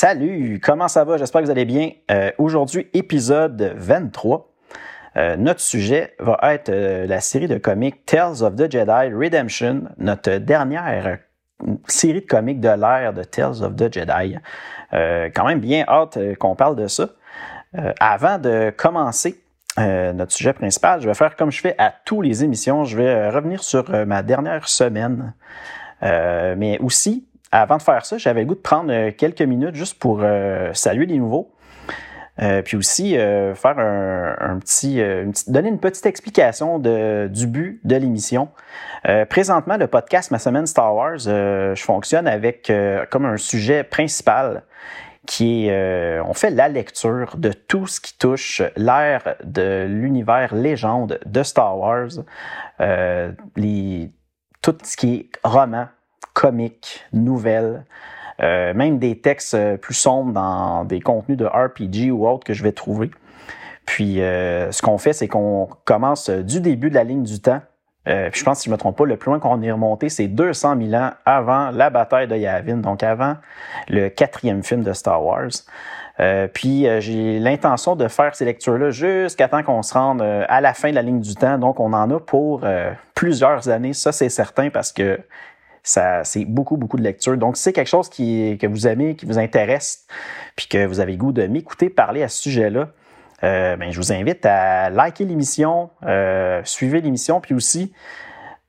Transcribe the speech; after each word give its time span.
Salut! 0.00 0.60
Comment 0.62 0.86
ça 0.86 1.02
va? 1.02 1.16
J'espère 1.16 1.40
que 1.40 1.46
vous 1.46 1.50
allez 1.50 1.64
bien. 1.64 1.90
Euh, 2.12 2.30
Aujourd'hui, 2.38 2.86
épisode 2.94 3.74
23. 3.76 4.48
Euh, 5.16 5.36
notre 5.36 5.58
sujet 5.58 6.14
va 6.20 6.38
être 6.44 6.68
euh, 6.68 7.04
la 7.08 7.18
série 7.20 7.48
de 7.48 7.58
comics 7.58 8.06
Tales 8.06 8.44
of 8.44 8.54
the 8.54 8.70
Jedi 8.70 9.12
Redemption, 9.12 9.88
notre 9.98 10.36
dernière 10.36 11.18
série 11.88 12.20
de 12.20 12.26
comics 12.26 12.60
de 12.60 12.68
l'ère 12.68 13.12
de 13.12 13.24
Tales 13.24 13.64
of 13.64 13.74
the 13.74 13.92
Jedi. 13.92 14.36
Euh, 14.92 15.30
quand 15.34 15.46
même 15.46 15.58
bien 15.58 15.84
hâte 15.88 16.16
qu'on 16.38 16.54
parle 16.54 16.76
de 16.76 16.86
ça. 16.86 17.08
avant 17.98 18.38
de 18.38 18.70
commencer, 18.70 19.42
notre 19.76 20.30
sujet 20.30 20.52
principal, 20.52 21.00
je 21.00 21.08
vais 21.08 21.14
faire 21.14 21.34
comme 21.34 21.50
je 21.50 21.60
fais 21.60 21.74
à 21.76 21.92
tous 22.04 22.22
les 22.22 22.44
émissions. 22.44 22.84
Je 22.84 22.96
vais 22.96 23.30
revenir 23.30 23.64
sur 23.64 23.90
ma 24.06 24.22
dernière 24.22 24.68
semaine. 24.68 25.34
mais 26.00 26.78
aussi, 26.78 27.27
avant 27.52 27.76
de 27.76 27.82
faire 27.82 28.04
ça, 28.04 28.18
j'avais 28.18 28.40
le 28.40 28.46
goût 28.46 28.54
de 28.54 28.60
prendre 28.60 28.92
euh, 28.92 29.10
quelques 29.16 29.42
minutes 29.42 29.74
juste 29.74 29.98
pour 29.98 30.20
euh, 30.22 30.72
saluer 30.74 31.06
les 31.06 31.18
nouveaux. 31.18 31.52
Euh, 32.40 32.62
puis 32.62 32.76
aussi 32.76 33.14
faire 33.16 33.78
un, 33.80 34.58
petit, 34.60 35.02
donner 35.48 35.68
une 35.70 35.80
petite 35.80 36.06
explication 36.06 36.78
de, 36.78 37.26
du 37.26 37.48
but 37.48 37.80
de 37.82 37.96
l'émission. 37.96 38.48
présentement, 39.28 39.76
le 39.76 39.88
podcast 39.88 40.30
Ma 40.30 40.38
semaine 40.38 40.64
Star 40.68 40.94
Wars, 40.94 41.18
je 41.18 41.82
fonctionne 41.82 42.28
avec 42.28 42.72
comme 43.10 43.24
un 43.24 43.38
sujet 43.38 43.82
principal 43.82 44.62
qui 45.26 45.66
est, 45.66 46.20
on 46.20 46.32
fait 46.32 46.50
la 46.50 46.68
lecture 46.68 47.34
de 47.36 47.50
tout 47.50 47.88
ce 47.88 48.00
qui 48.00 48.16
touche 48.16 48.62
l'ère 48.76 49.34
de 49.42 49.86
l'univers 49.88 50.54
légende 50.54 51.18
de 51.26 51.42
Star 51.42 51.76
Wars, 51.76 52.10
les, 53.56 54.12
tout 54.62 54.78
ce 54.84 54.96
qui 54.96 55.14
est 55.16 55.30
roman, 55.42 55.88
comiques, 56.38 57.04
nouvelles, 57.12 57.84
euh, 58.40 58.72
même 58.72 59.00
des 59.00 59.18
textes 59.18 59.54
euh, 59.54 59.76
plus 59.76 59.94
sombres 59.94 60.32
dans 60.32 60.84
des 60.84 61.00
contenus 61.00 61.36
de 61.36 61.44
RPG 61.44 62.12
ou 62.12 62.28
autres 62.28 62.44
que 62.44 62.54
je 62.54 62.62
vais 62.62 62.70
trouver. 62.70 63.10
Puis 63.86 64.22
euh, 64.22 64.70
ce 64.70 64.80
qu'on 64.80 64.98
fait, 64.98 65.12
c'est 65.12 65.26
qu'on 65.26 65.68
commence 65.84 66.30
du 66.30 66.60
début 66.60 66.90
de 66.90 66.94
la 66.94 67.02
ligne 67.02 67.24
du 67.24 67.40
temps. 67.40 67.60
puis 68.04 68.14
je 68.38 68.44
pense, 68.44 68.60
si 68.60 68.66
je 68.66 68.70
ne 68.70 68.74
me 68.74 68.78
trompe 68.78 68.96
pas, 68.96 69.04
le 69.04 69.16
plus 69.16 69.30
loin 69.30 69.40
qu'on 69.40 69.60
est 69.62 69.72
remonté, 69.72 70.08
c'est 70.08 70.28
200 70.28 70.76
000 70.80 70.94
ans 70.94 71.10
avant 71.26 71.72
la 71.72 71.90
bataille 71.90 72.28
de 72.28 72.36
Yavin, 72.36 72.76
donc 72.76 73.02
avant 73.02 73.34
le 73.88 74.08
quatrième 74.08 74.62
film 74.62 74.84
de 74.84 74.92
Star 74.92 75.24
Wars. 75.24 75.50
puis 76.54 76.86
j'ai 77.00 77.40
l'intention 77.40 77.96
de 77.96 78.06
faire 78.06 78.36
ces 78.36 78.44
lectures-là 78.44 78.90
jusqu'à 78.90 79.48
temps 79.48 79.64
qu'on 79.64 79.82
se 79.82 79.94
rende 79.94 80.22
à 80.22 80.60
la 80.60 80.72
fin 80.72 80.90
de 80.90 80.94
la 80.94 81.02
ligne 81.02 81.20
du 81.20 81.34
temps. 81.34 81.58
Donc 81.58 81.80
on 81.80 81.92
en 81.92 82.08
a 82.10 82.20
pour 82.20 82.64
plusieurs 83.14 83.68
années, 83.68 83.94
ça 83.94 84.12
c'est 84.12 84.28
certain, 84.28 84.70
parce 84.70 84.92
que 84.92 85.18
c'est 85.88 86.44
beaucoup, 86.44 86.76
beaucoup 86.76 86.96
de 86.96 87.02
lecture. 87.02 87.36
Donc, 87.36 87.56
si 87.56 87.62
c'est 87.64 87.72
quelque 87.72 87.88
chose 87.88 88.08
qui, 88.08 88.58
que 88.60 88.66
vous 88.66 88.86
aimez, 88.86 89.16
qui 89.16 89.26
vous 89.26 89.38
intéresse, 89.38 90.06
puis 90.56 90.66
que 90.66 90.84
vous 90.86 91.00
avez 91.00 91.12
le 91.12 91.18
goût 91.18 91.32
de 91.32 91.46
m'écouter 91.46 91.88
parler 91.88 92.22
à 92.22 92.28
ce 92.28 92.42
sujet-là, 92.42 92.88
euh, 93.44 93.76
ben, 93.76 93.92
je 93.92 93.96
vous 93.96 94.12
invite 94.12 94.44
à 94.44 94.90
liker 94.90 95.24
l'émission, 95.24 95.90
euh, 96.04 96.60
suivez 96.64 97.00
l'émission, 97.00 97.40
puis 97.40 97.54
aussi 97.54 97.92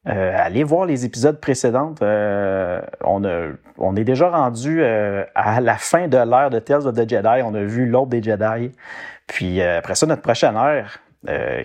euh, 0.07 0.34
allez 0.35 0.63
voir 0.63 0.85
les 0.85 1.06
épisodes 1.06 1.40
précédents. 1.40 1.96
Euh, 2.02 2.80
on, 3.03 3.24
on 3.78 3.96
est 3.96 4.03
déjà 4.03 4.30
rendu 4.30 4.84
à 4.84 5.59
la 5.59 5.75
fin 5.75 6.07
de 6.07 6.18
l'ère 6.18 6.50
de 6.50 6.59
Tales 6.59 6.88
of 6.88 6.96
the 6.96 7.09
Jedi. 7.09 7.41
On 7.44 7.53
a 7.53 7.63
vu 7.63 7.86
l'ordre 7.86 8.12
des 8.12 8.24
Jedi. 8.24 8.72
Puis 9.28 9.62
après 9.62 9.96
ça, 9.96 10.06
notre 10.06 10.22
prochaine 10.22 10.56
ère, 10.56 11.00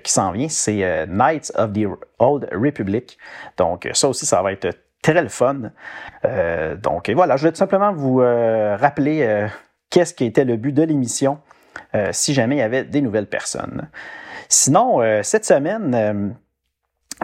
qui 0.02 0.12
s'en 0.12 0.32
vient, 0.32 0.48
c'est 0.48 1.06
Knights 1.06 1.52
of 1.54 1.72
the 1.72 1.86
Old 2.18 2.48
Republic. 2.52 3.18
Donc 3.56 3.88
ça 3.92 4.08
aussi, 4.08 4.26
ça 4.26 4.42
va 4.42 4.52
être 4.52 4.76
très 5.04 5.22
le 5.22 5.28
fun. 5.28 5.70
Euh, 6.24 6.76
donc 6.76 7.10
voilà, 7.10 7.36
je 7.36 7.44
vais 7.44 7.52
tout 7.52 7.58
simplement 7.58 7.92
vous 7.92 8.20
euh, 8.20 8.76
rappeler 8.76 9.22
euh, 9.22 9.46
qu'est-ce 9.90 10.14
qui 10.14 10.24
était 10.24 10.44
le 10.44 10.56
but 10.56 10.72
de 10.72 10.82
l'émission 10.82 11.38
si 12.10 12.34
jamais 12.34 12.56
il 12.56 12.58
y 12.58 12.62
avait 12.62 12.84
des 12.84 13.00
nouvelles 13.00 13.28
personnes. 13.28 13.88
Sinon, 14.48 15.00
cette 15.22 15.44
semaine, 15.44 16.36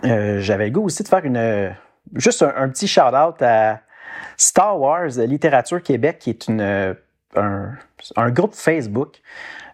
j'avais 0.03 0.67
le 0.67 0.71
goût 0.71 0.85
aussi 0.85 1.03
de 1.03 1.09
faire 1.09 1.25
une 1.25 1.73
juste 2.15 2.43
un, 2.43 2.69
petit 2.69 2.87
shout-out 2.87 3.43
à 3.43 3.81
Star 4.37 4.81
Wars 4.81 5.09
Littérature 5.19 5.83
Québec, 5.83 6.19
qui 6.21 6.31
est 6.31 6.47
une, 6.49 6.97
un, 7.37 8.31
groupe 8.31 8.55
Facebook 8.55 9.21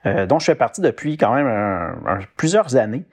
dont 0.04 0.38
je 0.38 0.46
fais 0.46 0.54
partie 0.54 0.80
depuis 0.80 1.18
quand 1.18 1.34
même 1.34 2.26
plusieurs 2.36 2.76
années. 2.76 3.04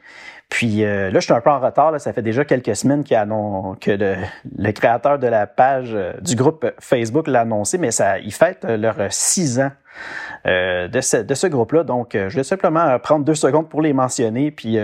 Puis 0.54 0.86
euh, 0.86 1.10
là, 1.10 1.20
je 1.20 1.26
suis 1.26 1.34
un 1.34 1.42
peu 1.42 1.50
en 1.50 1.60
retard. 1.60 2.00
Ça 2.00 2.14
fait 2.14 2.22
déjà 2.22 2.46
quelques 2.46 2.76
semaines 2.76 3.04
que 3.04 3.90
le, 3.90 4.72
créateur 4.72 5.18
de 5.18 5.26
la 5.26 5.48
page 5.48 5.96
euh, 5.96 6.14
du 6.22 6.36
groupe 6.36 6.72
Facebook 6.80 7.26
l'a 7.26 7.42
annoncé, 7.42 7.80
mais 7.80 7.90
ça, 7.90 8.20
ils 8.20 8.32
fêtent 8.32 8.64
leurs 8.64 9.12
six 9.12 9.60
ans 9.60 9.72
euh, 10.46 10.88
de 10.88 11.02
ce, 11.02 11.48
groupe-là. 11.48 11.84
Donc, 11.84 12.12
je 12.14 12.36
vais 12.36 12.44
simplement 12.44 13.00
prendre 13.00 13.26
deux 13.26 13.34
secondes 13.34 13.68
pour 13.68 13.82
les 13.82 13.94
mentionner. 13.94 14.52
Puis, 14.52 14.78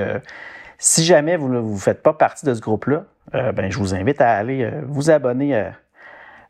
si 0.80 1.06
jamais 1.06 1.38
vous 1.38 1.50
ne 1.50 1.78
faites 1.78 2.02
pas 2.02 2.14
partie 2.14 2.48
de 2.48 2.56
ce 2.56 2.62
groupe-là, 2.62 3.04
ben, 3.32 3.70
je 3.70 3.78
vous 3.78 3.94
invite 3.94 4.22
à 4.22 4.32
aller 4.32 4.72
vous 4.88 5.12
abonner 5.12 5.56
à, 5.56 5.74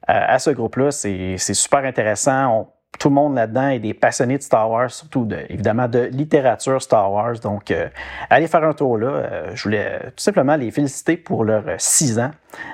à 0.08 0.40
ce 0.40 0.52
groupe-là. 0.52 0.91
C'est 0.91 1.38
super 1.38 1.84
intéressant 1.84 2.72
tout 3.00 3.08
le 3.08 3.16
monde 3.16 3.36
là-dedans 3.36 3.70
est 3.70 3.80
des 3.80 3.94
passionnés 3.94 4.38
de 4.38 4.44
Star 4.44 4.70
Wars, 4.70 4.92
surtout 4.92 5.26
de, 5.26 5.38
évidemment 5.50 5.88
de 5.88 6.00
littérature 6.00 6.82
Star 6.82 7.12
Wars. 7.12 7.40
Donc, 7.40 7.72
euh, 7.72 7.88
allez 8.30 8.48
faire 8.48 8.64
un 8.66 8.74
tour 8.74 8.98
là. 8.98 9.08
Euh, 9.08 9.52
je 9.56 9.64
voulais 9.64 10.00
tout 10.02 10.24
simplement 10.24 10.58
les 10.58 10.70
féliciter 10.70 11.16
pour 11.16 11.46
leurs 11.46 11.64
six 11.78 12.20
ans 12.20 12.32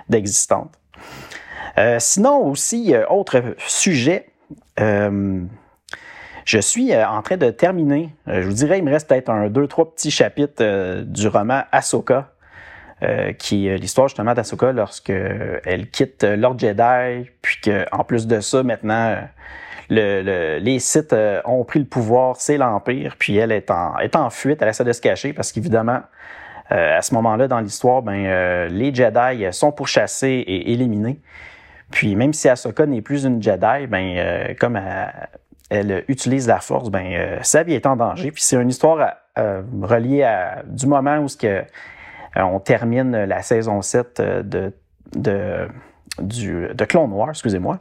d'existence. 0.09 0.69
Euh, 1.78 1.97
sinon 2.00 2.40
aussi, 2.47 2.94
autre 3.09 3.56
sujet, 3.68 4.30
je 4.78 6.59
suis 6.59 6.96
en 6.96 7.22
train 7.22 7.38
de 7.38 7.50
terminer, 7.52 8.09
je 8.28 8.41
vous 8.41 8.53
dirais, 8.53 8.80
il 8.80 8.84
me 8.84 8.91
reste 8.91 9.09
peut-être 9.09 9.30
un, 9.30 9.50
deux, 9.50 9.68
trois 9.68 9.91
petits 9.91 10.12
chapitres 10.12 11.02
du 11.03 11.28
roman 11.28 11.64
Ahsoka, 11.72 12.31
qui 13.38 13.68
est 13.68 13.78
l'histoire 13.78 14.08
justement 14.08 14.34
d'Ahsoka 14.34 14.72
lorsque 14.72 15.09
elle 15.09 15.90
quitte 15.90 16.24
Lord 16.24 16.59
Jedi, 16.59 17.30
puis 17.41 17.58
qu'en 17.62 18.03
plus 18.03 18.25
de 18.25 18.40
ça, 18.40 18.64
maintenant, 18.64 19.18
le, 19.90 20.59
les 20.59 20.79
sites 20.79 21.13
euh, 21.13 21.41
ont 21.46 21.63
pris 21.63 21.79
le 21.79 21.85
pouvoir, 21.85 22.35
c'est 22.38 22.57
l'Empire, 22.57 23.16
puis 23.18 23.38
elle 23.38 23.51
est 23.51 23.69
en, 23.72 23.97
est 24.00 24.16
en 24.16 24.29
fuite, 24.29 24.62
elle 24.62 24.69
essaie 24.69 24.84
de 24.84 24.94
se 24.94 25.01
cacher 25.01 25.34
parce 25.34 25.51
qu'évidemment, 25.51 26.01
euh, 26.72 26.97
à 26.97 27.01
ce 27.01 27.13
moment-là 27.16 27.47
dans 27.47 27.59
l'histoire, 27.59 28.01
ben, 28.01 28.25
euh, 28.25 28.68
les 28.68 28.94
Jedi 28.94 29.46
sont 29.51 29.72
pourchassés 29.72 30.44
et 30.47 30.72
éliminés. 30.72 31.19
Puis 31.91 32.16
même 32.16 32.34
si 32.34 32.50
Ahsoka 32.50 32.85
n'est 32.85 33.01
plus 33.01 33.25
une 33.25 33.41
Jedi, 33.41 33.88
ben, 33.88 34.56
comme 34.59 34.79
elle, 35.69 36.03
utilise 36.07 36.47
la 36.47 36.59
force, 36.59 36.90
ben, 36.90 37.40
sa 37.44 37.62
vie 37.62 37.73
est 37.73 37.85
en 37.85 37.96
danger. 37.96 38.31
Puis 38.31 38.41
c'est 38.41 38.59
une 38.59 38.69
histoire 38.69 39.13
reliée 39.38 40.23
à, 40.23 40.63
du 40.66 40.88
moment 40.88 41.17
où 41.17 41.28
ce 41.28 41.38
que, 41.38 41.63
on 42.35 42.59
termine 42.59 43.25
la 43.25 43.44
saison 43.44 43.84
7 43.84 44.19
de, 44.19 44.73
de 45.16 45.67
du, 46.20 46.68
de 46.74 46.85
Clone 46.85 47.09
Noir, 47.09 47.29
excusez-moi. 47.29 47.79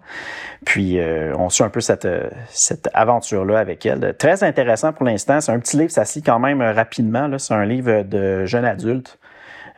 Puis 0.64 0.98
euh, 0.98 1.34
on 1.36 1.48
suit 1.48 1.64
un 1.64 1.70
peu 1.70 1.80
cette, 1.80 2.08
cette 2.48 2.88
aventure-là 2.94 3.58
avec 3.58 3.84
elle. 3.86 4.14
Très 4.16 4.42
intéressant 4.42 4.92
pour 4.92 5.04
l'instant. 5.04 5.40
C'est 5.40 5.52
un 5.52 5.58
petit 5.58 5.76
livre, 5.76 5.90
ça 5.90 6.04
se 6.04 6.18
quand 6.20 6.38
même 6.38 6.62
rapidement. 6.62 7.30
C'est 7.38 7.54
un 7.54 7.64
livre 7.64 8.02
de 8.02 8.44
jeune 8.44 8.64
adulte. 8.64 9.18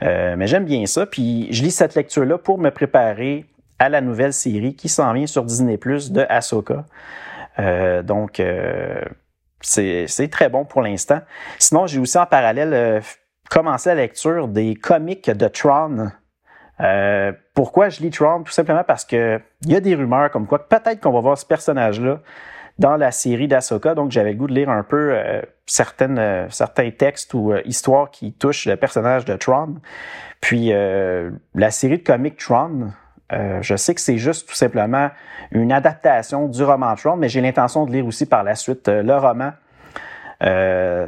Euh, 0.03 0.37
mais 0.37 0.47
j'aime 0.47 0.65
bien 0.65 0.87
ça. 0.87 1.07
Puis 1.07 1.49
je 1.51 1.63
lis 1.63 1.71
cette 1.71 1.95
lecture-là 1.95 2.39
pour 2.39 2.59
me 2.59 2.71
préparer 2.71 3.47
à 3.79 3.89
la 3.89 4.01
nouvelle 4.01 4.33
série 4.33 4.75
qui 4.75 4.89
s'en 4.89 5.13
vient 5.13 5.27
sur 5.27 5.45
Disney 5.45 5.77
Plus 5.77 6.13
de 6.13 6.25
Ahsoka. 6.29 6.85
Euh, 7.59 8.03
donc 8.03 8.43
c'est 9.61 10.29
très 10.31 10.49
bon 10.49 10.65
pour 10.65 10.83
l'instant. 10.83 11.21
Sinon, 11.59 11.87
j'ai 11.87 11.99
aussi 11.99 12.19
en 12.19 12.27
parallèle 12.27 13.03
commencé 13.51 13.89
la 13.91 13.97
lecture 13.97 14.49
des 14.49 14.75
comics 14.75 15.31
de 15.31 15.49
Tron. 15.49 16.11
Euh, 16.81 17.33
pourquoi 17.55 17.89
je 17.89 18.01
lis 18.01 18.11
Tron? 18.11 18.43
Tout 18.43 18.53
simplement 18.53 18.85
parce 18.85 19.05
que 19.05 19.41
il 19.63 19.73
y 19.73 19.77
a 19.77 19.81
des 19.81 19.95
rumeurs 19.95 20.31
comme 20.31 20.47
quoi 20.47 20.69
peut-être 20.69 21.01
qu'on 21.01 21.13
va 21.13 21.21
voir 21.21 21.39
ce 21.39 21.47
personnage-là 21.47 22.21
dans 22.79 22.97
la 22.97 23.11
série 23.11 23.49
d'Asoka. 23.49 23.95
Donc, 23.95 24.11
j'avais 24.11 24.33
le 24.33 24.37
goût 24.37 24.47
de 24.47 24.55
lire 24.55 24.69
un 24.69 24.83
peu 24.83 25.13
euh, 25.13 25.41
certaines, 25.65 26.19
euh, 26.19 26.47
certains 26.51 26.91
textes 26.91 27.33
ou 27.33 27.55
histoires 27.65 28.11
qui 28.11 28.35
touchent 28.35 28.67
le 28.67 28.77
personnage 28.77 29.25
de 29.25 29.35
Tron. 29.37 29.77
Puis, 30.43 30.71
la 30.71 31.71
série 31.71 31.99
de 31.99 32.05
comics 32.05 32.37
Tron 32.37 32.93
je 33.61 33.75
sais 33.75 33.93
que 33.93 34.01
c'est 34.01 34.19
juste 34.19 34.49
tout 34.49 34.55
simplement 34.55 35.11
une 35.51 35.73
adaptation 35.73 36.47
du 36.47 36.63
roman 36.63 36.95
Tron, 36.95 37.17
mais 37.17 37.29
j'ai 37.29 37.41
l'intention 37.41 37.85
de 37.85 37.91
lire 37.91 38.07
aussi 38.07 38.27
par 38.27 38.45
la 38.45 38.55
suite 38.55 38.87
le 38.89 39.17
roman 39.17 39.53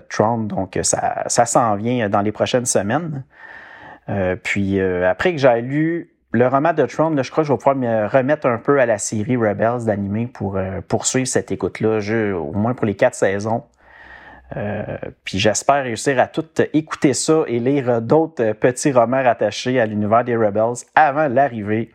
Tron. 0.09 0.39
Donc, 0.39 0.79
ça, 0.83 1.25
ça 1.27 1.45
s'en 1.45 1.77
vient 1.77 2.09
dans 2.09 2.23
les 2.23 2.33
prochaines 2.33 2.67
semaines. 2.67 3.23
Puis, 4.43 4.81
après 4.81 5.33
que 5.33 5.39
j'ai 5.39 5.61
lu 5.61 6.11
le 6.33 6.47
roman 6.47 6.73
de 6.75 6.85
Tron, 6.85 7.15
je 7.23 7.31
crois 7.31 7.43
que 7.43 7.49
je 7.49 7.53
vais 7.53 7.59
pouvoir 7.59 7.77
me 7.77 8.07
remettre 8.07 8.47
un 8.47 8.59
peu 8.59 8.81
à 8.81 8.87
la 8.87 8.99
série 8.99 9.37
Rebels 9.37 9.87
d'animé 9.87 10.27
pour 10.27 10.57
euh, 10.57 10.81
poursuivre 10.87 11.27
cette 11.27 11.51
écoute-là, 11.51 12.01
au 12.37 12.53
moins 12.53 12.75
pour 12.75 12.87
les 12.87 12.95
quatre 12.95 13.15
saisons. 13.15 13.65
Euh, 14.57 14.83
puis 15.25 15.39
j'espère 15.39 15.85
réussir 15.85 16.19
à 16.19 16.27
tout 16.27 16.47
écouter 16.73 17.13
ça 17.13 17.45
et 17.47 17.59
lire 17.59 18.01
d'autres 18.01 18.53
petits 18.53 18.93
romans 18.93 19.23
rattachés 19.23 19.79
à 19.79 19.85
l'univers 19.85 20.25
des 20.25 20.37
Rebels 20.37 20.85
avant 20.95 21.29
l'arrivée 21.29 21.93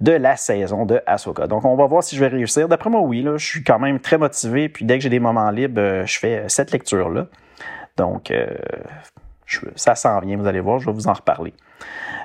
de 0.00 0.10
la 0.10 0.36
saison 0.36 0.86
de 0.86 1.00
Ahsoka. 1.06 1.46
Donc 1.46 1.64
on 1.64 1.76
va 1.76 1.86
voir 1.86 2.02
si 2.02 2.16
je 2.16 2.20
vais 2.20 2.28
réussir. 2.28 2.68
D'après 2.68 2.90
moi, 2.90 3.00
oui, 3.00 3.22
là, 3.22 3.36
je 3.36 3.46
suis 3.46 3.62
quand 3.62 3.78
même 3.78 4.00
très 4.00 4.18
motivé. 4.18 4.68
Puis 4.68 4.84
dès 4.84 4.98
que 4.98 5.04
j'ai 5.04 5.10
des 5.10 5.20
moments 5.20 5.50
libres, 5.50 5.80
euh, 5.80 6.06
je 6.06 6.18
fais 6.18 6.44
cette 6.48 6.72
lecture-là. 6.72 7.26
Donc 7.96 8.32
ça 9.76 9.94
s'en 9.94 10.20
vient, 10.20 10.36
vous 10.36 10.46
allez 10.46 10.60
voir, 10.60 10.78
je 10.78 10.86
vais 10.86 10.92
vous 10.92 11.08
en 11.08 11.12
reparler. 11.12 11.54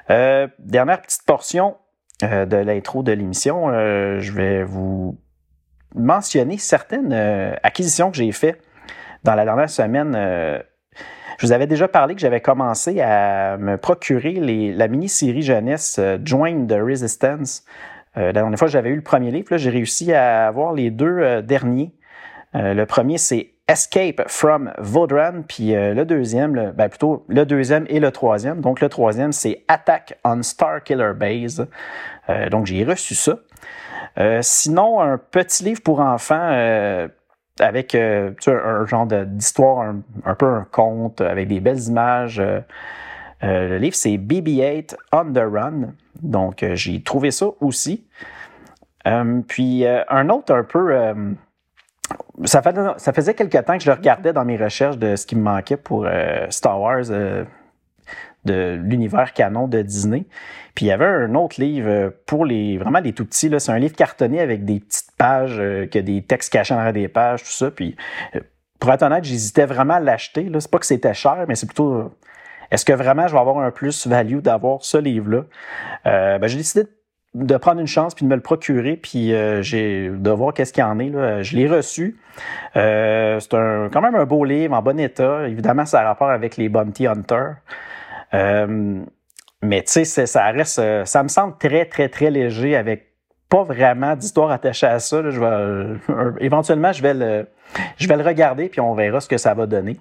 Euh, 0.10 0.48
dernière 0.60 1.02
petite 1.02 1.24
portion 1.26 1.78
euh, 2.24 2.46
de 2.46 2.58
l'intro 2.58 3.04
de 3.04 3.12
l'émission, 3.12 3.70
euh, 3.70 4.20
je 4.20 4.32
vais 4.32 4.64
vous 4.64 5.20
mentionner 5.96 6.58
certaines 6.58 7.14
acquisitions 7.64 8.12
que 8.12 8.18
j'ai 8.18 8.32
faites 8.32 8.62
dans 9.24 9.34
la 9.34 9.44
dernière 9.44 9.70
semaine. 9.70 10.14
je 10.14 11.48
vous 11.48 11.52
avais 11.52 11.66
déjà 11.66 11.88
parlé 11.88 12.14
que 12.14 12.22
j'avais 12.22 12.42
commencé 12.42 13.02
à 13.02 13.58
me 13.58 13.76
procurer 13.76 14.34
la 14.34 14.88
mini-série 14.88 15.42
jeunesse 15.42 16.00
Join 16.24 16.68
the 16.68 16.78
Resistance. 16.80 17.66
la 18.16 18.32
dernière 18.34 18.60
fois, 18.60 18.68
j'avais 18.68 18.90
eu 18.90 18.96
le 18.96 19.02
premier 19.02 19.32
livre. 19.32 19.58
J'ai 19.58 19.72
réussi 19.72 20.14
à 20.14 20.46
avoir 20.46 20.74
les 20.74 20.92
deux 20.92 21.42
derniers. 21.42 21.92
le 22.54 22.86
premier, 22.86 23.18
c'est 23.18 23.56
Escape 23.70 24.24
from 24.28 24.74
Vodran, 24.80 25.44
puis 25.48 25.76
euh, 25.76 25.94
le 25.94 26.04
deuxième, 26.04 26.74
ben 26.76 26.90
plutôt 26.90 27.24
le 27.28 27.46
deuxième 27.46 27.86
et 27.88 28.00
le 28.00 28.12
troisième. 28.12 28.62
Donc 28.62 28.82
le 28.82 28.90
troisième, 28.90 29.32
c'est 29.32 29.64
Attack 29.68 30.18
on 30.24 30.42
Star 30.42 30.82
Killer 30.84 31.12
Base. 31.16 31.68
Euh, 32.30 32.50
donc 32.50 32.66
j'ai 32.66 32.84
reçu 32.84 33.14
ça. 33.14 33.38
Euh, 34.18 34.40
sinon, 34.42 35.00
un 35.00 35.20
petit 35.20 35.64
livre 35.64 35.82
pour 35.84 36.00
enfants 36.00 36.50
avec 37.60 37.94
un, 37.94 38.34
genre 38.88 39.06
d'histoire, 39.06 39.94
un, 40.26 40.34
peu 40.34 40.48
un 40.48 40.68
conte 40.72 41.22
avec 41.22 41.48
des 41.48 41.60
belles 41.60 41.84
images. 41.84 42.42
le 43.44 43.78
livre, 43.78 43.96
c'est 43.96 44.18
BB-8 44.18 44.96
on 45.12 45.32
the 45.32 45.44
Run. 45.44 45.94
Donc 46.24 46.66
j'ai 46.74 47.04
trouvé 47.04 47.30
ça 47.30 47.46
aussi. 47.62 48.04
puis 49.48 49.86
un 49.86 50.30
autre 50.30 50.56
un 50.56 50.64
peu 50.64 51.14
ça, 52.46 53.14
faisait 53.14 53.34
quelque 53.34 53.58
temps 53.58 53.78
que 53.78 53.84
je 53.84 53.92
regardais 53.92 54.34
dans 54.34 54.46
mes 54.46 54.58
recherches 54.58 54.98
de 54.98 55.16
ce 55.16 55.26
qui 55.26 55.36
me 55.36 55.42
manquait 55.42 55.78
pour 55.78 56.06
euh, 56.06 56.46
Star 56.50 56.80
Wars 56.80 57.06
euh, 57.10 57.44
de 58.46 58.80
l'univers 58.82 59.34
canon 59.34 59.68
de 59.68 59.82
Disney. 59.82 60.26
Puis 60.76 60.86
il 60.86 60.90
y 60.90 60.92
avait 60.92 61.06
un 61.06 61.36
autre 61.36 61.60
livre 61.60 61.90
euh, 61.90 62.10
pour 62.26 62.46
les 62.46 62.78
vraiment 62.78 63.02
des 63.02 63.14
tout 63.14 63.26
petits. 63.26 63.52
C'est 63.60 63.72
un 63.72 63.80
livre 63.80 63.96
cartonné 63.96 64.40
avec 64.40 64.64
des 64.66 64.80
petites 64.80 65.12
pages, 65.18 65.62
qui 65.92 65.98
a 65.98 66.02
des 66.02 66.24
textes 66.24 66.52
cachés 66.54 66.74
dans 66.74 66.92
des 66.92 67.08
pages, 67.08 67.44
tout 67.44 67.52
ça. 67.52 67.72
Puis 67.72 67.96
pour 68.80 68.92
être 68.94 69.04
honnête, 69.04 69.26
j'hésitais 69.26 69.66
vraiment 69.66 69.96
à 69.96 70.00
l'acheter. 70.00 70.50
C'est 70.60 70.72
pas 70.72 70.80
que 70.80 70.86
c'était 70.86 71.14
cher, 71.14 71.46
mais 71.48 71.56
c'est 71.56 71.68
plutôt 71.68 72.12
est-ce 72.72 72.86
que 72.86 72.94
vraiment 72.94 73.28
je 73.28 73.34
vais 73.34 73.40
avoir 73.40 73.58
un 73.58 73.72
plus-value 73.72 74.40
d'avoir 74.40 74.84
ce 74.84 74.98
livre-là? 74.98 75.46
ben, 76.06 76.48
j'ai 76.48 76.58
décidé 76.58 76.84
de 76.84 76.99
de 77.36 77.58
prendre 77.58 77.80
une 77.80 77.88
chance 77.88 78.16
puis 78.16 78.26
de 78.26 78.30
me 78.30 78.36
le 78.36 78.42
procurer 78.42 78.98
puis 78.98 79.34
euh, 79.34 79.62
j'ai 79.62 80.10
de 80.10 80.30
voir 80.32 80.54
qu'est-ce 80.54 80.74
qu'il 80.74 80.82
y 80.82 80.86
en 80.86 81.00
est 81.00 81.10
là. 81.10 81.42
Je 81.44 81.56
l'ai 81.56 81.68
reçu. 81.68 82.18
Euh, 82.76 83.40
c'est 83.40 83.54
un, 83.54 83.90
quand 83.92 84.02
même 84.02 84.16
un 84.16 84.26
beau 84.26 84.44
livre 84.44 84.76
en 84.76 84.82
bon 84.82 85.00
état. 85.00 85.48
Évidemment, 85.48 85.86
ça 85.86 86.02
a 86.02 86.04
rapport 86.06 86.30
avec 86.30 86.58
les 86.58 86.70
bounty 86.70 87.08
hunters. 87.08 87.58
Euh, 88.34 89.02
mais 89.62 89.84
tu 89.84 90.06
sais, 90.06 90.26
ça 90.26 90.46
reste, 90.52 90.82
ça 91.06 91.24
me 91.24 91.28
semble 91.28 91.58
très 91.58 91.86
très 91.86 92.10
très 92.10 92.32
léger 92.32 92.76
avec 92.76 93.10
pas 93.50 93.64
vraiment 93.64 94.16
d'histoire 94.16 94.52
attachée 94.52 94.88
à 94.88 95.00
ça. 95.00 95.22
Je 95.30 95.40
vais, 95.40 96.36
éventuellement, 96.40 96.94
je 96.94 97.02
vais 97.02 97.14
le, 97.14 97.48
je 97.98 98.08
vais 98.08 98.18
le 98.18 98.24
regarder 98.24 98.70
puis 98.70 98.80
on 98.80 98.94
verra 98.94 99.20
ce 99.20 99.28
que 99.28 99.38
ça 99.38 99.54
va 99.54 99.66
donner. 99.66 99.98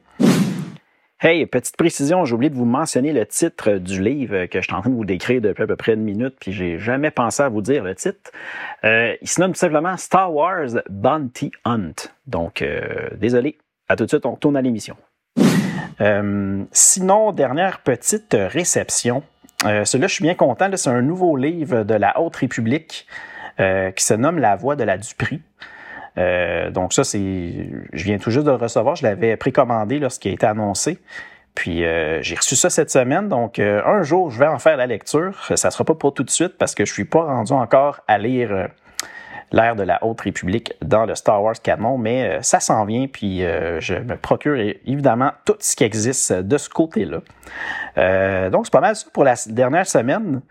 Hey, 1.20 1.44
petite 1.46 1.76
précision, 1.76 2.24
j'ai 2.24 2.34
oublié 2.34 2.48
de 2.48 2.54
vous 2.54 2.64
mentionner 2.64 3.12
le 3.12 3.26
titre 3.26 3.72
du 3.72 4.00
livre 4.00 4.46
que 4.46 4.60
je 4.60 4.66
suis 4.68 4.72
en 4.72 4.82
train 4.82 4.90
de 4.90 4.94
vous 4.94 5.04
décrire 5.04 5.40
depuis 5.40 5.64
à 5.64 5.66
peu 5.66 5.74
près 5.74 5.94
une 5.94 6.04
minute, 6.04 6.36
puis 6.38 6.52
j'ai 6.52 6.78
jamais 6.78 7.10
pensé 7.10 7.42
à 7.42 7.48
vous 7.48 7.60
dire 7.60 7.82
le 7.82 7.96
titre. 7.96 8.30
Euh, 8.84 9.16
il 9.20 9.28
se 9.28 9.40
nomme 9.40 9.50
tout 9.50 9.58
simplement 9.58 9.96
Star 9.96 10.32
Wars 10.32 10.68
Bounty 10.88 11.50
Hunt. 11.64 11.94
Donc, 12.28 12.62
euh, 12.62 13.08
désolé. 13.16 13.58
À 13.88 13.96
tout 13.96 14.04
de 14.04 14.08
suite, 14.08 14.26
on 14.26 14.30
retourne 14.34 14.56
à 14.56 14.62
l'émission. 14.62 14.96
Euh, 16.00 16.62
sinon, 16.70 17.32
dernière 17.32 17.80
petite 17.80 18.36
réception. 18.38 19.24
Celui-là, 19.64 20.06
je 20.06 20.14
suis 20.14 20.22
bien 20.22 20.36
content. 20.36 20.70
C'est 20.76 20.88
un 20.88 21.02
nouveau 21.02 21.36
livre 21.36 21.82
de 21.82 21.94
la 21.94 22.20
Haute 22.20 22.36
République 22.36 23.08
qui 23.58 24.04
se 24.04 24.14
nomme 24.14 24.38
La 24.38 24.54
Voix 24.54 24.76
de 24.76 24.84
la 24.84 24.96
Duprie. 24.96 25.42
Euh, 26.18 26.70
donc 26.70 26.92
ça, 26.92 27.04
c'est, 27.04 27.70
je 27.92 28.04
viens 28.04 28.18
tout 28.18 28.30
juste 28.30 28.46
de 28.46 28.50
le 28.50 28.56
recevoir. 28.56 28.96
Je 28.96 29.04
l'avais 29.04 29.36
précommandé 29.36 29.98
lorsqu'il 29.98 30.30
a 30.32 30.34
été 30.34 30.46
annoncé. 30.46 30.98
Puis 31.54 31.84
euh, 31.84 32.22
j'ai 32.22 32.36
reçu 32.36 32.54
ça 32.54 32.70
cette 32.70 32.90
semaine, 32.90 33.28
donc 33.28 33.58
euh, 33.58 33.82
un 33.84 34.02
jour 34.02 34.30
je 34.30 34.38
vais 34.38 34.46
en 34.46 34.60
faire 34.60 34.76
la 34.76 34.86
lecture. 34.86 35.34
Ça 35.56 35.72
sera 35.72 35.82
pas 35.82 35.94
pour 35.94 36.14
tout 36.14 36.22
de 36.22 36.30
suite 36.30 36.56
parce 36.56 36.74
que 36.74 36.84
je 36.84 36.92
suis 36.92 37.04
pas 37.04 37.22
rendu 37.22 37.52
encore 37.52 38.00
à 38.06 38.16
lire 38.18 38.68
l'ère 39.50 39.74
de 39.74 39.82
la 39.82 40.04
Haute 40.04 40.20
République 40.20 40.74
dans 40.82 41.04
le 41.04 41.16
Star 41.16 41.42
Wars 41.42 41.60
canon, 41.60 41.98
mais 41.98 42.38
ça 42.42 42.60
s'en 42.60 42.84
vient. 42.84 43.08
Puis 43.08 43.40
je 43.40 43.94
me 43.94 44.16
procure 44.16 44.54
évidemment 44.86 45.32
tout 45.44 45.56
ce 45.58 45.74
qui 45.74 45.82
existe 45.82 46.32
de 46.32 46.58
ce 46.58 46.68
côté-là. 46.68 47.22
donc 48.50 48.66
c'est 48.66 48.72
pas 48.72 48.80
mal 48.80 48.94
ça 48.94 49.08
pour 49.12 49.24
la 49.24 49.34
dernière 49.48 49.86
semaine. 49.88 50.42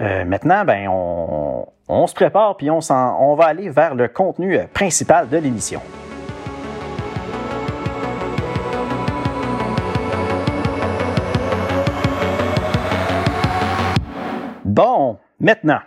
Maintenant, 0.00 0.64
ben 0.64 0.88
on, 0.88 2.06
se 2.06 2.14
prépare 2.14 2.56
puis 2.56 2.70
on, 2.70 2.78
on 2.90 3.34
va 3.34 3.46
aller 3.46 3.68
vers 3.68 3.94
le 3.94 4.08
contenu 4.08 4.56
euh, 4.56 4.64
principal 4.72 5.28
de 5.28 5.36
l'émission. 5.36 5.80
Bon, 14.64 15.18
maintenant, 15.40 15.80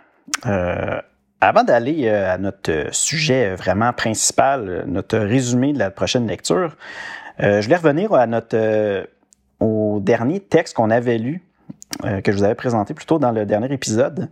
euh, 0.44 1.00
avant 1.40 1.64
d'aller 1.64 2.08
euh, 2.08 2.34
à 2.34 2.36
notre 2.36 2.88
sujet 2.90 3.54
vraiment 3.54 3.94
principal, 3.94 4.84
notre 4.86 5.16
résumé 5.16 5.72
de 5.72 5.78
la 5.78 5.90
prochaine 5.90 6.26
lecture, 6.26 6.76
je 7.38 7.62
voulais 7.62 7.76
revenir 7.76 8.12
à 8.12 8.26
notre, 8.26 9.06
au 9.58 10.00
dernier 10.00 10.38
texte 10.38 10.76
qu'on 10.76 10.90
avait 10.90 11.18
lu, 11.18 11.42
que 12.00 12.32
je 12.32 12.36
vous 12.36 12.44
avais 12.44 12.54
présenté 12.54 12.94
plus 12.94 13.06
tôt 13.06 13.18
dans 13.18 13.32
le 13.32 13.44
dernier 13.44 13.72
épisode. 13.72 14.28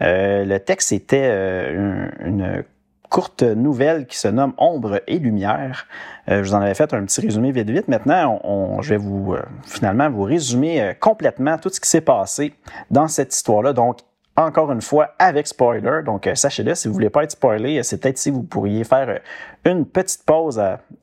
Euh, 0.00 0.44
le 0.44 0.58
texte 0.58 0.92
était 0.92 1.28
euh, 1.30 2.08
une, 2.24 2.64
courte 3.10 3.44
nouvelle 3.44 4.06
qui 4.06 4.18
se 4.18 4.26
nomme 4.26 4.54
Ombre 4.58 5.00
et 5.06 5.20
lumière. 5.20 5.86
Euh, 6.28 6.42
je 6.42 6.48
vous 6.48 6.54
en 6.56 6.60
avais 6.60 6.74
fait 6.74 6.92
un 6.94 7.04
petit 7.04 7.20
résumé 7.20 7.52
vite 7.52 7.70
vite. 7.70 7.86
Maintenant, 7.86 8.40
je 8.80 8.90
vais 8.90 8.96
vous 8.96 9.36
finalement 9.62 10.10
vous 10.10 10.24
résumer 10.24 10.94
complètement 10.98 11.56
tout 11.58 11.68
ce 11.68 11.78
qui 11.80 11.88
s'est 11.88 12.00
passé 12.00 12.54
dans 12.90 13.06
cette 13.06 13.32
histoire-là. 13.32 13.72
Donc, 13.72 13.98
encore 14.34 14.72
une 14.72 14.80
fois, 14.80 15.14
avec 15.20 15.46
spoiler. 15.46 16.00
Donc, 16.04 16.28
sachez-le, 16.34 16.74
si 16.74 16.88
vous 16.88 16.94
voulez 16.94 17.10
pas 17.10 17.22
être 17.22 17.30
spoilé, 17.30 17.84
c'est 17.84 17.98
peut-être 17.98 18.18
si 18.18 18.30
vous 18.30 18.42
pourriez 18.42 18.82
faire 18.82 19.20
une 19.64 19.86
petite 19.86 20.24
pause 20.24 20.60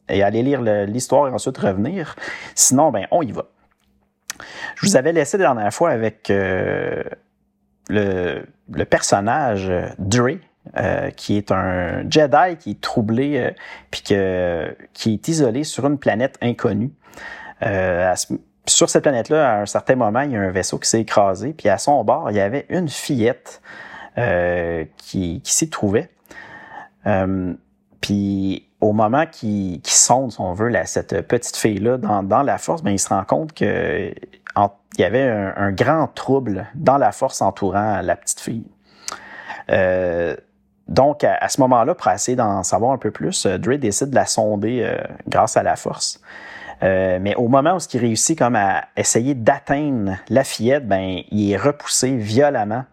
et 0.10 0.22
aller 0.22 0.44
lire 0.44 0.62
l'histoire 0.62 1.30
et 1.30 1.32
ensuite 1.32 1.58
revenir. 1.60 2.18
Sinon, 2.56 2.92
ben, 2.92 3.08
on 3.12 3.22
y 3.22 3.32
va. 3.32 3.46
Je 4.76 4.86
vous 4.86 4.96
avais 4.96 5.12
laissé 5.12 5.38
la 5.38 5.46
dernière 5.46 5.74
fois 5.74 5.90
avec 5.92 6.32
le, 7.92 8.86
personnage 8.90 9.70
euh, 9.70 9.88
Dre, 10.00 10.38
euh, 10.78 11.10
qui 11.12 11.38
est 11.38 11.52
un 11.52 12.10
Jedi 12.10 12.58
qui 12.60 12.72
est 12.72 12.82
troublé 12.82 13.38
euh, 13.38 13.52
puis 13.90 14.02
qui 14.02 15.14
est 15.14 15.28
isolé 15.28 15.64
sur 15.64 15.86
une 15.88 15.98
planète 15.98 16.38
inconnue. 16.42 16.92
sur 18.68 18.90
cette 18.90 19.04
planète-là, 19.04 19.54
à 19.54 19.62
un 19.62 19.66
certain 19.66 19.96
moment, 19.96 20.22
il 20.22 20.32
y 20.32 20.36
a 20.36 20.40
un 20.40 20.52
vaisseau 20.52 20.78
qui 20.78 20.88
s'est 20.88 21.02
écrasé, 21.02 21.54
puis 21.54 21.68
à 21.70 21.78
son 21.78 22.04
bord, 22.04 22.30
il 22.30 22.38
y 22.38 22.40
avait 22.40 22.66
une 22.70 22.90
fillette 22.90 23.62
qui, 24.16 25.42
qui 25.42 25.54
s'y 25.54 25.70
trouvait. 25.70 26.10
puis 28.02 28.68
au 28.82 28.94
moment 28.94 29.26
qu'il 29.28 29.80
sonde, 29.86 30.32
si 30.32 30.42
on 30.42 30.54
veut, 30.54 30.72
cette 30.86 31.28
petite 31.28 31.56
fille-là 31.56 31.98
dans, 31.98 32.44
la 32.44 32.58
force, 32.58 32.82
ben, 32.82 32.92
il 32.92 33.00
se 33.00 33.10
rend 33.10 33.24
compte 33.24 33.54
que 33.54 34.14
il 34.98 35.02
y 35.02 35.04
avait 35.06 35.30
un, 35.56 35.72
grand 35.72 36.08
trouble 36.08 36.68
dans 36.76 36.98
la 36.98 37.12
force 37.12 37.42
entourant 37.42 38.02
la 38.02 38.16
petite 38.16 38.42
fille. 38.42 38.66
Euh, 39.70 40.36
donc, 40.88 41.24
à, 41.24 41.48
ce 41.48 41.62
moment-là, 41.62 41.96
pour 41.96 42.12
essayer 42.12 42.36
d'en 42.36 42.64
savoir 42.64 42.92
un 42.92 42.98
peu 42.98 43.12
plus, 43.12 43.46
euh, 43.46 43.58
Dre 43.58 43.76
décide 43.76 44.10
de 44.10 44.16
la 44.16 44.26
sonder 44.26 44.82
euh, 44.84 44.98
grâce 45.30 45.56
à 45.56 45.64
la 45.64 45.78
force. 45.78 46.20
mais 46.82 47.36
au 47.36 47.48
moment 47.48 47.76
où 47.76 47.80
il 47.94 48.00
réussit 48.00 48.38
comme 48.38 48.56
à 48.56 48.86
essayer 48.98 49.34
d'atteindre 49.34 50.18
la 50.30 50.44
fillette, 50.44 50.88
ben 50.88 51.22
il 51.30 51.52
est 51.52 51.58
repoussé 51.58 52.18
violemment, 52.18 52.84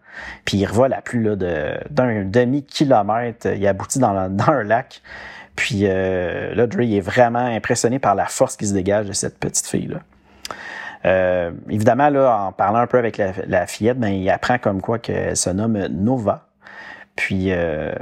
puis 0.45 0.59
il 0.59 0.65
revole 0.65 0.93
à 0.93 1.01
plus 1.01 1.35
d'un 1.35 2.23
demi-kilomètre. 2.25 3.47
Il 3.47 3.67
aboutit 3.67 3.99
dans 3.99 4.15
un 4.15 4.63
lac. 4.63 5.01
Puis 5.59 5.81
là, 5.81 6.67
Dre 6.67 6.81
est 6.81 7.01
vraiment 7.01 7.39
impressionné 7.39 7.99
par 7.99 8.15
la 8.15 8.27
force 8.27 8.55
qui 8.55 8.65
se 8.65 8.73
dégage 8.73 9.07
de 9.07 9.13
cette 9.13 9.37
petite 9.37 9.67
fille-là. 9.67 9.99
Euh, 11.05 11.51
évidemment, 11.69 12.07
en 12.07 12.53
parlant 12.53 12.79
un 12.79 12.87
peu 12.87 12.97
avec 12.97 13.17
la, 13.17 13.67
fillette, 13.67 13.99
ben, 13.99 14.09
il 14.09 14.29
apprend 14.29 14.57
comme 14.57 14.81
quoi 14.81 14.99
qu'elle 14.99 15.35
se 15.35 15.49
nomme 15.49 15.77
Nova. 15.87 16.47
Puis 17.17 17.51
euh, 17.51 17.93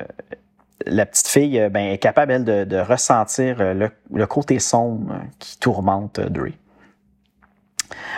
la 0.86 1.08
petite 1.08 1.28
fille 1.28 1.68
ben, 1.72 1.92
est 1.92 1.98
capable, 1.98 2.44
de, 2.44 2.78
ressentir 2.78 3.58
le, 3.60 4.26
côté 4.26 4.60
sombre 4.60 5.16
qui 5.40 5.58
tourmente 5.58 6.20
Dre. 6.20 6.50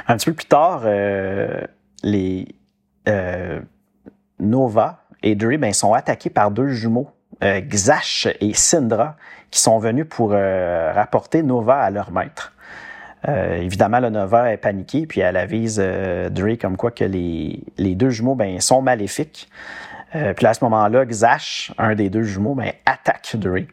Un 0.07 0.17
petit 0.17 0.25
peu 0.25 0.33
plus 0.33 0.47
tard, 0.47 0.81
euh, 0.83 1.61
les 2.03 2.45
Nova 4.39 5.03
et 5.23 5.35
Dre 5.35 5.57
ben, 5.57 5.73
sont 5.73 5.93
attaqués 5.93 6.29
par 6.29 6.51
deux 6.51 6.67
jumeaux, 6.67 7.09
Xash 7.41 8.27
et 8.41 8.53
Syndra, 8.53 9.15
qui 9.51 9.61
sont 9.61 9.79
venus 9.79 10.05
pour 10.09 10.31
rapporter 10.31 11.41
Nova 11.43 11.79
à 11.79 11.89
leur 11.89 12.11
maître. 12.11 12.53
Euh, 13.27 13.57
évidemment, 13.57 13.99
la 13.99 14.09
Nova 14.09 14.51
est 14.51 14.57
paniquée, 14.57 15.05
puis 15.05 15.21
elle 15.21 15.37
avise 15.37 15.79
euh, 15.83 16.29
Dre 16.29 16.57
comme 16.59 16.77
quoi 16.77 16.91
que 16.91 17.03
les, 17.03 17.61
les 17.77 17.95
deux 17.95 18.09
jumeaux 18.09 18.35
ben, 18.35 18.59
sont 18.61 18.81
maléfiques. 18.81 19.49
Euh, 20.15 20.33
puis 20.33 20.45
à 20.45 20.53
ce 20.53 20.63
moment-là, 20.63 21.05
Xash, 21.05 21.73
un 21.77 21.95
des 21.95 22.09
deux 22.09 22.23
jumeaux, 22.23 22.55
ben, 22.55 22.71
attaque 22.85 23.35
Dre. 23.35 23.65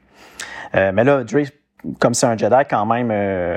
mais 0.75 1.05
là, 1.05 1.25
Dre, 1.25 1.43
comme 2.01 2.15
c'est 2.15 2.27
un 2.27 2.37
Jedi 2.37 2.57
quand 2.69 2.87
même 2.87 3.11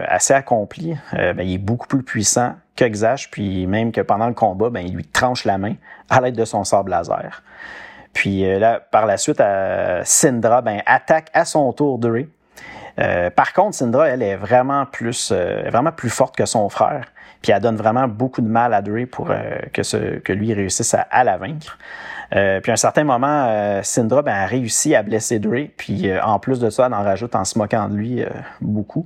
assez 0.08 0.34
accompli, 0.34 0.96
ben, 1.12 1.42
il 1.42 1.54
est 1.56 1.58
beaucoup 1.58 1.88
plus 1.88 2.04
puissant 2.04 2.54
que 2.76 2.86
Xash, 2.86 3.32
puis 3.32 3.66
même 3.66 3.92
que 3.92 4.02
pendant 4.02 4.28
le 4.28 4.34
combat, 4.34 4.70
ben, 4.70 4.82
il 4.82 4.94
lui 4.94 5.06
tranche 5.06 5.44
la 5.46 5.58
main 5.58 5.74
à 6.10 6.22
l'aide 6.22 6.36
de 6.36 6.46
son 6.46 6.64
sable 6.64 6.92
laser. 6.92 7.42
Puis 8.14 8.42
là, 8.60 8.80
par 8.80 9.06
la 9.06 9.18
suite, 9.18 9.42
Syndra 10.04 10.62
ben, 10.62 10.82
attaque 10.86 11.30
à 11.34 11.46
son 11.46 11.72
tour 11.74 12.00
Dre. 12.00 12.26
Euh, 13.00 13.30
par 13.30 13.54
contre, 13.54 13.76
Syndra, 13.76 14.10
elle 14.10 14.22
est 14.22 14.36
vraiment 14.36 14.86
plus, 14.86 15.32
euh, 15.32 15.70
vraiment 15.70 15.92
plus 15.92 16.10
forte 16.10 16.36
que 16.36 16.46
son 16.46 16.68
frère. 16.70 17.06
Puis 17.42 17.54
elle 17.54 17.62
donne 17.62 17.78
vraiment 17.78 18.08
beaucoup 18.08 18.42
de 18.42 18.48
mal 18.48 18.74
à 18.74 18.82
Dre 18.82 19.06
pour 19.10 19.32
euh, 19.32 19.60
que, 19.72 19.84
ce, 19.84 20.20
que 20.20 20.34
lui 20.34 20.54
réussisse 20.54 20.94
à, 20.94 21.24
la 21.24 21.38
vaincre. 21.38 21.78
puis 22.32 22.38
à 22.40 22.74
un 22.74 22.76
certain 22.76 23.06
moment, 23.06 23.82
Syndra 23.82 24.22
ben, 24.22 24.34
a 24.34 24.46
réussi 24.46 24.94
à 24.94 25.04
blesser 25.04 25.40
Dre. 25.40 25.70
Puis 25.78 26.12
en 26.20 26.40
plus 26.40 26.60
de 26.60 26.70
ça, 26.70 26.88
elle 26.88 26.94
en 26.94 27.04
rajoute 27.04 27.36
en 27.36 27.46
se 27.46 27.58
moquant 27.58 27.88
de 27.88 27.96
lui 27.96 28.26
beaucoup. 28.60 29.06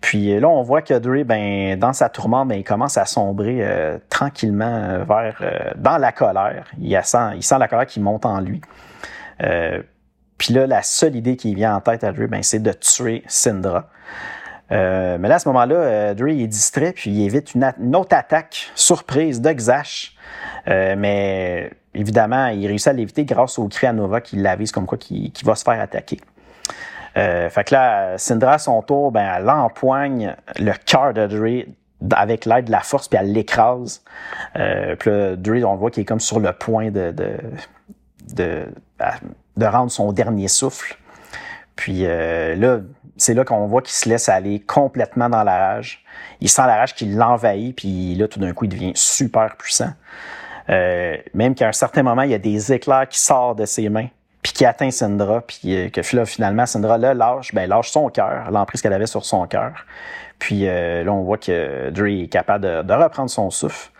Puis 0.00 0.38
là, 0.38 0.48
on 0.48 0.62
voit 0.62 0.82
que 0.82 0.94
Dre, 0.94 1.24
ben, 1.24 1.78
dans 1.78 1.92
sa 1.92 2.08
tourmente, 2.08 2.48
ben, 2.48 2.54
il 2.54 2.64
commence 2.64 2.96
à 2.96 3.04
sombrer 3.04 3.66
tranquillement 4.08 5.04
vers 5.04 5.74
dans 5.76 5.98
la 5.98 6.12
colère. 6.12 6.66
Il, 6.80 6.98
sent, 7.02 7.36
il 7.36 7.42
sent 7.42 7.58
la 7.58 7.66
colère 7.66 7.86
qui 7.86 7.98
monte 7.98 8.24
en 8.24 8.40
lui. 8.40 8.60
Puis 9.38 10.54
là, 10.54 10.66
la 10.68 10.82
seule 10.82 11.16
idée 11.16 11.36
qui 11.36 11.54
vient 11.54 11.74
en 11.74 11.80
tête 11.80 12.04
à 12.04 12.12
Dre, 12.12 12.28
ben, 12.28 12.42
c'est 12.44 12.62
de 12.62 12.72
tuer 12.72 13.24
Syndra. 13.26 13.88
Euh, 14.70 15.16
mais 15.18 15.28
là, 15.28 15.36
à 15.36 15.38
ce 15.38 15.48
moment-là, 15.48 15.74
euh, 15.74 16.14
Dre 16.14 16.28
est 16.28 16.46
distrait, 16.46 16.92
puis 16.92 17.10
il 17.10 17.24
évite 17.24 17.54
une, 17.54 17.96
autre 17.96 18.14
attaque 18.14 18.70
surprise 18.74 19.40
de 19.40 19.52
Xash. 19.52 20.14
Euh, 20.68 20.94
mais 20.96 21.70
évidemment, 21.94 22.48
il 22.48 22.66
réussit 22.66 22.88
à 22.88 22.92
l'éviter 22.92 23.24
grâce 23.24 23.58
au 23.58 23.68
cri 23.68 23.86
à 23.86 23.92
Nova 23.92 24.20
qui 24.20 24.36
l'avise 24.36 24.72
comme 24.72 24.86
quoi 24.86 24.98
qui, 24.98 25.32
va 25.44 25.54
se 25.54 25.64
faire 25.64 25.80
attaquer. 25.80 26.18
Fait 27.50 27.64
que 27.64 27.74
là, 27.74 28.18
Syndra, 28.18 28.54
à 28.54 28.58
son 28.58 28.82
tour, 28.82 29.12
ben, 29.12 29.34
elle 29.36 29.50
empoigne 29.50 30.36
le 30.58 30.72
cœur 30.84 31.12
de 31.14 31.26
Dre 31.26 31.66
avec 32.12 32.46
l'aide 32.46 32.66
de 32.66 32.70
la 32.70 32.80
force, 32.80 33.08
puis 33.08 33.18
elle 33.20 33.32
l'écrase. 33.32 34.02
puis 34.54 35.10
là, 35.10 35.36
Dre, 35.36 35.64
on 35.64 35.76
voit 35.76 35.90
qu'il 35.90 36.02
est 36.02 36.06
comme 36.06 36.20
sur 36.20 36.40
le 36.40 36.52
point 36.52 36.90
de, 36.90 37.12
de 37.12 38.66
de 39.58 39.66
rendre 39.66 39.90
son 39.90 40.12
dernier 40.12 40.48
souffle. 40.48 40.96
Puis 41.76 42.06
euh, 42.06 42.54
là, 42.54 42.80
c'est 43.16 43.34
là 43.34 43.44
qu'on 43.44 43.66
voit 43.66 43.82
qu'il 43.82 43.92
se 43.92 44.08
laisse 44.08 44.28
aller 44.28 44.60
complètement 44.60 45.28
dans 45.28 45.42
la 45.42 45.58
rage. 45.58 46.04
Il 46.40 46.48
sent 46.48 46.62
la 46.62 46.76
rage 46.76 46.94
qui 46.94 47.06
l'envahit, 47.06 47.76
puis 47.76 48.14
là, 48.14 48.28
tout 48.28 48.40
d'un 48.40 48.52
coup, 48.52 48.64
il 48.64 48.70
devient 48.70 48.92
super 48.94 49.56
puissant. 49.56 49.92
Euh, 50.70 51.16
même 51.34 51.54
qu'à 51.54 51.68
un 51.68 51.72
certain 51.72 52.02
moment, 52.02 52.22
il 52.22 52.30
y 52.30 52.34
a 52.34 52.38
des 52.38 52.72
éclairs 52.72 53.08
qui 53.08 53.20
sortent 53.20 53.58
de 53.58 53.64
ses 53.64 53.88
mains, 53.88 54.08
puis 54.48 54.54
qui 54.54 54.64
atteint 54.64 54.90
Syndra, 54.90 55.42
puis 55.42 55.60
euh, 55.66 55.88
que 55.90 56.00
là, 56.16 56.24
finalement, 56.24 56.64
Syndra, 56.64 56.96
là, 56.96 57.12
lâche, 57.12 57.52
ben, 57.54 57.68
lâche 57.68 57.90
son 57.90 58.08
cœur, 58.08 58.50
l'emprise 58.50 58.80
qu'elle 58.80 58.94
avait 58.94 59.06
sur 59.06 59.24
son 59.24 59.46
cœur. 59.46 59.84
Puis 60.38 60.66
là, 60.66 61.10
on 61.12 61.22
voit 61.24 61.36
que 61.36 61.90
Dre 61.90 62.06
est 62.06 62.28
capable 62.28 62.86
de, 62.86 62.92
reprendre 62.92 63.28
son 63.28 63.50
souffle. 63.50 63.90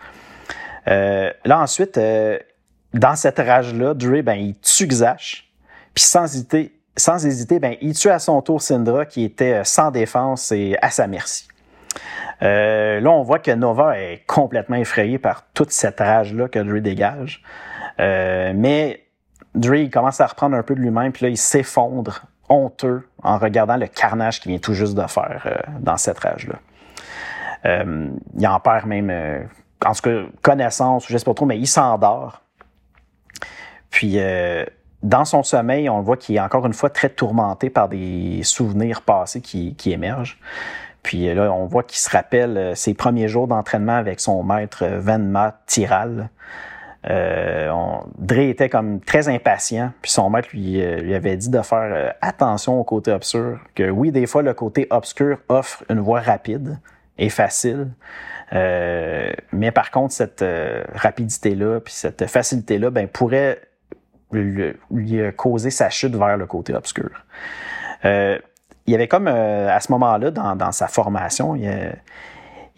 là, 0.85 1.59
ensuite, 1.59 1.99
dans 2.93 3.15
cette 3.17 3.39
rage-là, 3.39 3.93
Dre, 3.93 4.21
ben, 4.21 4.35
il 4.35 4.55
tue 4.59 4.87
Xash, 4.87 5.51
puis 5.93 6.05
sans 6.05 6.23
hésiter, 6.23 6.79
sans 6.99 7.25
hésiter 7.25 7.59
ben, 7.59 7.75
il 7.81 7.93
tue 7.93 8.09
à 8.09 8.19
son 8.19 8.41
tour 8.41 8.61
Syndra 8.61 9.05
qui 9.05 9.23
était 9.23 9.53
euh, 9.53 9.63
sans 9.63 9.91
défense 9.91 10.51
et 10.51 10.77
à 10.81 10.89
sa 10.91 11.07
merci. 11.07 11.47
Euh, 12.41 12.99
là, 12.99 13.09
on 13.11 13.23
voit 13.23 13.39
que 13.39 13.51
Nova 13.51 13.99
est 13.99 14.23
complètement 14.27 14.75
effrayé 14.75 15.17
par 15.17 15.45
toute 15.53 15.71
cette 15.71 15.99
rage-là 15.99 16.47
que 16.47 16.59
Dre 16.59 16.79
dégage. 16.79 17.43
Euh, 17.99 18.53
mais 18.55 19.03
Dre 19.55 19.89
commence 19.91 20.21
à 20.21 20.27
reprendre 20.27 20.55
un 20.55 20.63
peu 20.63 20.75
de 20.75 20.79
lui-même, 20.79 21.11
puis 21.11 21.25
là, 21.25 21.29
il 21.29 21.37
s'effondre 21.37 22.23
honteux 22.49 23.07
en 23.23 23.37
regardant 23.37 23.77
le 23.77 23.87
carnage 23.87 24.39
qu'il 24.39 24.51
vient 24.51 24.59
tout 24.59 24.73
juste 24.73 24.95
de 24.95 25.07
faire 25.07 25.63
dans 25.79 25.97
cette 25.97 26.19
rage-là. 26.19 26.55
il 27.65 28.47
en 28.47 28.59
perd 28.59 28.87
même, 28.87 29.11
en 29.85 29.93
tout 29.93 30.01
cas, 30.01 30.21
connaissance, 30.41 31.05
je 31.07 31.17
sais 31.17 31.25
pas 31.25 31.33
trop, 31.33 31.45
mais 31.45 31.59
il 31.59 31.67
s'endort. 31.67 32.41
Puis 33.91 34.19
dans 35.03 35.25
son 35.25 35.43
sommeil, 35.43 35.89
on 35.89 36.01
voit 36.01 36.17
qu'il 36.17 36.35
est 36.35 36.41
encore 36.41 36.65
une 36.65 36.73
fois 36.73 36.89
très 36.89 37.09
tourmenté 37.09 37.69
par 37.69 37.87
des 37.87 38.41
souvenirs 38.43 39.01
passés 39.01 39.41
qui, 39.41 39.75
émergent. 39.85 40.37
Puis 41.03 41.29
euh, 41.29 41.33
là, 41.33 41.53
on 41.53 41.65
voit 41.65 41.83
qu'il 41.83 41.97
se 41.97 42.09
rappelle 42.09 42.57
euh, 42.57 42.75
ses 42.75 42.93
premiers 42.93 43.29
jours 43.29 43.47
d'entraînement 43.47 43.95
avec 43.95 44.19
son 44.19 44.43
maître 44.43 44.83
euh, 44.83 44.99
Venma 44.99 45.61
Tiral. 45.65 46.29
Euh, 47.09 47.71
Dre 48.17 48.39
était 48.39 48.67
comme 48.67 48.99
très 48.99 49.29
impatient, 49.29 49.91
puis 50.01 50.11
son 50.11 50.29
maître 50.29 50.49
lui, 50.51 50.81
lui 50.81 51.15
avait 51.15 51.37
dit 51.37 51.49
de 51.49 51.61
faire 51.61 52.13
attention 52.21 52.79
au 52.79 52.83
côté 52.83 53.11
obscur, 53.11 53.59
que 53.75 53.89
oui, 53.89 54.11
des 54.11 54.25
fois, 54.25 54.41
le 54.41 54.53
côté 54.53 54.87
obscur 54.89 55.37
offre 55.47 55.83
une 55.89 55.99
voie 55.99 56.19
rapide 56.19 56.77
et 57.17 57.29
facile, 57.29 57.87
mais 58.51 59.71
par 59.73 59.91
contre, 59.91 60.13
cette 60.13 60.43
rapidité-là, 60.93 61.79
puis 61.79 61.93
cette 61.93 62.27
facilité-là, 62.27 62.89
ben, 62.89 63.07
pourrait 63.07 63.59
lui, 64.31 65.21
a 65.21 65.31
causé 65.31 65.69
sa 65.69 65.89
chute 65.89 66.15
vers 66.15 66.37
le 66.37 66.45
côté 66.45 66.73
obscur. 66.73 67.09
Euh, 68.05 68.37
il 68.85 68.91
y 68.91 68.95
avait 68.95 69.07
comme 69.07 69.27
euh, 69.27 69.69
à 69.69 69.79
ce 69.79 69.91
moment-là, 69.91 70.31
dans, 70.31 70.71
sa 70.71 70.87
formation, 70.87 71.55
il 71.55 71.63
y, 71.63 71.67
a, 71.67 71.93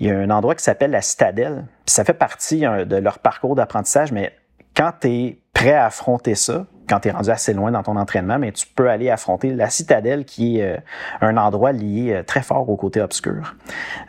un 0.10 0.30
endroit 0.30 0.56
qui 0.56 0.64
s'appelle 0.64 0.92
la 0.92 1.02
citadelle. 1.02 1.66
ça 1.86 2.04
fait 2.04 2.14
partie 2.14 2.66
hein, 2.66 2.86
de 2.86 2.96
leur 2.96 3.20
parcours 3.20 3.56
d'apprentissage, 3.56 4.12
mais 4.12 4.34
quand 4.76 4.92
tu 5.02 5.08
es 5.08 5.40
prêt 5.54 5.74
à 5.74 5.86
affronter 5.86 6.36
ça, 6.36 6.66
quand 6.88 7.02
tu 7.02 7.10
es 7.10 7.12
rendu 7.12 7.30
assez 7.30 7.54
loin 7.54 7.72
dans 7.72 7.84
ton 7.84 7.98
entraînement, 7.98 8.40
mais 8.40 8.52
tu 8.52 8.66
peux 8.68 8.90
aller 8.90 9.10
affronter 9.10 9.54
la 9.54 9.70
citadelle 9.70 10.26
qui 10.26 10.60
est 10.60 10.78
euh, 10.78 10.80
un 11.22 11.38
endroit 11.38 11.72
lié 11.72 12.24
très 12.26 12.42
fort 12.42 12.70
au 12.70 12.76
côté 12.76 13.02
obscur. 13.02 13.56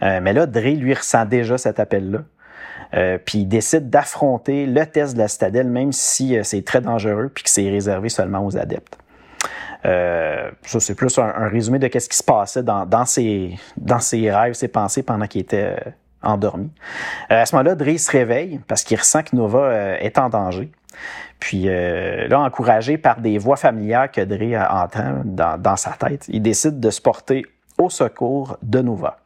mais 0.00 0.32
là, 0.32 0.46
Dre, 0.46 0.74
lui, 0.76 0.94
ressent 0.94 1.24
déjà 1.26 1.58
cet 1.58 1.78
appel-là. 1.78 2.20
Euh, 2.94 3.18
puis 3.18 3.38
il 3.38 3.46
décide 3.46 3.88
d'affronter 3.88 4.66
le 4.66 4.84
test 4.86 5.14
de 5.14 5.18
la 5.18 5.28
citadelle, 5.28 5.68
même 5.68 5.92
si 5.92 6.36
euh, 6.36 6.42
c'est 6.42 6.62
très 6.62 6.80
dangereux 6.80 7.30
puis 7.32 7.44
que 7.44 7.50
c'est 7.50 7.68
réservé 7.68 8.08
seulement 8.08 8.44
aux 8.44 8.56
adeptes. 8.56 8.98
Euh, 9.84 10.50
ça, 10.62 10.80
c'est 10.80 10.94
plus 10.94 11.18
un, 11.18 11.48
résumé 11.48 11.78
de 11.78 11.86
ce 11.98 12.08
qui 12.08 12.16
se 12.16 12.22
passait 12.22 12.62
dans, 12.62 13.04
ses, 13.04 13.58
dans 13.76 13.98
ses 13.98 14.30
rêves, 14.30 14.54
ses 14.54 14.68
pensées 14.68 15.02
pendant 15.02 15.26
qu'il 15.26 15.40
était 15.40 15.76
endormi. 16.22 16.70
à 17.28 17.44
ce 17.44 17.56
moment-là, 17.56 17.74
Dre 17.74 17.98
se 17.98 18.10
réveille 18.10 18.60
parce 18.68 18.84
qu'il 18.84 18.98
ressent 18.98 19.22
que 19.22 19.34
Nova 19.34 19.98
est 19.98 20.18
en 20.18 20.28
danger. 20.28 20.70
Puis 21.40 21.64
là, 21.64 22.38
encouragé 22.38 22.96
par 22.96 23.20
des 23.20 23.38
voix 23.38 23.56
familières 23.56 24.08
que 24.08 24.20
Dre 24.20 24.64
entend 24.70 25.22
dans, 25.24 25.76
sa 25.76 25.90
tête, 25.90 26.26
il 26.28 26.42
décide 26.42 26.78
de 26.78 26.90
se 26.90 27.00
porter 27.00 27.44
au 27.78 27.90
secours 27.90 28.56
de 28.62 28.80
Nova. 28.80 29.18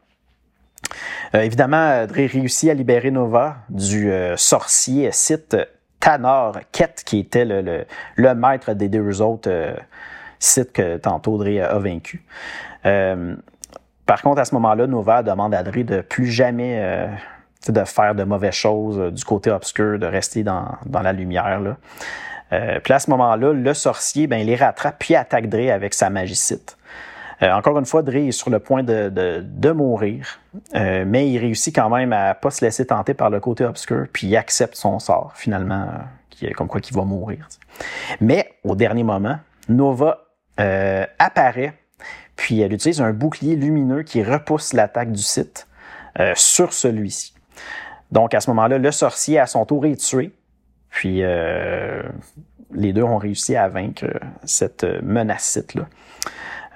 Euh, 1.34 1.40
évidemment, 1.40 2.06
Dre 2.06 2.26
réussit 2.32 2.70
à 2.70 2.74
libérer 2.74 3.10
Nova 3.10 3.56
du 3.68 4.10
euh, 4.10 4.36
sorcier 4.36 5.10
Sith 5.12 5.56
Tanor 6.00 6.58
Ket, 6.72 7.02
qui 7.04 7.18
était 7.18 7.44
le, 7.44 7.84
le, 8.16 8.34
maître 8.34 8.74
des 8.74 8.88
deux 8.88 9.20
autres 9.22 9.50
euh, 10.36 10.40
Sith 10.40 10.72
que 10.72 10.96
tantôt 10.96 11.38
Dre 11.38 11.62
a, 11.62 11.78
vaincu. 11.78 12.24
par 12.82 14.22
contre, 14.22 14.40
à 14.40 14.44
ce 14.44 14.54
moment-là, 14.54 14.86
Nova 14.86 15.22
demande 15.22 15.54
à 15.54 15.62
Dre 15.62 15.84
de 15.84 16.00
plus 16.00 16.26
jamais 16.26 17.08
de 17.68 17.84
faire 17.84 18.14
de 18.14 18.24
mauvaises 18.24 18.54
choses 18.54 19.12
du 19.12 19.24
côté 19.24 19.50
obscur, 19.50 19.98
de 19.98 20.06
rester 20.06 20.44
dans, 20.44 20.78
la 21.02 21.12
lumière. 21.12 21.60
Là. 21.60 21.76
puis 22.80 22.92
à 22.92 22.98
ce 22.98 23.10
moment-là, 23.10 23.52
le 23.52 23.74
sorcier, 23.74 24.26
ben, 24.26 24.44
les 24.46 24.56
rattrape 24.56 24.96
puis 24.98 25.14
attaque 25.14 25.48
Dre 25.48 25.72
avec 25.72 25.94
sa 25.94 26.10
magie 26.10 26.36
Sith. 26.36 26.76
encore 27.40 27.78
une 27.78 27.86
fois, 27.86 28.02
Dre 28.02 28.16
est 28.16 28.30
sur 28.30 28.50
le 28.50 28.60
point 28.60 28.84
de, 28.84 29.70
mourir, 29.72 30.38
mais 30.74 31.28
il 31.28 31.38
réussit 31.38 31.74
quand 31.74 31.90
même 31.90 32.12
à 32.12 32.34
pas 32.34 32.50
se 32.50 32.64
laisser 32.64 32.86
tenter 32.86 33.14
par 33.14 33.30
le 33.30 33.40
côté 33.40 33.64
obscur, 33.64 34.06
puis 34.12 34.28
il 34.28 34.36
accepte 34.36 34.76
son 34.76 35.00
sort 35.00 35.32
finalement, 35.34 35.88
qui, 36.30 36.48
comme 36.52 36.68
quoi 36.68 36.80
qu'il 36.80 36.94
va 36.94 37.02
mourir. 37.02 37.48
Mais 38.20 38.52
au 38.64 38.74
dernier 38.76 39.02
moment, 39.02 39.38
Nova 39.68 40.25
apparaît, 40.58 41.74
puis 42.36 42.60
elle 42.60 42.72
utilise 42.72 43.00
un 43.00 43.12
bouclier 43.12 43.56
lumineux 43.56 44.02
qui 44.02 44.22
repousse 44.22 44.72
l'attaque 44.72 45.12
du 45.12 45.22
site 45.22 45.66
sur 46.34 46.72
celui-ci. 46.72 47.34
Donc 48.12 48.34
à 48.34 48.40
ce 48.40 48.50
moment-là, 48.50 48.78
le 48.78 48.90
sorcier 48.90 49.38
à 49.38 49.46
son 49.46 49.66
tour 49.66 49.84
est 49.86 49.96
tué, 49.96 50.32
puis 50.90 51.22
les 52.72 52.92
deux 52.92 53.02
ont 53.02 53.18
réussi 53.18 53.56
à 53.56 53.68
vaincre 53.68 54.06
cette 54.44 54.84
menace-là. 55.02 55.86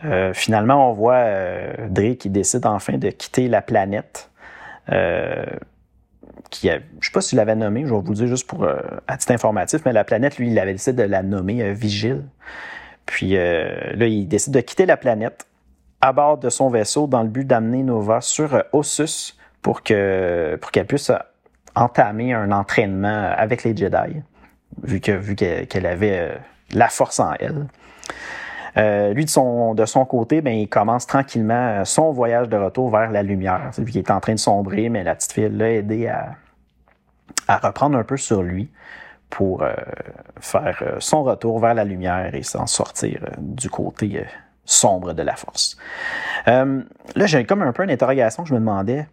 Euh, 0.04 0.32
finalement, 0.32 0.90
on 0.90 0.92
voit 0.92 1.14
euh, 1.14 1.88
Drake 1.88 2.18
qui 2.18 2.30
décide 2.30 2.66
enfin 2.66 2.96
de 2.96 3.10
quitter 3.10 3.48
la 3.48 3.62
planète. 3.62 4.30
Euh, 4.90 5.44
qui 6.48 6.68
je 6.68 6.74
ne 6.74 6.80
sais 7.00 7.12
pas 7.12 7.20
s'il 7.20 7.36
l'avait 7.36 7.54
nommé, 7.54 7.82
je 7.86 7.94
vais 7.94 8.00
vous 8.00 8.10
le 8.10 8.16
dire 8.16 8.26
juste 8.26 8.48
pour 8.48 8.66
à 9.06 9.16
titre 9.16 9.32
informatif, 9.32 9.82
mais 9.84 9.92
la 9.92 10.02
planète, 10.02 10.36
lui, 10.36 10.50
il 10.50 10.58
avait 10.58 10.72
décidé 10.72 11.04
de 11.04 11.08
la 11.08 11.22
nommer 11.22 11.72
Vigile. 11.72 12.24
Puis 13.10 13.32
là, 13.32 14.06
il 14.06 14.28
décide 14.28 14.54
de 14.54 14.60
quitter 14.60 14.86
la 14.86 14.96
planète 14.96 15.48
à 16.00 16.12
bord 16.12 16.38
de 16.38 16.48
son 16.48 16.70
vaisseau 16.70 17.08
dans 17.08 17.24
le 17.24 17.28
but 17.28 17.44
d'amener 17.44 17.82
Nova 17.82 18.20
sur 18.20 18.62
Ossus 18.72 19.36
pour 19.62 19.82
que 19.82 20.56
pour 20.60 20.70
qu'elle 20.70 20.86
puisse 20.86 21.10
entamer 21.74 22.32
un 22.32 22.52
entraînement 22.52 23.32
avec 23.36 23.64
les 23.64 23.76
Jedi, 23.76 24.22
vu 24.84 25.00
que 25.00 25.10
vu 25.10 25.34
qu'elle 25.34 25.86
avait 25.86 26.38
la 26.72 26.88
force 26.88 27.18
en 27.18 27.32
elle. 27.40 27.66
Euh, 28.76 29.12
lui, 29.12 29.24
de 29.24 29.30
son, 29.30 30.04
côté, 30.08 30.40
ben, 30.40 30.54
il 30.54 30.68
commence 30.68 31.04
tranquillement 31.04 31.84
son 31.84 32.12
voyage 32.12 32.48
de 32.48 32.56
retour 32.56 32.90
vers 32.90 33.10
la 33.10 33.24
lumière. 33.24 33.72
Lui 33.76 33.90
qui 33.90 33.98
est 33.98 34.12
en 34.12 34.20
train 34.20 34.34
de 34.34 34.38
sombrer, 34.38 34.88
mais 34.88 35.02
la 35.02 35.16
petite 35.16 35.32
fille 35.32 35.48
l'a 35.50 35.72
aidé 35.72 36.06
à 36.06 37.56
reprendre 37.58 37.98
un 37.98 38.04
peu 38.04 38.16
sur 38.16 38.44
lui 38.44 38.70
pour 39.30 39.62
euh, 39.62 39.72
faire 40.40 40.78
euh, 40.82 40.96
son 40.98 41.22
retour 41.22 41.58
vers 41.60 41.74
la 41.74 41.84
lumière 41.84 42.34
et 42.34 42.42
s'en 42.42 42.66
sortir 42.66 43.20
du 43.38 43.70
côté 43.70 44.24
sombre 44.64 45.12
de 45.12 45.22
la 45.22 45.36
force. 45.36 45.76
là, 46.46 47.26
j'ai 47.26 47.44
comme 47.44 47.62
un 47.62 47.72
peu 47.72 47.82
une 47.82 47.90
interrogation 47.90 48.44
je 48.44 48.54
me 48.54 48.58
demandais. 48.58 49.06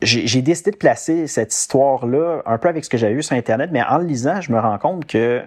j'ai 0.00 0.42
décidé 0.42 0.70
de 0.70 0.76
placer 0.76 1.26
cette 1.26 1.52
histoire-là 1.52 2.42
un 2.46 2.58
peu 2.58 2.68
avec 2.68 2.84
ce 2.84 2.90
que 2.90 2.98
j'avais 2.98 3.14
vu 3.14 3.22
sur 3.22 3.36
Internet, 3.36 3.70
mais 3.72 3.82
en 3.82 3.98
le 3.98 4.04
lisant, 4.04 4.40
je 4.40 4.52
me 4.52 4.60
rends 4.60 4.78
compte 4.78 5.06
que 5.06 5.42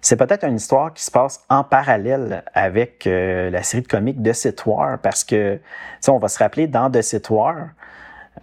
c'est 0.00 0.16
peut-être 0.16 0.44
une 0.44 0.56
histoire 0.56 0.92
qui 0.94 1.02
se 1.02 1.10
passe 1.10 1.44
en 1.48 1.64
parallèle 1.64 2.44
avec 2.54 3.06
euh, 3.06 3.50
la 3.50 3.62
série 3.62 3.82
de 3.82 3.88
comics 3.88 4.22
de 4.22 4.32
Sith 4.32 4.64
War, 4.66 4.98
parce 4.98 5.24
que, 5.24 5.58
on 6.06 6.18
va 6.18 6.28
se 6.28 6.38
rappeler, 6.38 6.66
dans 6.66 6.90
The 6.90 7.02
Sith 7.02 7.30
War, 7.30 7.68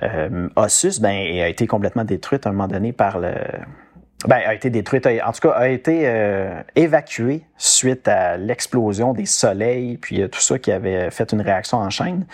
euh, 0.04 0.50
Ossus 0.56 1.00
ben, 1.02 1.16
a 1.42 1.48
été 1.48 1.68
complètement 1.68 2.04
détruite 2.04 2.46
à 2.46 2.50
un 2.50 2.54
moment 2.54 2.68
donné 2.68 2.92
par 2.94 3.20
le, 3.20 3.34
ben, 4.28 4.42
a 4.46 4.54
été 4.56 4.70
détruite, 4.72 5.06
en 5.08 5.32
tout 5.34 5.48
cas 5.48 5.54
a 5.54 5.68
été 5.68 6.04
euh, 6.06 6.62
évacuée 6.76 7.46
suite 7.58 8.08
à 8.08 8.38
l'explosion 8.38 9.14
des 9.14 9.26
soleils, 9.26 9.98
puis 9.98 10.22
euh, 10.22 10.28
tout 10.28 10.40
ça 10.40 10.58
qui 10.58 10.72
avait 10.72 11.12
fait 11.12 11.32
une 11.32 11.42
réaction 11.42 11.78
en 11.78 11.90
chaîne. 11.92 12.26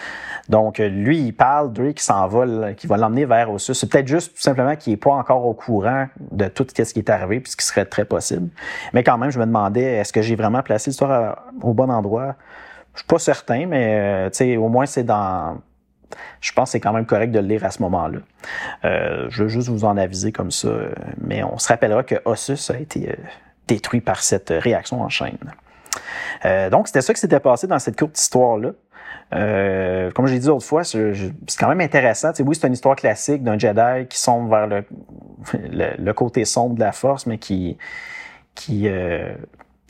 Donc 0.47 0.79
euh, 0.79 0.87
lui, 0.87 1.19
il 1.19 1.33
parle, 1.33 1.73
Drake 1.73 1.95
qui 1.95 2.03
s'envole, 2.03 2.75
qui 2.77 2.87
va 2.87 2.95
l'emmener 2.95 3.25
vers 3.25 3.51
Ossus. 3.51 3.73
C'est 3.73 3.91
peut-être 3.91 4.07
juste 4.07 4.35
tout 4.35 4.41
simplement 4.41 4.75
qu'il 4.75 4.93
n'est 4.93 4.97
pas 4.97 5.11
encore 5.11 5.45
au 5.45 5.53
courant 5.53 6.07
de 6.31 6.47
tout 6.47 6.65
ce 6.73 6.93
qui 6.93 6.99
est 6.99 7.09
arrivé, 7.09 7.41
puis 7.41 7.51
ce 7.51 7.57
qui 7.57 7.65
serait 7.65 7.85
très 7.85 8.05
possible. 8.05 8.49
Mais 8.93 9.03
quand 9.03 9.17
même, 9.17 9.31
je 9.31 9.39
me 9.39 9.45
demandais, 9.45 9.95
est-ce 9.95 10.13
que 10.13 10.21
j'ai 10.21 10.35
vraiment 10.35 10.63
placé 10.63 10.91
l'histoire 10.91 11.43
au 11.61 11.73
bon 11.73 11.89
endroit? 11.89 12.35
Je 12.93 12.99
suis 12.99 13.07
pas 13.07 13.19
certain, 13.19 13.65
mais 13.65 14.29
au 14.57 14.69
moins 14.69 14.85
c'est 14.85 15.03
dans 15.03 15.57
je 16.39 16.51
pense 16.53 16.69
que 16.69 16.71
c'est 16.73 16.79
quand 16.79 16.93
même 16.93 17.05
correct 17.05 17.31
de 17.31 17.39
le 17.39 17.47
lire 17.47 17.65
à 17.65 17.71
ce 17.71 17.81
moment-là. 17.83 18.19
Euh, 18.85 19.27
je 19.29 19.43
veux 19.43 19.49
juste 19.49 19.69
vous 19.69 19.85
en 19.85 19.97
aviser 19.97 20.31
comme 20.31 20.51
ça, 20.51 20.69
mais 21.19 21.43
on 21.43 21.57
se 21.57 21.67
rappellera 21.67 22.03
que 22.03 22.15
Ossus 22.25 22.71
a 22.71 22.79
été 22.79 23.09
euh, 23.09 23.15
détruit 23.67 24.01
par 24.01 24.21
cette 24.21 24.49
réaction 24.49 25.01
en 25.01 25.09
chaîne. 25.09 25.37
Euh, 26.45 26.69
donc, 26.69 26.87
c'était 26.87 27.01
ça 27.01 27.13
qui 27.13 27.19
s'était 27.19 27.39
passé 27.39 27.67
dans 27.67 27.79
cette 27.79 27.97
courte 27.97 28.17
histoire-là. 28.17 28.71
comme 29.31 30.27
je 30.27 30.33
l'ai 30.33 30.39
dit 30.39 30.50
autrefois, 30.50 30.83
c'est 30.83 31.31
quand 31.59 31.69
même 31.69 31.81
intéressant. 31.81 32.31
oui, 32.39 32.55
c'est 32.55 32.67
une 32.67 32.74
histoire 32.74 32.95
classique 32.95 33.43
d'un 33.43 33.57
Jedi 33.57 34.07
qui 34.09 34.17
sombre 34.17 34.50
vers 34.50 34.67
le, 34.67 36.13
côté 36.13 36.45
sombre 36.45 36.75
de 36.75 36.81
la 36.81 36.91
Force, 36.91 37.25
mais 37.25 37.37
qui, 37.37 37.77
qui 38.55 38.89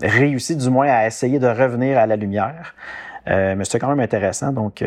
réussit 0.02 0.58
du 0.58 0.70
moins 0.70 0.90
à 0.90 1.08
essayer 1.08 1.40
de 1.40 1.48
revenir 1.48 1.98
à 1.98 2.08
la 2.08 2.16
lumière. 2.16 2.76
mais 3.28 3.64
c'était 3.64 3.80
quand 3.80 3.90
même 3.90 4.00
intéressant, 4.00 4.52
donc 4.52 4.84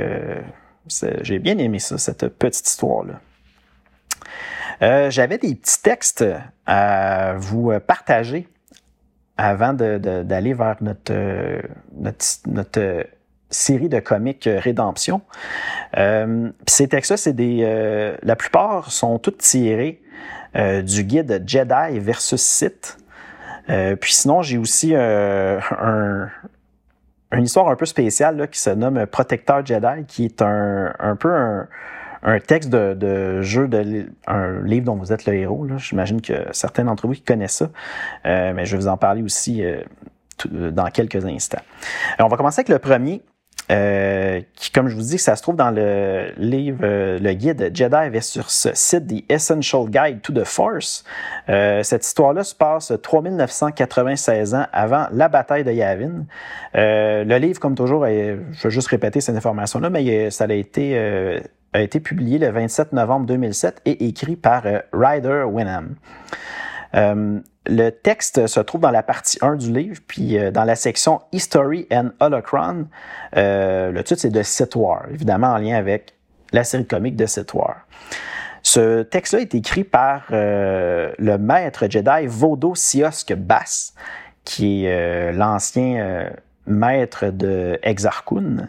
j'ai 0.86 1.38
bien 1.38 1.58
aimé 1.58 1.78
ça, 1.78 1.98
cette 1.98 2.28
petite 2.28 2.66
histoire-là. 2.68 3.20
Euh, 4.82 5.10
j'avais 5.10 5.38
des 5.38 5.54
petits 5.54 5.80
textes 5.82 6.24
à 6.66 7.34
vous 7.36 7.72
partager 7.86 8.48
avant 9.36 9.72
d'aller 9.72 10.54
vers 10.54 10.76
notre, 10.80 11.12
notre, 12.46 13.06
série 13.50 13.88
de 13.88 14.00
comics 14.00 14.48
Rédemption. 14.52 15.22
Euh, 15.96 16.50
ces 16.66 16.88
textes-là, 16.88 17.16
c'est 17.16 17.32
des. 17.32 17.60
Euh, 17.62 18.16
la 18.22 18.34
plupart 18.34 18.90
sont 18.90 19.18
tous 19.18 19.32
tirés 19.38 20.00
du 20.54 21.02
guide 21.02 21.42
Jedi 21.46 21.98
versus 21.98 22.40
Sith. 22.40 22.96
puis 23.66 24.14
sinon, 24.14 24.42
j'ai 24.42 24.56
aussi 24.56 24.94
un, 24.94 25.60
une 27.38 27.44
histoire 27.44 27.68
un 27.68 27.76
peu 27.76 27.86
spéciale 27.86 28.36
là, 28.36 28.46
qui 28.46 28.60
se 28.60 28.70
nomme 28.70 29.06
Protecteur 29.06 29.64
Jedi, 29.64 30.04
qui 30.06 30.24
est 30.24 30.42
un, 30.42 30.92
un 30.98 31.16
peu 31.16 31.32
un, 31.32 31.68
un 32.24 32.40
texte 32.40 32.70
de, 32.70 32.94
de, 32.94 33.42
jeu, 33.42 33.68
de, 33.68 34.06
un 34.26 34.62
livre 34.62 34.86
dont 34.86 34.96
vous 34.96 35.12
êtes 35.12 35.26
le 35.26 35.34
héros. 35.34 35.66
J'imagine 35.76 36.20
que 36.20 36.32
certains 36.52 36.84
d'entre 36.84 37.06
vous 37.06 37.14
connaissent 37.24 37.56
ça, 37.56 37.70
euh, 38.26 38.52
mais 38.54 38.64
je 38.64 38.76
vais 38.76 38.82
vous 38.82 38.88
en 38.88 38.96
parler 38.96 39.22
aussi 39.22 39.62
euh, 39.62 39.82
dans 40.46 40.86
quelques 40.86 41.24
instants. 41.24 41.62
on 42.18 42.28
va 42.28 42.36
commencer 42.36 42.60
avec 42.60 42.70
le 42.70 42.78
premier. 42.78 43.22
Euh, 43.70 44.40
qui, 44.56 44.70
comme 44.70 44.88
je 44.88 44.94
vous 44.94 45.02
dis, 45.02 45.18
ça 45.18 45.36
se 45.36 45.42
trouve 45.42 45.56
dans 45.56 45.70
le 45.70 46.32
livre, 46.36 46.80
euh, 46.82 47.18
le 47.18 47.32
guide 47.32 47.70
Jedi 47.72 48.10
versus 48.10 48.68
Sith, 48.74 49.06
The 49.06 49.24
Essential 49.30 49.88
Guide 49.88 50.20
to 50.20 50.32
the 50.32 50.44
Force. 50.44 51.04
Euh, 51.48 51.82
cette 51.82 52.04
histoire-là 52.06 52.44
se 52.44 52.54
passe 52.54 52.92
3996 53.02 54.54
ans 54.54 54.66
avant 54.72 55.06
la 55.12 55.28
bataille 55.28 55.64
de 55.64 55.72
Yavin. 55.72 56.24
le 56.74 57.38
livre, 57.38 57.58
comme 57.58 57.74
toujours, 57.74 58.04
je 58.04 58.36
vais 58.62 58.70
juste 58.70 58.88
répéter 58.88 59.20
cette 59.20 59.36
information-là, 59.36 59.88
mais 59.88 60.30
ça 60.30 60.44
a 60.44 60.52
été, 60.52 60.98
a 61.72 61.80
été 61.80 62.00
publié 62.00 62.38
le 62.38 62.50
27 62.50 62.92
novembre 62.92 63.26
2007 63.26 63.80
et 63.86 64.06
écrit 64.06 64.36
par 64.36 64.64
Ryder 64.92 65.44
Winham. 65.46 65.94
Le 67.66 67.90
texte 67.90 68.46
se 68.46 68.60
trouve 68.60 68.82
dans 68.82 68.90
la 68.90 69.02
partie 69.02 69.38
1 69.40 69.56
du 69.56 69.72
livre, 69.72 69.98
puis 70.06 70.38
euh, 70.38 70.50
dans 70.50 70.64
la 70.64 70.76
section 70.76 71.22
History 71.32 71.86
and 71.90 72.10
Holocron, 72.20 72.88
euh, 73.36 73.90
le 73.90 74.04
titre 74.04 74.20
c'est 74.20 74.30
de 74.30 74.42
Sith 74.42 74.76
War, 74.76 75.06
évidemment 75.10 75.48
en 75.48 75.58
lien 75.58 75.76
avec 75.76 76.14
la 76.52 76.62
série 76.62 76.86
comique 76.86 77.16
de 77.16 77.24
Sith 77.24 77.54
War. 77.54 77.86
Ce 78.62 79.02
texte-là 79.02 79.40
est 79.40 79.54
écrit 79.54 79.84
par 79.84 80.24
euh, 80.30 81.12
le 81.18 81.38
maître 81.38 81.86
Jedi 81.88 82.26
Vodo 82.26 82.74
Siosk 82.74 83.32
Bass, 83.34 83.94
qui 84.44 84.84
est 84.84 85.32
l'ancien 85.32 86.30
maître 86.66 87.26
de 87.26 87.78
Exarchun. 87.82 88.68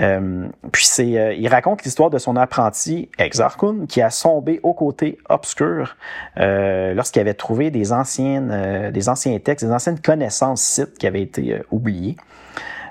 Euh, 0.00 0.48
puis 0.72 0.84
c'est, 0.86 1.18
euh, 1.18 1.34
il 1.34 1.48
raconte 1.48 1.84
l'histoire 1.84 2.10
de 2.10 2.18
son 2.18 2.36
apprenti 2.36 3.10
Exarchun 3.18 3.86
qui 3.88 4.00
a 4.00 4.10
sombé 4.10 4.60
au 4.62 4.72
côté 4.72 5.18
obscur 5.28 5.96
euh, 6.38 6.94
lorsqu'il 6.94 7.20
avait 7.20 7.34
trouvé 7.34 7.70
des 7.70 7.92
anciennes, 7.92 8.90
des 8.92 9.08
anciens 9.08 9.38
textes, 9.38 9.66
des 9.66 9.72
anciennes 9.72 10.00
connaissances 10.00 10.62
sites 10.62 10.96
qui 10.98 11.06
avaient 11.06 11.22
été 11.22 11.60
oubliées. 11.70 12.16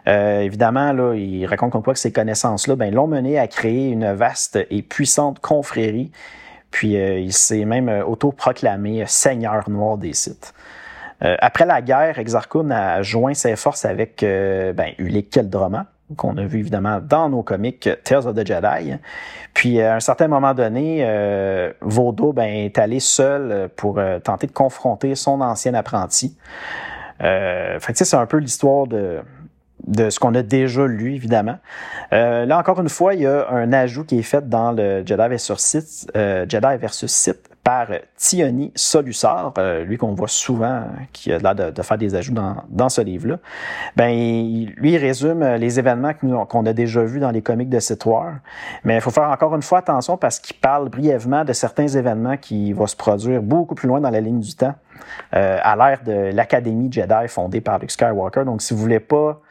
évidemment, 0.06 0.92
là, 0.94 1.14
il 1.16 1.46
raconte 1.46 1.72
comme 1.72 1.84
quoi 1.84 1.94
que 1.94 2.00
ces 2.00 2.12
connaissances-là 2.12 2.76
ben, 2.76 2.94
l'ont 2.94 3.08
mené 3.08 3.40
à 3.40 3.48
créer 3.48 3.90
une 3.90 4.12
vaste 4.14 4.60
et 4.70 4.82
puissante 4.82 5.40
confrérie. 5.40 6.12
Puis 6.72 6.94
il 6.94 7.34
s'est 7.34 7.66
même 7.66 7.90
autoproclamé 7.90 9.04
seigneur 9.08 9.70
noir 9.70 9.98
des 9.98 10.14
sites. 10.14 10.54
Après 11.22 11.66
la 11.66 11.82
guerre, 11.82 12.18
Exarchun 12.20 12.72
a 12.72 13.02
joint 13.02 13.34
ses 13.34 13.56
forces 13.56 13.86
avec 13.86 14.22
ben, 14.22 14.94
Ulick 14.98 15.30
Keldroma, 15.30 15.88
qu'on 16.16 16.38
a 16.38 16.44
vu 16.44 16.60
évidemment 16.60 17.00
dans 17.02 17.30
nos 17.30 17.44
comics 17.44 17.90
Tales 18.04 18.28
of 18.28 18.36
the 18.36 18.46
Jedi. 18.46 18.94
Puis 19.54 19.82
à 19.82 19.96
un 19.96 20.00
certain 20.00 20.28
moment 20.28 20.54
donné, 20.54 21.00
euh, 21.02 21.72
Vaudo 21.82 22.34
ben, 22.34 22.50
est 22.50 22.78
allé 22.78 23.00
seul 23.00 23.70
pour 23.76 24.00
euh, 24.00 24.20
tenter 24.20 24.48
de 24.48 24.52
confronter 24.52 25.16
son 25.16 25.42
ancien 25.42 25.74
apprenti. 25.74 26.38
Euh, 27.22 27.80
fait 27.80 27.96
c'est 27.98 28.16
un 28.16 28.26
peu 28.26 28.38
l'histoire 28.38 28.88
de, 28.88 29.20
de 29.86 30.10
ce 30.10 30.20
qu'on 30.20 30.34
a 30.36 30.42
déjà 30.42 30.86
lu, 30.88 31.16
évidemment. 31.16 31.58
là, 32.12 32.58
encore 32.58 32.80
une 32.80 32.90
fois, 32.90 33.14
il 33.14 33.22
y 33.22 33.28
a 33.28 33.50
un 33.50 33.74
ajout 33.74 34.06
qui 34.06 34.20
est 34.20 34.24
fait 34.24 34.48
dans 34.48 34.72
le 34.72 35.04
Jedi 35.06 35.28
versus 35.28 35.58
Sith, 35.58 36.12
Jedi 36.16 36.78
versus 36.78 37.12
Sith 37.12 37.49
par 37.64 37.88
Tioni 38.16 38.72
Solusar, 38.76 39.54
euh, 39.58 39.84
lui 39.84 39.98
qu'on 39.98 40.14
voit 40.14 40.28
souvent, 40.28 40.84
qui 41.14 41.32
a 41.32 41.38
l'air 41.38 41.56
de, 41.56 41.82
faire 41.82 41.98
des 41.98 42.16
ajouts 42.16 42.34
dans, 42.34 42.56
dans 42.70 42.90
ce 42.90 43.02
livre-là. 43.02 43.38
Ben, 43.96 44.10
lui, 44.12 44.94
il 44.94 44.98
résume 44.98 45.44
les 45.56 45.80
événements 45.80 46.14
qu'on 46.14 46.66
a 46.66 46.74
déjà 46.74 47.04
vus 47.04 47.20
dans 47.20 47.32
les 47.32 47.42
comics 47.42 47.70
de 47.70 47.80
cette 47.80 48.06
War. 48.06 48.36
Mais 48.84 48.96
il 48.96 49.02
faut 49.02 49.12
faire 49.12 49.30
encore 49.30 49.56
une 49.56 49.62
fois 49.62 49.80
attention 49.80 50.18
parce 50.18 50.40
qu'il 50.40 50.56
parle 50.58 50.90
brièvement 50.90 51.44
de 51.44 51.54
certains 51.54 51.88
événements 51.88 52.38
qui 52.38 52.74
vont 52.74 52.88
se 52.88 52.96
produire 52.96 53.42
beaucoup 53.42 53.76
plus 53.76 53.88
loin 53.88 54.02
dans 54.02 54.10
la 54.10 54.22
ligne 54.22 54.40
du 54.40 54.56
temps, 54.56 54.76
euh, 55.36 55.60
à 55.62 55.76
l'ère 55.76 56.04
de 56.04 56.32
l'Académie 56.34 56.92
Jedi 56.92 57.28
fondée 57.28 57.62
par 57.62 57.80
Luke 57.80 57.92
Skywalker. 57.92 58.46
Donc, 58.46 58.62
si 58.62 58.74
vous 58.74 58.80
voulez 58.80 59.00
pas 59.00 59.42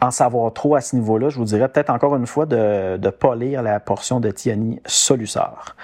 en 0.00 0.10
savoir 0.10 0.52
trop 0.52 0.76
à 0.76 0.80
ce 0.80 0.96
niveau-là, 0.96 1.28
je 1.28 1.38
vous 1.38 1.44
dirais 1.44 1.68
peut-être 1.68 1.90
encore 1.90 2.14
une 2.16 2.26
fois 2.26 2.46
de 2.46 2.96
ne 2.96 3.10
pas 3.10 3.34
lire 3.34 3.62
la 3.62 3.80
portion 3.80 4.20
de 4.20 4.30
Tiani 4.30 4.80
Solusar. 4.86 5.76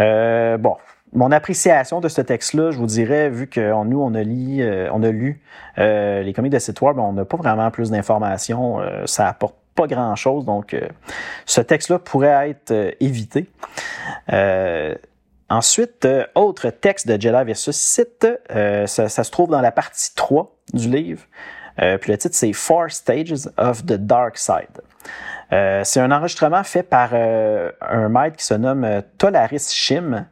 Euh, 0.00 0.56
bon, 0.56 0.76
mon 1.12 1.32
appréciation 1.32 2.00
de 2.00 2.08
ce 2.08 2.20
texte-là, 2.20 2.70
je 2.70 2.78
vous 2.78 2.86
dirais, 2.86 3.28
vu 3.30 3.48
que 3.48 3.84
nous, 3.84 4.00
on 4.00 4.14
a, 4.14 4.20
euh, 4.20 4.88
on 4.92 5.02
a 5.02 5.10
lu 5.10 5.42
euh, 5.78 6.22
les 6.22 6.32
comics 6.32 6.52
de 6.52 6.58
site 6.58 6.80
web, 6.80 6.98
on 6.98 7.12
n'a 7.12 7.24
pas 7.24 7.36
vraiment 7.36 7.70
plus 7.70 7.90
d'informations. 7.90 8.80
Euh, 8.80 9.06
ça 9.06 9.28
apporte 9.28 9.56
pas 9.74 9.86
grand-chose. 9.86 10.44
Donc, 10.44 10.76
ce 11.46 11.60
texte-là 11.60 11.98
pourrait 11.98 12.50
être 12.50 12.94
évité. 13.00 13.48
ensuite, 15.48 16.06
autre 16.34 16.70
texte 16.70 17.08
de 17.08 17.20
Jedi 17.20 17.44
versus 17.44 17.76
Sith, 17.76 18.26
ça, 18.50 19.08
ça, 19.08 19.24
se 19.24 19.30
trouve 19.30 19.48
dans 19.48 19.60
la 19.60 19.72
partie 19.72 20.14
3 20.14 20.54
du 20.74 20.88
livre. 20.88 21.22
puis 21.76 22.12
le 22.12 22.18
titre, 22.18 22.34
c'est 22.34 22.52
Four 22.52 22.90
Stages 22.90 23.48
of 23.56 23.86
the 23.86 23.94
Dark 23.94 24.36
Side. 24.38 24.82
Euh, 25.52 25.82
c'est 25.84 26.00
un 26.00 26.10
enregistrement 26.12 26.62
fait 26.62 26.82
par 26.82 27.10
euh, 27.12 27.70
un 27.80 28.08
maître 28.08 28.36
qui 28.36 28.44
se 28.44 28.54
nomme 28.54 28.84
euh, 28.84 29.00
Tolaris 29.18 29.70
Shim. 29.72 30.26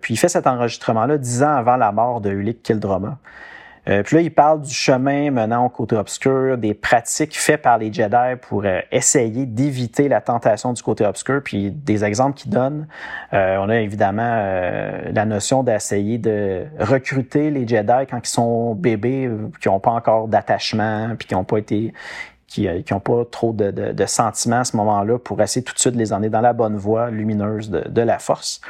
puis 0.00 0.14
il 0.14 0.16
fait 0.16 0.28
cet 0.28 0.46
enregistrement-là 0.46 1.18
dix 1.18 1.42
ans 1.42 1.54
avant 1.54 1.76
la 1.76 1.92
mort 1.92 2.20
de 2.20 2.30
Ulick 2.30 2.62
Kildroma. 2.62 3.18
puis 3.86 4.16
là, 4.16 4.20
il 4.20 4.30
parle 4.30 4.60
du 4.60 4.74
chemin 4.74 5.30
menant 5.30 5.64
au 5.64 5.70
côté 5.70 5.96
obscur, 5.96 6.58
des 6.58 6.74
pratiques 6.74 7.38
faites 7.38 7.62
par 7.62 7.78
les 7.78 7.90
Jedi 7.90 8.36
pour 8.42 8.66
essayer 8.92 9.46
d'éviter 9.46 10.06
la 10.08 10.20
tentation 10.20 10.74
du 10.74 10.82
côté 10.82 11.06
obscur, 11.06 11.40
puis 11.42 11.70
des 11.70 12.04
exemples 12.04 12.36
qu'il 12.36 12.50
donne. 12.50 12.86
on 13.32 13.68
a 13.70 13.76
évidemment 13.76 14.42
la 15.10 15.24
notion 15.24 15.62
d'essayer 15.62 16.18
de 16.18 16.66
recruter 16.78 17.50
les 17.50 17.66
Jedi 17.66 18.06
quand 18.10 18.18
ils 18.22 18.30
sont 18.30 18.74
bébés, 18.74 19.30
qui 19.62 19.68
n'ont 19.68 19.80
pas 19.80 19.92
encore 19.92 20.28
d'attachement, 20.28 21.16
puis 21.18 21.26
qui 21.26 21.34
n'ont 21.34 21.44
pas 21.44 21.56
été 21.56 21.94
qui 22.48 22.66
n'ont 22.66 22.96
euh, 22.96 22.98
pas 22.98 23.24
trop 23.30 23.52
de, 23.52 23.70
de, 23.70 24.06
sentiments 24.06 24.60
à 24.60 24.64
ce 24.64 24.76
moment-là 24.76 25.18
pour 25.18 25.40
essayer 25.40 25.62
tout 25.62 25.74
de 25.74 25.78
suite 25.78 25.94
de 25.94 25.98
les 25.98 26.12
emmener 26.12 26.30
dans 26.30 26.40
la 26.40 26.52
bonne 26.52 26.76
voie 26.76 27.10
lumineuse 27.10 27.70
de, 27.70 27.86
de 27.88 28.02
la 28.02 28.18
force. 28.18 28.60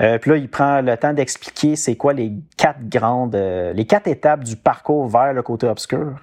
Euh, 0.00 0.18
puis 0.18 0.30
là, 0.30 0.36
il 0.36 0.48
prend 0.48 0.80
le 0.80 0.96
temps 0.96 1.12
d'expliquer 1.12 1.76
c'est 1.76 1.96
quoi 1.96 2.12
les 2.12 2.32
quatre 2.56 2.88
grandes, 2.88 3.34
euh, 3.34 3.72
les 3.72 3.86
quatre 3.86 4.08
étapes 4.08 4.44
du 4.44 4.56
parcours 4.56 5.06
vers 5.06 5.32
le 5.32 5.42
côté 5.42 5.66
obscur. 5.66 6.16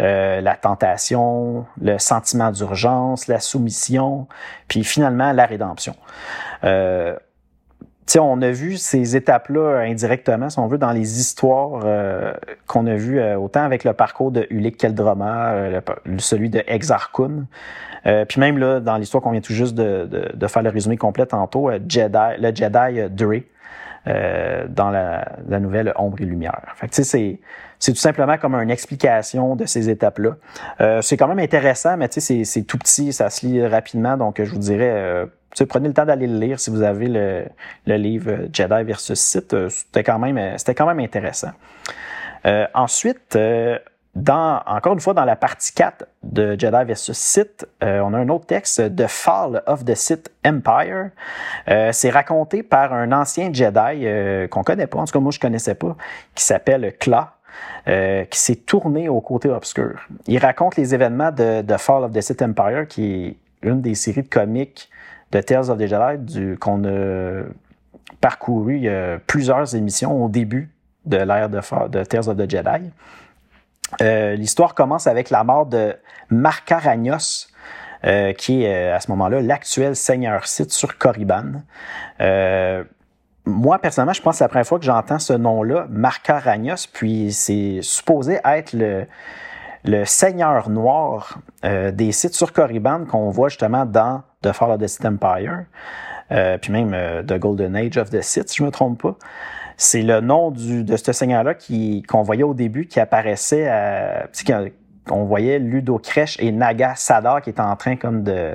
Euh, 0.00 0.40
la 0.40 0.54
tentation, 0.54 1.66
le 1.80 1.98
sentiment 1.98 2.50
d'urgence, 2.50 3.26
la 3.26 3.40
soumission, 3.40 4.28
puis 4.68 4.84
finalement 4.84 5.32
la 5.32 5.46
rédemption. 5.46 5.96
Euh, 8.14 8.20
on 8.20 8.40
a 8.42 8.50
vu 8.50 8.76
ces 8.76 9.16
étapes-là 9.16 9.80
indirectement, 9.80 10.50
si 10.50 10.58
on 10.58 10.66
veut, 10.66 10.78
dans 10.78 10.92
les 10.92 11.20
histoires 11.20 11.82
euh, 11.84 12.32
qu'on 12.66 12.86
a 12.86 12.94
vues, 12.94 13.18
euh, 13.18 13.38
autant 13.38 13.62
avec 13.62 13.84
le 13.84 13.92
parcours 13.92 14.30
de 14.30 14.46
Ulick 14.50 14.76
Keldroma, 14.76 15.52
euh, 15.52 15.80
celui 16.18 16.50
de 16.50 16.62
Exarchun, 16.66 17.46
puis 18.28 18.40
même 18.40 18.56
là, 18.58 18.78
dans 18.78 18.98
l'histoire 18.98 19.20
qu'on 19.20 19.32
vient 19.32 19.40
tout 19.40 19.52
juste 19.52 19.74
de, 19.74 20.08
de, 20.32 20.46
faire 20.46 20.62
le 20.62 20.70
résumé 20.70 20.96
complet 20.96 21.26
tantôt, 21.26 21.70
le 21.70 21.80
Jedi 21.88 23.08
Dre, 23.10 23.42
dans 24.68 24.90
la, 24.90 25.32
la, 25.48 25.58
nouvelle 25.58 25.92
Ombre 25.96 26.20
et 26.20 26.24
Lumière. 26.24 26.60
Fait 26.76 26.86
que, 26.86 27.02
c'est, 27.02 27.40
c'est 27.80 27.92
tout 27.92 27.98
simplement 27.98 28.38
comme 28.38 28.54
une 28.54 28.70
explication 28.70 29.56
de 29.56 29.66
ces 29.66 29.90
étapes-là. 29.90 30.36
c'est 31.02 31.16
quand 31.16 31.26
même 31.26 31.40
intéressant, 31.40 31.96
mais 31.96 32.06
c'est, 32.12 32.44
c'est 32.44 32.62
tout 32.62 32.78
petit, 32.78 33.12
ça 33.12 33.28
se 33.28 33.44
lit 33.44 33.66
rapidement, 33.66 34.16
donc 34.16 34.40
je 34.40 34.52
vous 34.52 34.58
dirais 34.60 35.26
prenez 35.64 35.88
le 35.88 35.94
temps 35.94 36.04
d'aller 36.04 36.26
le 36.26 36.38
lire 36.38 36.60
si 36.60 36.70
vous 36.70 36.82
avez 36.82 37.08
le, 37.08 37.96
livre 37.96 38.48
Jedi 38.52 38.82
versus 38.84 39.18
Sith. 39.18 39.54
Euh, 39.54 39.68
c'était 39.68 40.04
quand 40.04 40.18
même, 40.18 40.38
euh, 40.38 40.58
c'était 40.58 40.74
quand 40.74 40.86
même 40.86 41.00
intéressant. 41.00 41.52
Euh, 42.46 42.66
ensuite, 42.74 43.36
euh, 43.36 43.78
dans, 44.16 44.62
encore 44.66 44.94
une 44.94 45.00
fois, 45.00 45.12
dans 45.12 45.26
la 45.26 45.36
partie 45.36 45.74
4 45.74 46.06
de 46.22 46.58
Jedi 46.58 46.84
versus 46.86 47.18
Sith, 47.18 47.68
euh, 47.84 48.00
on 48.00 48.14
a 48.14 48.18
un 48.18 48.30
autre 48.30 48.46
texte, 48.46 48.96
The 48.96 49.06
Fall 49.06 49.62
of 49.66 49.84
the 49.84 49.94
Sith 49.94 50.30
Empire. 50.42 51.10
Euh, 51.68 51.90
c'est 51.92 52.08
raconté 52.08 52.62
par 52.62 52.94
un 52.94 53.12
ancien 53.12 53.52
Jedi 53.52 54.06
euh, 54.06 54.48
qu'on 54.48 54.62
connaît 54.62 54.86
pas, 54.86 54.98
en 54.98 55.04
tout 55.04 55.12
cas 55.12 55.20
moi 55.20 55.32
je 55.32 55.38
connaissais 55.38 55.74
pas, 55.74 55.96
qui 56.34 56.44
s'appelle 56.44 56.94
Kla. 56.98 57.34
qui 57.86 58.38
s'est 58.38 58.56
tourné 58.56 59.10
au 59.10 59.20
côté 59.20 59.50
obscur. 59.50 60.00
Il 60.26 60.38
raconte 60.38 60.76
les 60.76 60.94
événements 60.94 61.30
de 61.30 61.60
The 61.60 61.76
Fall 61.76 62.04
of 62.04 62.12
the 62.12 62.22
Sith 62.22 62.40
Empire, 62.40 62.86
qui 62.88 63.26
est 63.26 63.36
une 63.68 63.82
des 63.82 63.94
séries 63.94 64.22
de 64.22 64.28
comics 64.28 64.88
de 65.36 65.42
Tales 65.42 65.70
of 65.70 65.78
the 65.78 65.86
Jedi 65.86 66.56
qu'on 66.58 66.84
a 66.84 67.42
parcouru 68.20 68.76
il 68.76 68.82
y 68.84 68.88
a 68.88 69.18
plusieurs 69.26 69.74
émissions 69.74 70.24
au 70.24 70.28
début 70.28 70.70
de 71.04 71.18
l'ère 71.18 71.48
de, 71.48 71.60
de, 71.88 72.04
Tales 72.04 72.28
of 72.28 72.36
the 72.36 72.50
Jedi. 72.50 72.90
Euh, 74.00 74.34
L'histoire 74.34 74.74
commence 74.74 75.06
avec 75.06 75.30
la 75.30 75.44
mort 75.44 75.66
de 75.66 75.94
Marcaragnos, 76.30 77.48
euh, 78.04 78.32
qui 78.32 78.64
est 78.64 78.92
euh, 78.92 78.96
à 78.96 79.00
ce 79.00 79.10
moment-là 79.12 79.40
l'actuel 79.40 79.94
seigneur 79.94 80.46
Sith 80.46 80.72
sur 80.72 80.98
Korriban. 80.98 81.62
Euh, 82.20 82.82
moi, 83.44 83.78
personnellement, 83.78 84.12
je 84.12 84.22
pense 84.22 84.34
que 84.34 84.38
c'est 84.38 84.44
la 84.44 84.48
première 84.48 84.66
fois 84.66 84.78
que 84.80 84.84
j'entends 84.84 85.20
ce 85.20 85.34
nom-là, 85.34 85.86
Marcaragnos, 85.88 86.88
puis 86.92 87.32
c'est 87.32 87.78
supposé 87.82 88.40
être 88.44 88.72
le, 88.72 89.06
le 89.86 90.04
seigneur 90.04 90.68
noir 90.68 91.38
euh, 91.64 91.90
des 91.90 92.12
sites 92.12 92.34
sur 92.34 92.52
Corriban 92.52 93.04
qu'on 93.04 93.30
voit 93.30 93.48
justement 93.48 93.86
dans 93.86 94.22
The 94.42 94.52
Fall 94.52 94.72
of 94.72 94.80
the 94.80 94.86
Sith 94.86 95.04
Empire, 95.04 95.64
euh, 96.32 96.58
puis 96.58 96.72
même 96.72 96.92
euh, 96.92 97.22
The 97.22 97.38
Golden 97.38 97.76
Age 97.76 97.96
of 97.96 98.10
the 98.10 98.20
Sith, 98.20 98.48
si 98.48 98.56
je 98.58 98.64
me 98.64 98.70
trompe 98.70 99.00
pas. 99.02 99.16
C'est 99.76 100.02
le 100.02 100.20
nom 100.20 100.50
de 100.50 100.96
ce 100.96 101.12
seigneur-là 101.12 101.54
qu'on 102.08 102.22
voyait 102.22 102.42
au 102.42 102.54
début, 102.54 102.86
qui 102.86 102.98
apparaissait 102.98 103.68
à... 103.68 104.26
On 105.10 105.24
voyait 105.24 105.58
Ludo 105.58 105.98
Kresh 105.98 106.36
et 106.40 106.50
Naga 106.50 106.94
Sadar 106.96 107.42
qui 107.42 107.50
étaient 107.50 107.60
en 107.60 107.76
train 107.76 107.94
comme 107.96 108.24
de 108.24 108.54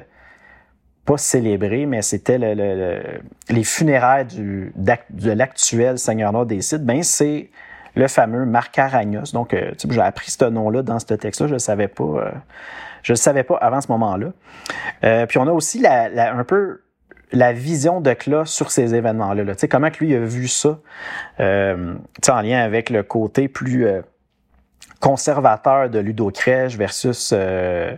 pas 1.05 1.17
célébrer, 1.17 1.85
mais 1.85 2.01
c'était 2.01 2.37
le, 2.39 3.21
les 3.49 3.63
funérailles 3.63 4.25
de 4.25 5.31
l'actuel 5.31 5.97
seigneur 5.97 6.33
noir 6.33 6.45
des 6.45 6.61
sites. 6.61 6.83
Ben 6.83 7.03
c'est 7.03 7.49
le 7.95 8.07
fameux 8.07 8.45
Marc 8.45 8.77
Aragnos. 8.79 9.31
Donc, 9.33 9.53
euh, 9.53 9.71
j'ai 9.89 10.01
appris 10.01 10.31
ce 10.31 10.45
nom-là 10.45 10.81
dans 10.81 10.99
ce 10.99 11.13
texte-là. 11.13 11.47
Je 11.47 11.53
ne 11.53 11.59
savais 11.59 11.87
pas. 11.87 12.03
Euh, 12.03 12.31
je 13.03 13.13
le 13.13 13.17
savais 13.17 13.43
pas 13.43 13.57
avant 13.57 13.81
ce 13.81 13.91
moment-là. 13.91 14.27
Euh, 15.03 15.25
puis 15.25 15.37
on 15.39 15.47
a 15.47 15.51
aussi 15.51 15.79
la, 15.79 16.33
un 16.33 16.43
peu 16.43 16.81
la 17.31 17.53
vision 17.53 18.01
de 18.01 18.13
Cla 18.13 18.45
sur 18.45 18.71
ces 18.71 18.93
événements-là. 18.93 19.43
Là. 19.43 19.53
Comment 19.69 19.89
que 19.89 20.03
lui 20.03 20.15
a 20.15 20.19
vu 20.19 20.47
ça 20.47 20.79
euh, 21.39 21.95
en 22.29 22.41
lien 22.41 22.61
avec 22.61 22.89
le 22.89 23.03
côté 23.03 23.47
plus 23.47 23.87
euh, 23.87 24.01
conservateur 24.99 25.89
de 25.89 25.99
Ludo 25.99 26.29
Crèche 26.29 26.77
versus 26.77 27.33
euh, 27.33 27.95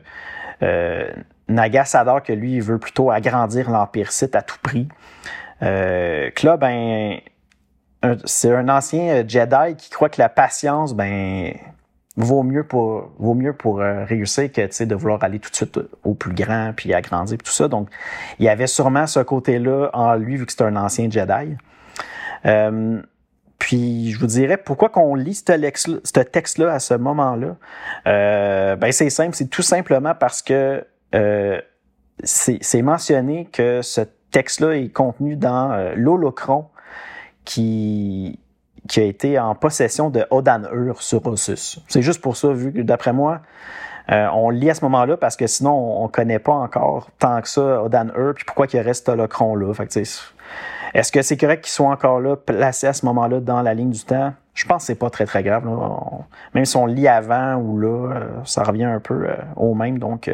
Naga 1.49 1.83
Sadar 1.83 2.23
que 2.23 2.31
lui 2.31 2.53
il 2.53 2.61
veut 2.61 2.77
plutôt 2.77 3.11
agrandir 3.11 3.69
l'Empire 3.69 4.11
Sith 4.11 4.35
à 4.35 4.41
tout 4.41 4.57
prix. 4.61 4.87
Euh, 5.61 6.29
Cla, 6.35 6.57
ben, 6.57 7.19
c'est 8.25 8.53
un 8.53 8.69
ancien 8.69 9.09
euh, 9.09 9.23
Jedi 9.27 9.75
qui 9.77 9.89
croit 9.89 10.09
que 10.09 10.19
la 10.21 10.29
patience, 10.29 10.93
ben, 10.93 11.53
vaut 12.15 12.43
mieux 12.43 12.63
pour 12.63 13.11
vaut 13.17 13.33
mieux 13.33 13.53
pour 13.53 13.81
euh, 13.81 14.05
réussir 14.05 14.51
que 14.51 14.61
tu 14.61 14.71
sais 14.71 14.85
de 14.85 14.95
vouloir 14.95 15.23
aller 15.23 15.39
tout 15.39 15.49
de 15.49 15.55
suite 15.55 15.79
au 16.03 16.13
plus 16.13 16.33
grand 16.33 16.73
puis 16.75 16.93
agrandir 16.93 17.37
puis 17.37 17.45
tout 17.45 17.53
ça. 17.53 17.67
Donc 17.67 17.89
il 18.39 18.45
y 18.45 18.49
avait 18.49 18.67
sûrement 18.67 19.07
ce 19.07 19.19
côté-là 19.19 19.89
en 19.93 20.15
lui 20.15 20.37
vu 20.37 20.45
que 20.45 20.51
c'est 20.51 20.63
un 20.63 20.75
ancien 20.75 21.09
Jedi. 21.09 21.55
Euh, 22.45 23.01
puis 23.57 24.11
je 24.11 24.19
vous 24.19 24.27
dirais 24.27 24.57
pourquoi 24.57 24.89
qu'on 24.89 25.15
lit 25.15 25.35
ce 25.35 26.19
texte-là 26.19 26.73
à 26.73 26.79
ce 26.79 26.93
moment-là? 26.95 27.55
Euh, 28.07 28.75
ben 28.75 28.91
c'est 28.91 29.09
simple. 29.09 29.35
C'est 29.35 29.49
tout 29.49 29.61
simplement 29.61 30.13
parce 30.13 30.41
que 30.41 30.85
euh, 31.15 31.61
c'est 32.23 32.81
mentionné 32.81 33.47
que 33.51 33.81
ce 33.81 34.01
texte-là 34.31 34.75
est 34.75 34.89
contenu 34.89 35.35
dans 35.35 35.71
euh, 35.71 35.93
l'holocron 35.95 36.65
qui, 37.45 38.39
a 38.95 39.01
été 39.01 39.39
en 39.39 39.55
possession 39.55 40.09
de 40.09 40.25
Odan-Ur 40.29 41.01
sur 41.01 41.25
Ossus. 41.27 41.79
C'est 41.87 42.01
juste 42.01 42.21
pour 42.21 42.37
ça, 42.37 42.51
vu 42.51 42.73
que 42.73 42.81
d'après 42.81 43.13
moi, 43.13 43.41
euh, 44.11 44.27
on 44.33 44.49
lit 44.49 44.69
à 44.69 44.73
ce 44.73 44.83
moment-là 44.85 45.15
parce 45.17 45.35
que 45.35 45.47
sinon, 45.47 45.73
on 45.73 46.03
ne 46.03 46.09
connaît 46.09 46.39
pas 46.39 46.53
encore 46.53 47.09
tant 47.19 47.41
que 47.41 47.47
ça 47.47 47.83
Odan-Ur, 47.83 48.33
puis 48.35 48.43
pourquoi 48.45 48.67
il 48.71 48.79
reste 48.79 49.07
holocron-là. 49.07 49.73
est-ce 50.93 51.11
que 51.11 51.21
c'est 51.21 51.37
correct 51.37 51.63
qu'il 51.63 51.71
soit 51.71 51.89
encore 51.89 52.19
là, 52.19 52.35
placé 52.35 52.87
à 52.87 52.93
ce 52.93 53.05
moment-là 53.05 53.39
dans 53.39 53.61
la 53.61 53.73
ligne 53.73 53.91
du 53.91 54.03
temps? 54.03 54.33
Je 54.53 54.65
pense 54.65 54.83
que 54.83 54.87
c'est 54.87 54.95
pas 54.95 55.09
très, 55.09 55.25
très 55.25 55.41
grave. 55.41 55.63
même 56.53 56.65
si 56.65 56.77
on 56.77 56.85
lit 56.85 57.07
avant 57.07 57.55
ou 57.55 57.79
là, 57.79 57.87
euh, 57.87 58.27
ça 58.43 58.63
revient 58.63 58.83
un 58.83 58.99
peu 58.99 59.25
euh, 59.27 59.35
au 59.55 59.73
même. 59.73 59.97
Donc, 59.97 60.29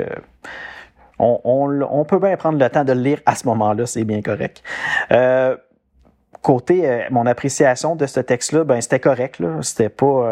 on, 1.19 1.39
on, 1.43 1.81
on, 1.89 2.05
peut 2.05 2.19
bien 2.19 2.35
prendre 2.37 2.57
le 2.57 2.69
temps 2.69 2.83
de 2.83 2.91
le 2.91 3.01
lire 3.01 3.21
à 3.25 3.35
ce 3.35 3.47
moment-là, 3.47 3.85
c'est 3.85 4.03
bien 4.03 4.21
correct. 4.21 4.63
Côté, 6.41 7.05
mon 7.11 7.25
appréciation 7.25 7.95
de 7.95 8.05
ce 8.05 8.19
texte-là, 8.19 8.63
ben 8.63 8.79
c'était 8.81 8.99
correct. 8.99 9.39
Là. 9.39 9.57
C'était 9.61 9.89
pas 9.89 10.27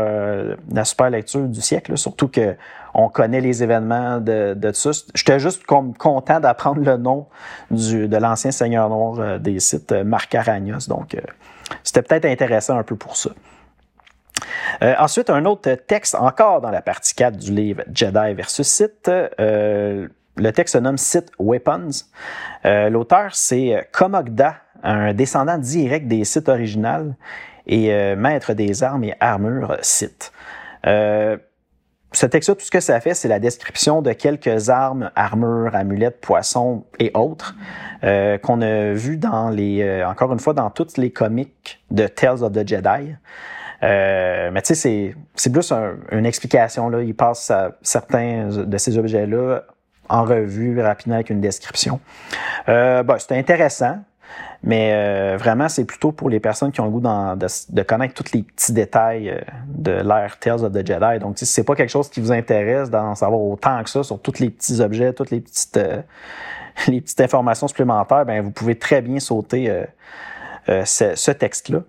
la 0.71 0.85
super 0.85 1.09
lecture 1.09 1.41
du 1.41 1.61
siècle, 1.61 1.97
surtout 1.97 2.27
que 2.27 2.55
on 2.93 3.09
connaît 3.09 3.41
les 3.41 3.61
événements 3.61 4.19
de, 4.19 4.53
de 4.55 4.71
ça. 4.71 4.91
J'étais 5.13 5.39
juste 5.39 5.65
content 5.65 6.39
d'apprendre 6.39 6.81
le 6.81 6.97
nom 6.97 7.27
du, 7.69 8.07
de 8.07 8.17
l'ancien 8.17 8.51
seigneur 8.51 8.89
noir 8.89 9.39
des 9.39 9.59
sites, 9.59 9.91
Marc 9.91 10.33
Aragnos. 10.33 10.87
Donc, 10.87 11.15
c'était 11.83 12.01
peut-être 12.01 12.25
intéressant 12.25 12.77
un 12.77 12.83
peu 12.83 12.95
pour 12.95 13.15
ça. 13.17 13.29
Euh, 14.83 14.93
ensuite, 14.99 15.29
un 15.29 15.45
autre 15.45 15.73
texte 15.73 16.15
encore 16.15 16.61
dans 16.61 16.71
la 16.71 16.81
partie 16.81 17.15
4 17.15 17.37
du 17.37 17.51
livre 17.51 17.83
Jedi 17.91 18.33
versus 18.33 18.67
Sith. 18.67 19.09
Euh, 19.09 20.07
le 20.35 20.51
texte 20.51 20.73
se 20.73 20.77
nomme 20.77 20.97
Sith 20.97 21.31
Weapons. 21.39 21.89
Euh, 22.65 22.89
l'auteur, 22.89 23.33
c'est 23.33 23.87
Komogda, 23.91 24.55
un 24.83 25.13
descendant 25.13 25.57
direct 25.57 26.07
des 26.07 26.23
Sith 26.23 26.49
originales 26.49 27.15
et 27.65 28.15
maître 28.15 28.53
des 28.53 28.81
armes 28.81 29.03
et 29.03 29.13
armures 29.19 29.75
Sith. 29.81 30.31
ce 30.83 32.25
texte-là, 32.25 32.55
tout 32.55 32.65
ce 32.65 32.71
que 32.71 32.79
ça 32.79 32.99
fait, 33.01 33.13
c'est 33.13 33.27
la 33.27 33.39
description 33.39 34.01
de 34.01 34.13
quelques 34.13 34.69
armes, 34.69 35.11
armures, 35.15 35.75
amulettes, 35.75 36.21
poissons 36.21 36.85
et 36.97 37.11
autres 37.13 37.55
qu'on 38.01 38.61
a 38.61 38.93
vu 38.93 39.17
dans 39.17 39.49
les, 39.49 40.03
encore 40.05 40.31
une 40.31 40.39
fois, 40.39 40.53
dans 40.53 40.69
toutes 40.69 40.97
les 40.97 41.11
comics 41.11 41.83
de 41.91 42.07
Tales 42.07 42.41
of 42.43 42.53
the 42.53 42.65
Jedi. 42.65 43.15
Euh, 43.83 44.49
mais 44.51 44.61
tu 44.61 44.75
sais, 44.75 45.15
c'est 45.35 45.51
plus 45.51 45.71
une 46.11 46.25
explication. 46.25 46.89
Là. 46.89 47.01
Il 47.01 47.15
passe 47.15 47.51
certains 47.81 48.47
de 48.49 48.77
ces 48.77 48.97
objets-là 48.97 49.63
en 50.09 50.23
revue 50.23 50.79
rapidement 50.81 51.15
avec 51.15 51.29
une 51.29 51.41
description. 51.41 51.99
Euh, 52.69 53.03
bon, 53.03 53.17
c'est 53.19 53.37
intéressant, 53.37 53.99
mais 54.63 54.91
euh, 54.93 55.37
vraiment, 55.37 55.69
c'est 55.69 55.85
plutôt 55.85 56.11
pour 56.11 56.29
les 56.29 56.39
personnes 56.39 56.71
qui 56.71 56.81
ont 56.81 56.85
le 56.85 56.91
goût 56.91 57.01
de, 57.01 57.81
connaître 57.83 58.13
tous 58.13 58.33
les 58.33 58.43
petits 58.43 58.73
détails 58.73 59.29
euh, 59.29 59.39
de 59.67 59.91
l'ère 59.91 60.37
Tales 60.39 60.63
of 60.63 60.71
the 60.73 60.85
Jedi. 60.85 61.19
Donc, 61.19 61.37
si 61.37 61.45
c'est 61.45 61.63
pas 61.63 61.75
quelque 61.75 61.91
chose 61.91 62.09
qui 62.09 62.19
vous 62.19 62.31
intéresse 62.31 62.89
d'en 62.89 63.15
savoir 63.15 63.41
autant 63.41 63.83
que 63.83 63.89
ça 63.89 64.03
sur 64.03 64.19
tous 64.19 64.39
les 64.39 64.49
petits 64.49 64.81
objets, 64.81 65.13
toutes 65.13 65.31
les 65.31 65.41
petites, 65.41 65.79
petites 66.85 67.21
informations 67.21 67.67
supplémentaires, 67.67 68.25
ben 68.25 68.41
vous 68.41 68.51
pouvez 68.51 68.75
très 68.75 69.01
bien 69.01 69.19
sauter 69.19 69.85
ce, 70.67 71.15
ce 71.15 71.31
texte-là. 71.31 71.79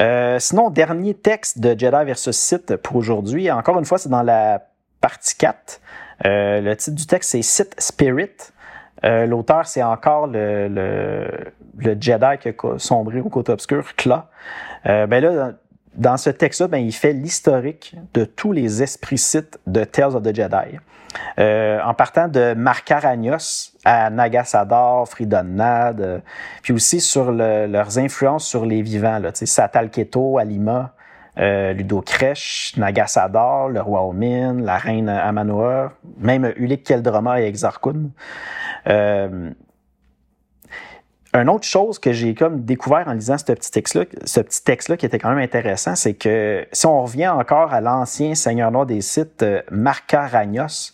Euh, 0.00 0.38
sinon, 0.38 0.70
dernier 0.70 1.14
texte 1.14 1.58
de 1.58 1.78
Jedi 1.78 2.04
versus 2.04 2.36
Sith 2.36 2.76
pour 2.76 2.96
aujourd'hui. 2.96 3.50
Encore 3.50 3.78
une 3.78 3.84
fois, 3.84 3.98
c'est 3.98 4.08
dans 4.08 4.22
la 4.22 4.62
partie 5.00 5.36
4. 5.36 5.80
Euh, 6.24 6.60
le 6.60 6.76
titre 6.76 6.96
du 6.96 7.06
texte, 7.06 7.30
c'est 7.30 7.42
Sith 7.42 7.74
Spirit. 7.78 8.30
Euh, 9.04 9.26
l'auteur, 9.26 9.66
c'est 9.66 9.82
encore 9.82 10.26
le, 10.26 10.68
le, 10.68 11.26
le, 11.78 11.96
Jedi 12.00 12.38
qui 12.40 12.48
a 12.48 12.78
sombré 12.78 13.20
au 13.20 13.28
côté 13.28 13.52
obscur, 13.52 13.96
Kla. 13.96 14.28
ben 14.84 15.20
là, 15.20 15.52
dans 15.94 16.16
ce 16.16 16.30
texte-là, 16.30 16.68
ben, 16.68 16.78
il 16.78 16.92
fait 16.92 17.12
l'historique 17.12 17.96
de 18.14 18.24
tous 18.24 18.52
les 18.52 18.82
esprits 18.82 19.18
Sith 19.18 19.58
de 19.66 19.84
Tales 19.84 20.16
of 20.16 20.22
the 20.22 20.34
Jedi. 20.34 20.78
Euh, 21.38 21.78
en 21.84 21.92
partant 21.92 22.28
de 22.28 22.54
Marcaragnos 22.54 23.72
à 23.84 24.08
Nagasador, 24.08 25.06
Fridonnad, 25.08 26.00
euh, 26.00 26.18
puis 26.62 26.72
aussi 26.72 27.00
sur 27.00 27.30
leurs 27.32 27.98
influences 27.98 28.46
sur 28.46 28.64
les 28.64 28.80
vivants, 28.80 29.18
là, 29.18 29.30
Satalketo, 29.34 30.38
Alima, 30.38 30.94
euh, 31.38 31.72
Ludo 31.72 32.02
Kresh, 32.02 32.74
Nagasador, 32.76 33.68
le 33.68 33.80
roi 33.80 34.04
Omin, 34.04 34.60
la 34.60 34.76
reine 34.76 35.08
Amanoa, 35.08 35.92
même 36.18 36.52
Ulik 36.56 36.84
Keldroma 36.84 37.40
et 37.40 37.44
Exarkun. 37.44 38.10
Euh, 38.88 39.50
une 41.34 41.48
autre 41.48 41.66
chose 41.66 41.98
que 41.98 42.12
j'ai 42.12 42.34
découvert 42.50 43.08
en 43.08 43.14
lisant 43.14 43.38
ce 43.38 43.44
petit 43.44 43.70
texte-là, 43.70 44.04
ce 44.26 44.92
qui 44.94 45.06
était 45.06 45.18
quand 45.18 45.30
même 45.30 45.38
intéressant, 45.38 45.94
c'est 45.94 46.12
que 46.12 46.66
si 46.72 46.86
on 46.86 47.02
revient 47.02 47.28
encore 47.28 47.72
à 47.72 47.80
l'ancien 47.80 48.34
seigneur 48.34 48.70
noir 48.70 48.84
des 48.84 49.00
sites, 49.00 49.42
euh, 49.42 49.62
Marca 49.70 50.26
Ragnos, 50.26 50.92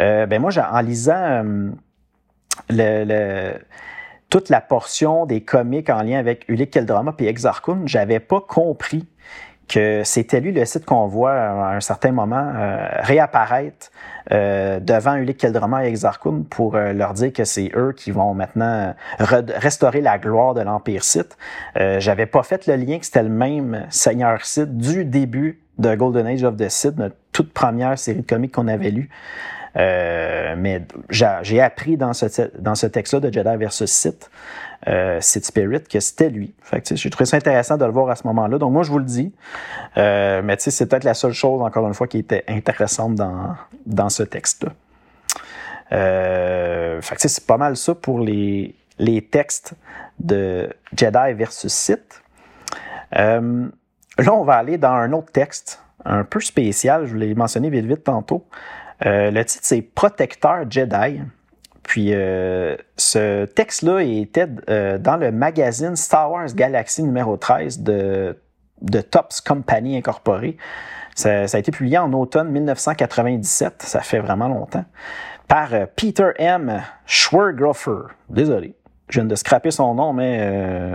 euh, 0.00 0.26
ben 0.26 0.40
moi, 0.40 0.50
en 0.70 0.80
lisant 0.80 1.44
toute 4.28 4.48
la 4.50 4.60
portion 4.60 5.24
des 5.24 5.40
comics 5.40 5.88
en 5.88 6.02
lien 6.02 6.18
avec 6.18 6.46
Ulik 6.48 6.72
Keldrama 6.72 7.14
et 7.18 7.26
Exarchun, 7.26 7.80
j'avais 7.86 8.20
pas 8.20 8.40
compris 8.40 9.06
que 9.70 10.02
c'était 10.02 10.40
lui 10.40 10.50
le 10.50 10.64
site 10.64 10.84
qu'on 10.84 11.06
voit 11.06 11.32
à 11.32 11.76
un 11.76 11.80
certain 11.80 12.10
moment 12.10 12.52
euh, 12.56 12.88
réapparaître 13.02 13.90
euh, 14.32 14.80
devant 14.80 15.14
Ulik 15.14 15.38
Keldrama 15.38 15.86
et 15.86 15.88
Exarchun 15.88 16.42
pour 16.50 16.74
euh, 16.74 16.92
leur 16.92 17.14
dire 17.14 17.32
que 17.32 17.44
c'est 17.44 17.70
eux 17.76 17.94
qui 17.96 18.10
vont 18.10 18.34
maintenant 18.34 18.94
restaurer 19.18 20.00
la 20.00 20.18
gloire 20.18 20.54
de 20.54 20.62
l'Empire 20.62 21.04
Sith. 21.04 21.36
J'avais 21.76 22.26
pas 22.26 22.42
fait 22.42 22.66
le 22.66 22.74
lien 22.76 22.98
que 22.98 23.06
c'était 23.06 23.22
le 23.22 23.28
même 23.28 23.86
Seigneur 23.90 24.44
Sith 24.44 24.76
du 24.76 25.04
début 25.04 25.60
de 25.78 25.94
Golden 25.94 26.26
Age 26.26 26.42
of 26.42 26.56
the 26.56 26.68
Sith, 26.68 26.96
notre 26.96 27.16
toute 27.32 27.52
première 27.52 27.98
série 27.98 28.20
de 28.20 28.26
comics 28.26 28.52
qu'on 28.52 28.68
avait 28.68 28.90
lu. 29.74 30.56
mais 30.56 30.82
j'ai 31.10 31.60
appris 31.60 31.96
dans 31.96 32.12
ce, 32.12 32.86
texte-là 32.86 33.20
de 33.20 33.32
Jedi 33.32 33.56
versus 33.56 33.90
Sith 33.90 34.30
euh, 34.88 35.20
Spirit, 35.20 35.82
que 35.84 36.00
c'était 36.00 36.30
lui. 36.30 36.54
J'ai 36.92 37.10
trouvé 37.10 37.26
ça 37.26 37.36
intéressant 37.36 37.76
de 37.76 37.84
le 37.84 37.90
voir 37.90 38.10
à 38.10 38.16
ce 38.16 38.26
moment-là. 38.26 38.58
Donc 38.58 38.72
moi, 38.72 38.82
je 38.82 38.90
vous 38.90 38.98
le 38.98 39.04
dis. 39.04 39.32
Euh, 39.96 40.40
mais 40.42 40.56
c'est 40.58 40.86
peut-être 40.86 41.04
la 41.04 41.14
seule 41.14 41.32
chose, 41.32 41.62
encore 41.62 41.86
une 41.86 41.94
fois, 41.94 42.06
qui 42.06 42.18
était 42.18 42.44
intéressante 42.48 43.14
dans, 43.14 43.54
dans 43.86 44.08
ce 44.08 44.22
texte-là. 44.22 44.72
Euh, 45.92 47.00
fait 47.02 47.16
c'est 47.18 47.46
pas 47.46 47.56
mal 47.56 47.76
ça 47.76 47.96
pour 47.96 48.20
les, 48.20 48.76
les 48.98 49.22
textes 49.22 49.74
de 50.20 50.70
Jedi 50.96 51.32
versus 51.34 51.72
Sith. 51.72 52.22
Euh, 53.16 53.68
là, 54.18 54.34
on 54.34 54.44
va 54.44 54.54
aller 54.54 54.78
dans 54.78 54.92
un 54.92 55.12
autre 55.12 55.32
texte 55.32 55.82
un 56.04 56.24
peu 56.24 56.40
spécial. 56.40 57.06
Je 57.06 57.16
l'ai 57.16 57.34
mentionné 57.34 57.70
vite 57.70 57.86
vite 57.86 58.04
tantôt. 58.04 58.46
Euh, 59.06 59.30
le 59.30 59.44
titre, 59.44 59.64
c'est 59.64 59.82
Protecteur 59.82 60.70
Jedi. 60.70 61.20
Puis 61.82 62.10
euh, 62.12 62.76
ce 62.96 63.46
texte-là 63.46 64.02
était 64.02 64.46
euh, 64.68 64.98
dans 64.98 65.16
le 65.16 65.32
magazine 65.32 65.96
Star 65.96 66.30
Wars 66.30 66.52
Galaxy 66.54 67.02
numéro 67.02 67.36
13 67.36 67.80
de, 67.80 68.38
de 68.82 69.00
Tops 69.00 69.40
Company 69.40 69.96
Incorporé. 69.96 70.56
Ça, 71.16 71.40
a 71.40 71.58
été 71.58 71.72
publié 71.72 71.98
en 71.98 72.12
automne 72.12 72.50
1997, 72.50 73.82
ça 73.82 74.00
fait 74.00 74.20
vraiment 74.20 74.48
longtemps, 74.48 74.84
par 75.48 75.70
Peter 75.96 76.30
M. 76.36 76.80
Schwergroffer. 77.04 78.14
Désolé, 78.30 78.74
je 79.08 79.20
viens 79.20 79.28
de 79.28 79.34
scraper 79.34 79.70
son 79.70 79.94
nom, 79.94 80.12
mais 80.14 80.94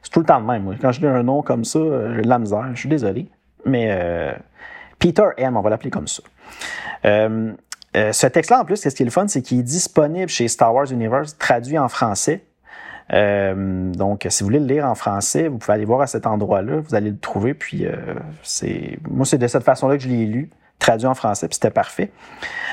c'est 0.00 0.10
tout 0.10 0.20
le 0.20 0.24
temps 0.24 0.38
le 0.38 0.46
même. 0.46 0.78
Quand 0.80 0.92
je 0.92 1.00
dis 1.00 1.06
un 1.06 1.22
nom 1.22 1.42
comme 1.42 1.64
ça, 1.64 1.80
j'ai 2.14 2.22
de 2.22 2.28
la 2.28 2.38
misère, 2.38 2.70
je 2.72 2.80
suis 2.80 2.88
désolé. 2.88 3.28
Mais 3.66 4.34
Peter 4.98 5.26
M, 5.36 5.56
on 5.56 5.60
va 5.60 5.68
l'appeler 5.68 5.90
comme 5.90 6.08
ça. 6.08 6.22
Euh, 7.96 8.12
ce 8.12 8.26
texte-là, 8.26 8.60
en 8.60 8.64
plus, 8.64 8.76
ce 8.76 8.88
qui 8.88 9.02
est 9.02 9.04
le 9.04 9.10
fun, 9.10 9.26
c'est 9.28 9.42
qu'il 9.42 9.58
est 9.58 9.64
disponible 9.64 10.28
chez 10.28 10.48
Star 10.48 10.74
Wars 10.74 10.90
Universe, 10.90 11.36
traduit 11.38 11.78
en 11.78 11.88
français. 11.88 12.44
Euh, 13.12 13.92
donc, 13.92 14.26
si 14.28 14.42
vous 14.42 14.46
voulez 14.46 14.60
le 14.60 14.66
lire 14.66 14.86
en 14.86 14.94
français, 14.94 15.48
vous 15.48 15.58
pouvez 15.58 15.72
aller 15.72 15.84
voir 15.84 16.00
à 16.00 16.06
cet 16.06 16.26
endroit-là, 16.26 16.80
vous 16.80 16.94
allez 16.94 17.10
le 17.10 17.18
trouver. 17.18 17.54
Puis, 17.54 17.84
euh, 17.84 17.96
c'est 18.42 18.98
moi, 19.08 19.26
c'est 19.26 19.38
de 19.38 19.48
cette 19.48 19.64
façon-là 19.64 19.96
que 19.96 20.04
je 20.04 20.08
l'ai 20.08 20.26
lu, 20.26 20.50
traduit 20.78 21.08
en 21.08 21.14
français, 21.14 21.48
puis 21.48 21.54
c'était 21.54 21.70
parfait. 21.70 22.12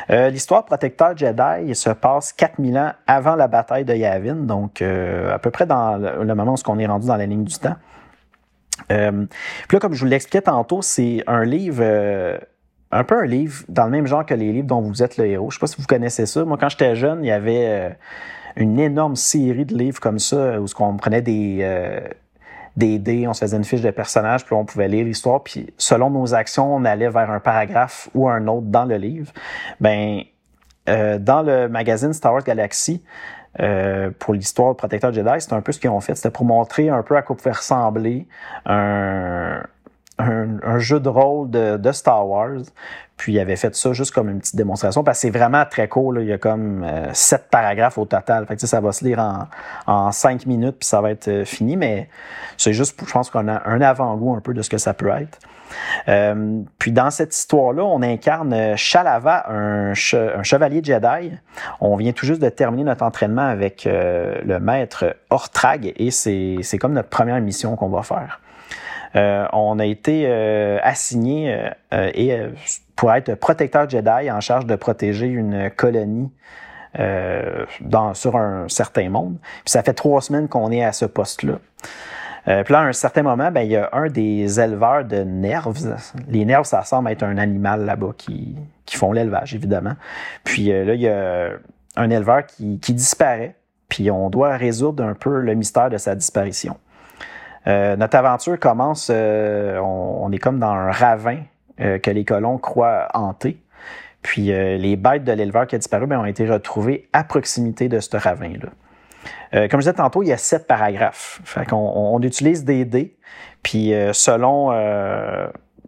L'histoire 0.09 0.63
Protecteur 0.63 1.17
Jedi 1.17 1.75
se 1.75 1.89
passe 1.89 2.31
4000 2.31 2.77
ans 2.77 2.93
avant 3.07 3.35
la 3.35 3.49
bataille 3.49 3.83
de 3.83 3.93
Yavin, 3.93 4.35
donc 4.35 4.81
à 4.81 5.37
peu 5.39 5.51
près 5.51 5.65
dans 5.65 5.97
le, 5.97 6.33
moment 6.33 6.53
où 6.53 6.71
on 6.71 6.79
est 6.79 6.85
rendu 6.85 7.07
dans 7.07 7.17
la 7.17 7.25
ligne 7.25 7.43
du 7.43 7.55
temps. 7.55 7.75
puis 8.87 8.95
là, 8.97 9.79
comme 9.81 9.93
je 9.93 9.99
vous 9.99 10.05
l'expliquais 10.05 10.43
tantôt, 10.43 10.81
c'est 10.81 11.23
un 11.27 11.43
livre 11.43 11.83
un 12.91 13.03
peu 13.03 13.19
un 13.21 13.25
livre 13.25 13.63
dans 13.67 13.85
le 13.85 13.91
même 13.91 14.07
genre 14.07 14.25
que 14.25 14.33
les 14.33 14.51
livres 14.51 14.67
dont 14.67 14.81
vous 14.81 15.03
êtes 15.03 15.17
le 15.17 15.25
héros. 15.25 15.51
Je 15.51 15.55
sais 15.55 15.59
pas 15.59 15.67
si 15.67 15.75
vous 15.77 15.87
connaissez 15.87 16.25
ça. 16.25 16.45
Moi, 16.45 16.57
quand 16.59 16.69
j'étais 16.69 16.95
jeune, 16.95 17.23
il 17.23 17.27
y 17.27 17.31
avait 17.31 17.65
euh, 17.67 17.89
une 18.55 18.79
énorme 18.79 19.15
série 19.15 19.65
de 19.65 19.75
livres 19.75 19.99
comme 19.99 20.19
ça 20.19 20.59
où 20.59 20.65
on 20.79 20.97
prenait 20.97 21.21
des, 21.21 21.59
euh, 21.61 21.99
des 22.77 22.97
dés, 22.97 23.27
on 23.27 23.33
se 23.33 23.41
faisait 23.41 23.57
une 23.57 23.65
fiche 23.65 23.81
de 23.81 23.91
personnage, 23.91 24.45
puis 24.45 24.55
on 24.55 24.63
pouvait 24.63 24.87
lire 24.87 25.05
l'histoire, 25.05 25.43
puis 25.43 25.73
selon 25.77 26.09
nos 26.09 26.33
actions, 26.33 26.73
on 26.73 26.85
allait 26.85 27.09
vers 27.09 27.29
un 27.29 27.39
paragraphe 27.39 28.09
ou 28.13 28.29
un 28.29 28.47
autre 28.47 28.67
dans 28.67 28.85
le 28.85 28.95
livre. 28.95 29.31
Ben, 29.81 30.21
euh, 30.87 31.17
dans 31.19 31.41
le 31.41 31.67
magazine 31.67 32.13
Star 32.13 32.33
Wars 32.33 32.43
Galaxy, 32.43 33.03
pour 34.19 34.35
l'histoire 34.35 34.73
de 34.73 34.77
Protecteur 34.77 35.11
Jedi, 35.11 35.31
c'est 35.39 35.51
un 35.51 35.61
peu 35.61 35.71
ce 35.71 35.79
qu'ils 35.79 35.89
ont 35.89 35.99
fait. 35.99 36.13
C'était 36.13 36.29
pour 36.29 36.45
montrer 36.45 36.89
un 36.89 37.01
peu 37.01 37.17
à 37.17 37.23
quoi 37.23 37.35
pouvait 37.35 37.53
ressembler 37.53 38.27
un, 38.67 39.63
un, 40.19 40.59
un 40.63 40.79
jeu 40.79 40.99
de 40.99 41.09
rôle 41.09 41.49
de, 41.49 41.91
Star 41.91 42.27
Wars. 42.27 42.61
Puis 43.17 43.33
il 43.33 43.39
avait 43.39 43.55
fait 43.55 43.75
ça 43.75 43.93
juste 43.93 44.13
comme 44.13 44.29
une 44.29 44.39
petite 44.39 44.55
démonstration 44.55 45.03
parce 45.03 45.17
que 45.17 45.21
c'est 45.23 45.37
vraiment 45.37 45.65
très 45.65 45.87
court. 45.87 46.19
Il 46.19 46.27
y 46.27 46.33
a 46.33 46.37
comme 46.37 46.83
euh, 46.83 47.09
sept 47.13 47.47
paragraphes 47.49 47.97
au 47.97 48.05
total. 48.05 48.45
Fait 48.45 48.55
que, 48.55 48.67
ça 48.67 48.79
va 48.79 48.91
se 48.91 49.03
lire 49.03 49.19
en, 49.19 49.47
en 49.91 50.11
cinq 50.11 50.45
minutes 50.45 50.77
puis 50.79 50.87
ça 50.87 51.01
va 51.01 51.11
être 51.11 51.27
euh, 51.27 51.45
fini. 51.45 51.77
Mais 51.77 52.09
c'est 52.57 52.73
juste, 52.73 52.99
je 53.03 53.11
pense 53.11 53.31
qu'on 53.31 53.47
a 53.47 53.67
un 53.67 53.81
avant-goût 53.81 54.35
un 54.35 54.41
peu 54.41 54.53
de 54.53 54.61
ce 54.61 54.69
que 54.69 54.77
ça 54.77 54.93
peut 54.93 55.09
être. 55.09 55.39
Euh, 56.07 56.61
puis 56.77 56.91
dans 56.91 57.09
cette 57.09 57.35
histoire-là, 57.35 57.83
on 57.83 58.01
incarne 58.01 58.77
Shalava, 58.77 59.51
un, 59.51 59.93
chevalier 59.95 60.81
Jedi. 60.83 61.31
On 61.81 61.95
vient 61.95 62.13
tout 62.13 62.25
juste 62.25 62.41
de 62.41 62.49
terminer 62.49 62.83
notre 62.83 63.03
entraînement 63.03 63.47
avec 63.47 63.85
le 63.85 64.59
maître 64.59 65.17
Ortrag 65.29 65.91
et 65.95 66.11
c'est 66.11 66.77
comme 66.79 66.93
notre 66.93 67.09
première 67.09 67.41
mission 67.41 67.75
qu'on 67.75 67.89
va 67.89 68.03
faire. 68.03 68.39
Euh, 69.15 69.47
on 69.53 69.79
a 69.79 69.85
été 69.85 70.25
euh, 70.27 70.79
assigné 70.83 71.71
euh, 71.93 72.49
pour 72.95 73.13
être 73.13 73.35
protecteur 73.35 73.89
Jedi 73.89 74.31
en 74.31 74.41
charge 74.41 74.65
de 74.65 74.75
protéger 74.75 75.27
une 75.27 75.69
colonie 75.75 76.31
sur 78.13 78.35
un 78.35 78.67
certain 78.69 79.09
monde. 79.09 79.37
Puis 79.41 79.71
ça 79.71 79.83
fait 79.83 79.93
trois 79.93 80.21
semaines 80.21 80.47
qu'on 80.47 80.71
est 80.71 80.83
à 80.83 80.91
ce 80.91 81.05
poste-là. 81.05 81.59
puis 82.45 82.73
là, 82.73 82.79
à 82.79 82.83
un 82.83 82.93
certain 82.93 83.21
moment, 83.21 83.51
ben, 83.51 83.61
il 83.61 83.71
y 83.71 83.75
a 83.75 83.89
un 83.93 84.07
des 84.07 84.59
éleveurs 84.59 85.05
de 85.05 85.17
nerfs. 85.17 85.67
Les 86.27 86.43
nerfs, 86.43 86.65
ça 86.65 86.83
semble 86.83 87.11
être 87.11 87.21
un 87.21 87.37
animal 87.37 87.85
là-bas 87.85 88.13
qui, 88.17 88.55
qui 88.85 88.97
font 88.97 89.11
l'élevage, 89.11 89.53
évidemment. 89.53 89.93
Puis 90.43 90.69
là, 90.69 90.95
il 90.95 91.01
y 91.01 91.07
a 91.07 91.49
un 91.97 92.09
éleveur 92.09 92.47
qui 92.47 92.93
disparaît. 92.93 93.55
Puis 93.89 94.09
on 94.09 94.31
doit 94.31 94.57
résoudre 94.57 95.03
un 95.03 95.13
peu 95.13 95.39
le 95.39 95.53
mystère 95.53 95.91
de 95.91 95.97
sa 95.97 96.15
disparition. 96.15 96.77
Euh, 97.67 97.95
notre 97.97 98.15
aventure 98.15 98.59
commence, 98.59 99.09
euh, 99.13 99.77
on, 99.79 100.31
est 100.31 100.37
comme 100.37 100.59
dans 100.59 100.71
un 100.71 100.91
ravin 100.91 101.39
euh, 101.81 101.99
que 101.99 102.09
les 102.09 102.23
colons 102.23 102.57
croient 102.57 103.09
hanter. 103.13 103.61
Puis 104.21 104.47
les 104.47 104.97
bêtes 104.97 105.23
de 105.23 105.31
l'éleveur 105.31 105.67
qui 105.67 105.75
a 105.75 105.77
disparu 105.77 106.05
ben, 106.05 106.19
ont 106.19 106.25
été 106.25 106.49
retrouvées 106.49 107.07
à 107.13 107.23
proximité 107.23 107.87
de 107.87 108.01
ce 108.01 108.17
ravin-là. 108.17 109.67
comme 109.69 109.79
je 109.79 109.85
disais 109.85 109.93
tantôt, 109.93 110.21
il 110.21 110.27
y 110.27 110.33
a 110.33 110.37
sept 110.37 110.67
paragraphes. 110.67 111.39
Fait 111.45 111.65
qu'on 111.65 111.77
on 111.77 112.21
utilise 112.21 112.65
des 112.65 112.83
dés, 112.83 113.15
puis 113.63 113.93
selon, 114.11 114.71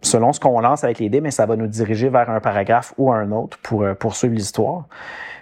selon 0.00 0.32
ce 0.32 0.40
qu'on 0.40 0.60
lance 0.60 0.84
avec 0.84 1.00
les 1.00 1.10
dés, 1.10 1.20
mais 1.20 1.32
ça 1.32 1.44
va 1.44 1.56
nous 1.56 1.66
diriger 1.66 2.08
vers 2.08 2.30
un 2.30 2.40
paragraphe 2.40 2.94
ou 2.96 3.12
un 3.12 3.30
autre 3.30 3.58
pour 3.62 3.84
poursuivre 3.98 4.34
l'histoire. 4.34 4.86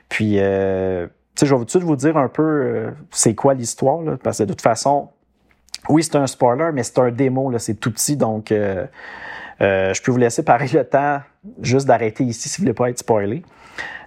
Puis, 0.09 0.39
je 0.39 1.07
vais 1.41 1.65
tout 1.67 1.79
de 1.79 1.85
vous 1.85 1.97
dire 1.97 2.17
un 2.17 2.29
peu 2.29 2.95
c'est 3.13 3.37
quoi 3.37 3.55
l'histoire, 3.55 4.01
parce 4.25 4.39
que 4.39 4.45
de 4.45 4.49
toute 4.49 4.63
façon, 4.63 5.11
oui, 5.89 6.03
c'est 6.03 6.17
un 6.17 6.27
spoiler, 6.27 6.71
mais 6.73 6.83
c'est 6.83 6.99
un 6.99 7.11
démo, 7.11 7.51
là, 7.51 7.59
c'est 7.59 7.75
tout 7.75 7.91
petit, 7.91 8.17
donc 8.17 8.53
euh, 8.53 8.87
euh, 9.61 9.93
je 9.95 10.03
peux 10.03 10.11
vous 10.11 10.19
laisser 10.19 10.43
pareil 10.45 10.71
le 10.73 10.85
temps 10.85 11.21
juste 11.63 11.87
d'arrêter 11.87 12.25
ici 12.25 12.49
si 12.49 12.59
vous 12.59 12.65
voulez 12.65 12.75
pas 12.75 12.91
être 12.91 12.99
spoilé. 12.99 13.43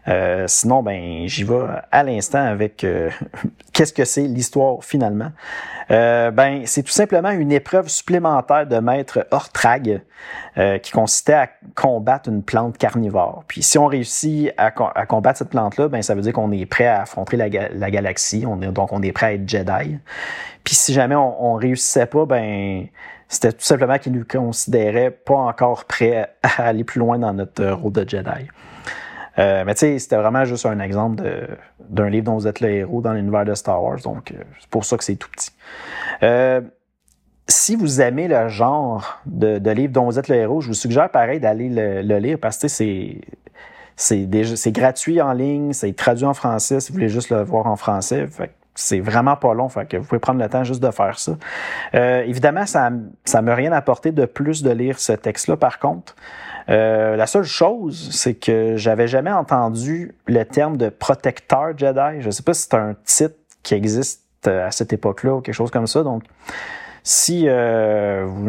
Euh, 0.08 0.46
sinon, 0.48 0.82
ben, 0.82 1.28
j'y 1.28 1.44
vais 1.44 1.62
à 1.92 2.04
l'instant 2.04 2.44
avec 2.44 2.86
qu'est-ce 3.74 3.94
que 3.94 4.06
c'est 4.06 4.24
l'histoire 4.24 4.84
finalement? 4.84 5.32
ben, 5.90 6.62
c'est 6.68 6.84
tout 6.84 6.92
simplement 6.92 7.32
une 7.32 7.52
épreuve 7.52 7.90
supplémentaire 7.90 8.66
de 8.66 8.78
maître 8.78 9.28
Ortrag 9.32 10.02
qui 10.82 10.92
consistait 10.94 11.34
à 11.34 11.50
combattre 11.76 12.30
une 12.30 12.44
plante 12.44 12.78
carnivore. 12.78 13.44
Puis 13.46 13.62
si 13.62 13.78
on 13.78 13.88
réussit 13.88 14.54
à, 14.56 14.72
combattre 14.72 15.40
cette 15.40 15.50
plante-là, 15.50 15.90
ben, 15.90 16.02
ça 16.02 16.16
veut 16.16 16.22
dire 16.22 16.32
qu'on 16.32 16.54
est 16.54 16.66
prêt 16.66 16.88
à 16.88 17.02
affronter 17.02 17.36
la, 17.36 17.50
la 17.50 17.92
galaxie. 17.92 18.46
Donc 18.46 18.94
on 18.94 19.02
est 19.02 19.12
prêt 19.12 19.26
à 19.26 19.34
être 19.34 19.50
Jedi. 19.50 19.98
Puis 20.64 20.76
si 20.76 20.94
jamais 20.94 21.16
on, 21.16 21.54
réussissait 21.54 22.06
pas, 22.06 22.26
ben 22.26 22.88
c'était 23.28 23.52
tout 23.52 23.64
simplement 23.64 23.98
qu'ils 23.98 24.12
nous 24.12 24.26
considéraient 24.26 25.12
pas 25.12 25.36
encore 25.36 25.86
prêts 25.86 26.30
à 26.44 26.68
aller 26.68 26.84
plus 26.84 27.00
loin 27.00 27.18
dans 27.18 27.34
notre 27.34 27.66
rôle 27.72 27.94
de 27.94 28.08
Jedi. 28.08 28.48
Euh, 29.42 29.64
mais 29.66 29.74
tu 29.74 29.80
sais, 29.80 30.00
c'était 30.00 30.18
vraiment 30.18 30.46
juste 30.46 30.66
un 30.66 30.80
exemple 30.80 31.24
d'un 31.90 32.10
livre 32.10 32.26
dont 32.26 32.36
vous 32.36 32.48
êtes 32.48 32.60
le 32.60 32.70
héros 32.70 33.02
dans 33.02 33.14
l'univers 33.14 33.46
de 33.46 33.54
Star 33.56 33.84
Wars, 33.84 34.00
donc 34.04 34.32
euh, 34.32 34.44
c'est 34.60 34.70
pour 34.70 34.86
ça 34.86 34.98
que 34.98 35.04
c'est 35.04 35.16
tout 35.16 35.30
petit. 35.30 35.52
Euh, 36.24 36.62
si 37.48 37.76
vous 37.76 38.02
aimez 38.02 38.28
le 38.28 38.48
genre 38.48 39.20
de, 39.26 39.58
de, 39.58 39.72
livre 39.72 39.94
dont 39.94 40.06
vous 40.06 40.18
êtes 40.18 40.30
le 40.30 40.36
héros, 40.36 40.62
je 40.62 40.68
vous 40.68 40.74
suggère 40.74 41.10
pareil 41.10 41.40
d'aller 41.40 41.70
le, 41.70 42.18
lire 42.18 42.38
parce 42.40 42.58
que 42.58 42.68
c'est 42.68 43.22
c'est 43.98 44.72
gratuit 44.72 45.22
en 45.22 45.34
ligne, 45.34 45.74
c'est 45.74 45.94
traduit 45.96 46.26
en 46.26 46.34
français 46.34 46.80
si 46.80 46.92
vous 46.92 46.96
voulez 46.96 47.10
juste 47.10 47.30
le 47.30 47.44
voir 47.44 47.68
en 47.68 47.76
français. 47.76 48.28
C'est 48.74 49.00
vraiment 49.00 49.36
pas 49.36 49.54
long, 49.54 49.70
fait 49.70 49.86
que 49.86 49.98
vous 49.98 50.06
pouvez 50.06 50.20
prendre 50.20 50.42
le 50.42 50.50
temps 50.50 50.64
juste 50.64 50.82
de 50.82 50.90
faire 50.92 51.20
ça. 51.20 51.34
Euh, 51.94 52.24
évidemment, 52.24 52.66
ça 52.66 52.90
ne 52.90 53.42
m'a 53.42 53.54
rien 53.54 53.74
apporté 53.74 54.12
de 54.12 54.26
plus 54.26 54.64
de 54.64 54.72
lire 54.72 54.98
ce 54.98 55.12
texte-là, 55.12 55.58
par 55.58 55.78
contre. 55.78 56.16
Euh, 56.70 57.16
la 57.16 57.28
seule 57.28 57.44
chose, 57.44 58.10
c'est 58.12 58.36
que 58.36 58.76
j'avais 58.78 59.08
jamais 59.08 59.32
entendu 59.32 60.16
le 60.28 60.44
terme 60.44 60.78
de 60.78 60.90
protecteur 60.90 61.78
Jedi. 61.78 62.22
Je 62.22 62.28
ne 62.28 62.32
sais 62.32 62.44
pas 62.44 62.54
si 62.54 62.64
c'est 62.64 62.76
un 62.76 62.96
titre 63.04 63.36
qui 63.64 63.74
existe 63.74 64.24
euh, 64.48 64.68
à 64.68 64.72
cette 64.72 64.94
époque-là 64.94 65.36
ou 65.36 65.42
quelque 65.42 65.56
chose 65.56 65.72
comme 65.72 65.88
ça. 65.88 66.04
Donc, 66.04 66.24
si 67.04 67.48
vous 67.48 67.54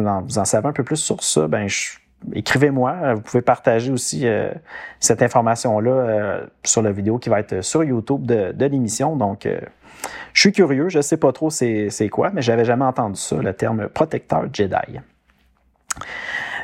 en, 0.05 0.21
vous, 0.21 0.37
en, 0.37 0.45
savez 0.45 0.67
un 0.67 0.73
peu 0.73 0.83
plus 0.83 0.97
sur 0.97 1.23
ça, 1.23 1.47
ben 1.47 1.67
écrivez-moi. 2.33 3.15
Vous 3.15 3.21
pouvez 3.21 3.41
partager 3.41 3.91
aussi 3.91 4.27
cette 4.99 5.23
information-là 5.23 6.41
sur 6.63 6.83
la 6.83 6.91
vidéo 6.91 7.17
qui 7.17 7.29
va 7.29 7.39
être 7.39 7.61
sur 7.61 7.83
YouTube 7.83 8.27
de, 8.27 8.51
de 8.51 8.65
l'émission. 8.67 9.15
Donc, 9.15 9.47
je 10.33 10.39
suis 10.39 10.51
curieux, 10.51 10.89
je 10.89 10.97
ne 10.97 11.01
sais 11.01 11.17
pas 11.17 11.31
trop 11.31 11.49
c'est 11.49 12.09
quoi, 12.11 12.31
mais 12.31 12.41
j'avais 12.41 12.65
jamais 12.65 12.85
entendu 12.85 13.19
ça, 13.19 13.37
le 13.37 13.53
terme 13.53 13.87
protecteur 13.87 14.45
Jedi. 14.51 14.99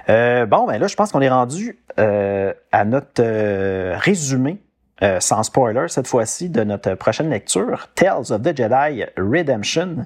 Euh, 0.10 0.46
bon, 0.46 0.66
ben 0.66 0.80
là, 0.80 0.88
je 0.88 0.96
pense 0.96 1.12
qu'on 1.12 1.22
est 1.22 1.30
rendu 1.30 1.78
euh, 2.00 2.54
à 2.72 2.86
notre 2.86 3.22
euh, 3.22 3.96
résumé, 3.98 4.62
sans 5.20 5.44
spoiler 5.44 5.86
cette 5.88 6.08
fois-ci, 6.08 6.50
de 6.50 6.62
notre 6.66 6.94
prochaine 6.96 7.30
lecture, 7.30 7.88
Tales 7.96 8.34
of 8.34 8.42
the 8.42 8.56
Jedi 8.56 9.06
Redemption. 9.16 10.06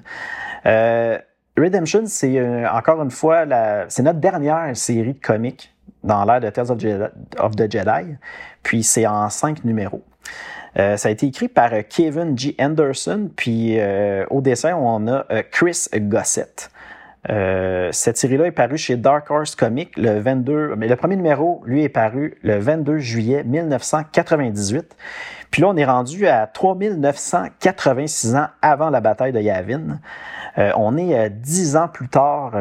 Redemption, 1.56 2.02
c'est 2.06 2.68
encore 2.68 3.02
une 3.02 3.10
fois, 3.10 3.44
c'est 3.88 4.04
notre 4.04 4.20
dernière 4.20 4.76
série 4.76 5.14
de 5.14 5.20
comics 5.20 5.74
dans 6.04 6.24
l'ère 6.24 6.40
de 6.40 6.48
Tales 6.48 6.70
of, 6.70 7.56
the 7.56 7.70
Jedi, 7.70 8.14
puis 8.62 8.84
c'est 8.84 9.06
en 9.06 9.28
cinq 9.30 9.64
numéros. 9.64 10.04
Euh, 10.78 10.96
ça 10.96 11.08
a 11.08 11.12
été 11.12 11.26
écrit 11.26 11.48
par 11.48 11.72
euh, 11.72 11.82
Kevin 11.88 12.36
G. 12.36 12.54
Anderson, 12.58 13.30
puis 13.36 13.78
euh, 13.78 14.24
au 14.30 14.40
dessin, 14.40 14.74
on 14.74 15.06
a 15.08 15.24
Chris 15.50 15.86
Gossett. 15.94 16.70
Cette 17.28 18.16
série-là 18.16 18.46
est 18.46 18.52
parue 18.52 18.76
chez 18.76 18.96
Dark 18.96 19.30
Horse 19.30 19.54
Comics 19.54 19.96
le 19.96 20.20
22, 20.20 20.74
mais 20.76 20.88
le 20.88 20.96
premier 20.96 21.16
numéro, 21.16 21.62
lui, 21.64 21.82
est 21.82 21.88
paru 21.88 22.36
le 22.42 22.58
22 22.58 22.98
juillet 22.98 23.44
1998. 23.44 24.96
Puis 25.50 25.62
là, 25.62 25.68
on 25.68 25.76
est 25.76 25.84
rendu 25.84 26.26
à 26.26 26.46
3986 26.46 28.34
ans 28.34 28.48
avant 28.60 28.90
la 28.90 29.00
bataille 29.00 29.32
de 29.32 29.40
Yavin. 29.40 30.00
on 30.56 30.96
est 30.96 31.30
dix 31.30 31.76
ans 31.76 31.88
plus 31.88 32.08
tard 32.08 32.52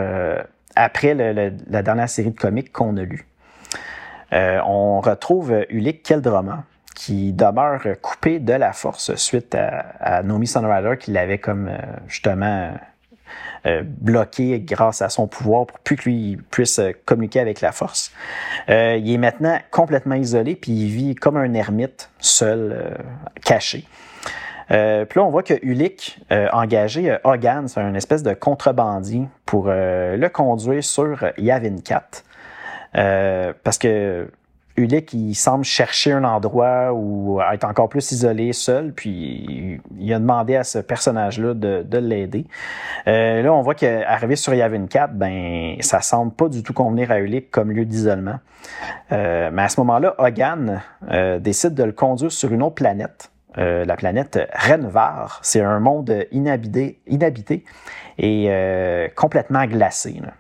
après 0.75 1.13
la 1.13 1.81
dernière 1.81 2.09
série 2.09 2.31
de 2.31 2.39
comics 2.39 2.71
qu'on 2.71 2.95
a 2.97 3.03
lue. 3.03 3.25
on 4.31 5.01
retrouve 5.01 5.65
Ulick 5.69 6.03
Keldroma, 6.03 6.63
qui 6.93 7.33
demeure 7.33 7.83
coupé 8.01 8.39
de 8.39 8.53
la 8.53 8.71
force 8.71 9.15
suite 9.15 9.55
à, 9.55 9.85
à 9.99 10.23
Nomi 10.23 10.47
Sunrider 10.47 10.95
qui 10.99 11.11
l'avait 11.11 11.37
comme 11.37 11.67
euh, 11.67 11.77
justement 12.07 12.71
euh, 13.65 13.83
bloqué 13.85 14.59
grâce 14.59 15.01
à 15.01 15.09
son 15.09 15.27
pouvoir 15.27 15.65
pour 15.65 15.79
plus 15.79 15.95
qu'il 15.95 16.41
puisse 16.43 16.79
euh, 16.79 16.91
communiquer 17.05 17.39
avec 17.39 17.61
la 17.61 17.71
force. 17.71 18.11
il 18.67 19.11
est 19.11 19.17
maintenant 19.17 19.57
complètement 19.71 20.15
isolé 20.15 20.55
puis 20.55 20.71
il 20.71 20.89
vit 20.89 21.15
comme 21.15 21.37
un 21.37 21.53
ermite 21.53 22.09
seul, 22.19 22.97
caché. 23.45 23.85
puis 24.67 24.77
là, 24.77 25.23
on 25.23 25.29
voit 25.29 25.43
que 25.43 25.53
Ulick 25.61 26.19
a 26.29 26.57
engagé 26.57 27.17
Hogan, 27.23 27.67
c'est 27.67 27.81
un 27.81 27.93
espèce 27.93 28.23
de 28.23 28.33
contrebandier, 28.33 29.27
pour 29.45 29.67
le 29.67 30.27
conduire 30.27 30.83
sur 30.83 31.25
Yavin 31.37 31.77
4. 31.83 32.23
parce 33.63 33.77
que 33.77 34.27
Ulick, 34.75 35.13
il 35.13 35.35
semble 35.35 35.63
chercher 35.63 36.13
un 36.13 36.23
endroit 36.23 36.93
où 36.93 37.39
être 37.41 37.63
encore 37.63 37.89
plus 37.89 38.11
isolé, 38.11 38.53
seul, 38.53 38.91
puis 38.91 39.79
il 39.99 40.13
a 40.13 40.19
demandé 40.19 40.55
à 40.55 40.63
ce 40.63 40.79
personnage-là 40.79 41.53
de, 41.53 41.83
de 41.87 41.97
l'aider. 41.99 42.45
Euh, 43.07 43.43
là, 43.43 43.53
on 43.53 43.61
voit 43.61 43.75
qu'arriver 43.75 44.35
sur 44.35 44.53
Yavin 44.53 44.87
4, 44.87 45.13
ben, 45.13 45.75
ça 45.81 46.01
semble 46.01 46.33
pas 46.33 46.49
du 46.49 46.63
tout 46.63 46.73
convenir 46.73 47.11
à 47.11 47.19
Ulick 47.19 47.51
comme 47.51 47.71
lieu 47.71 47.85
d'isolement. 47.85 48.39
Euh, 49.11 49.51
mais 49.53 49.61
à 49.61 49.69
ce 49.69 49.79
moment-là, 49.81 50.15
Hogan 50.17 50.81
euh, 51.11 51.39
décide 51.39 51.75
de 51.75 51.83
le 51.83 51.91
conduire 51.91 52.31
sur 52.31 52.51
une 52.51 52.63
autre 52.63 52.75
planète, 52.75 53.31
euh, 53.59 53.85
la 53.85 53.95
planète 53.95 54.39
Renvar. 54.53 55.39
C'est 55.43 55.61
un 55.61 55.79
monde 55.79 56.25
inhabité, 56.31 56.99
inhabité 57.05 57.63
et 58.17 58.47
euh, 58.49 59.07
complètement 59.15 59.65
glacé. 59.65 60.19
Là. 60.21 60.33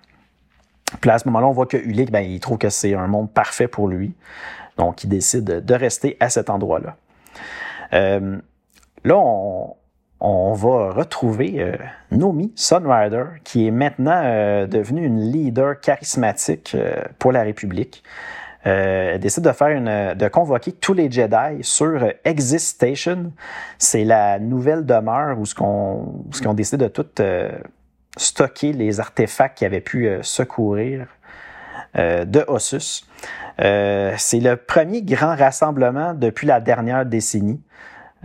Puis 1.01 1.09
à 1.09 1.19
ce 1.19 1.27
moment-là, 1.27 1.47
on 1.47 1.51
voit 1.51 1.65
que 1.65 1.77
Ulick, 1.77 2.11
ben, 2.11 2.21
il 2.21 2.39
trouve 2.39 2.57
que 2.57 2.69
c'est 2.69 2.93
un 2.93 3.07
monde 3.07 3.31
parfait 3.31 3.67
pour 3.67 3.87
lui. 3.87 4.13
Donc, 4.77 5.03
il 5.03 5.07
décide 5.07 5.45
de 5.65 5.73
rester 5.73 6.17
à 6.19 6.29
cet 6.29 6.49
endroit-là. 6.49 6.95
Euh, 7.93 8.37
là, 9.03 9.17
on, 9.17 10.53
va 10.53 10.91
retrouver 10.91 11.55
euh, 11.57 11.75
Nomi 12.11 12.51
Sunrider, 12.55 13.25
qui 13.43 13.67
est 13.67 13.71
maintenant 13.71 14.21
euh, 14.23 14.65
devenue 14.65 15.05
une 15.05 15.19
leader 15.19 15.79
charismatique 15.79 16.75
pour 17.19 17.31
la 17.31 17.43
République. 17.43 18.03
elle 18.63 19.19
décide 19.19 19.43
de 19.43 19.51
faire 19.51 19.69
une, 19.69 20.13
de 20.15 20.27
convoquer 20.27 20.71
tous 20.71 20.93
les 20.93 21.11
Jedi 21.11 21.61
sur 21.61 22.07
Exist 22.23 22.67
Station. 22.67 23.31
C'est 23.77 24.05
la 24.05 24.39
nouvelle 24.39 24.85
demeure 24.85 25.37
où 25.37 25.45
ce 25.45 25.53
qu'on, 25.53 26.25
ce 26.31 26.41
qu'on 26.41 26.53
décide 26.53 26.79
de 26.79 26.87
tout 26.87 27.05
stocker 28.17 28.73
les 28.73 28.99
artefacts 28.99 29.57
qui 29.57 29.65
avaient 29.65 29.81
pu 29.81 30.09
secourir 30.21 31.07
de 31.95 32.43
Ossus. 32.47 33.05
c'est 33.57 34.39
le 34.39 34.55
premier 34.55 35.01
grand 35.01 35.35
rassemblement 35.35 36.13
depuis 36.13 36.47
la 36.47 36.59
dernière 36.59 37.05
décennie. 37.05 37.61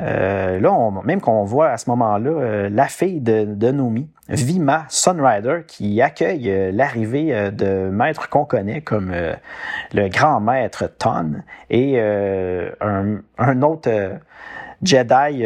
Euh, 0.01 0.61
là, 0.61 0.73
on, 0.73 1.03
même 1.03 1.21
qu'on 1.21 1.45
voit 1.45 1.71
à 1.71 1.77
ce 1.77 1.91
moment-là 1.91 2.31
euh, 2.31 2.69
la 2.71 2.87
fille 2.87 3.21
de, 3.21 3.45
de 3.45 3.71
Nomi, 3.71 4.09
Vima 4.29 4.85
Sunrider, 4.89 5.63
qui 5.67 6.01
accueille 6.01 6.51
euh, 6.51 6.71
l'arrivée 6.73 7.51
de 7.51 7.89
maîtres 7.91 8.29
qu'on 8.29 8.45
connaît 8.45 8.81
comme 8.81 9.13
le 9.93 10.09
grand 10.09 10.41
maître 10.41 10.87
Ton 10.99 11.43
et 11.71 12.01
un, 12.01 13.63
autre 13.63 13.91
Jedi 14.83 15.45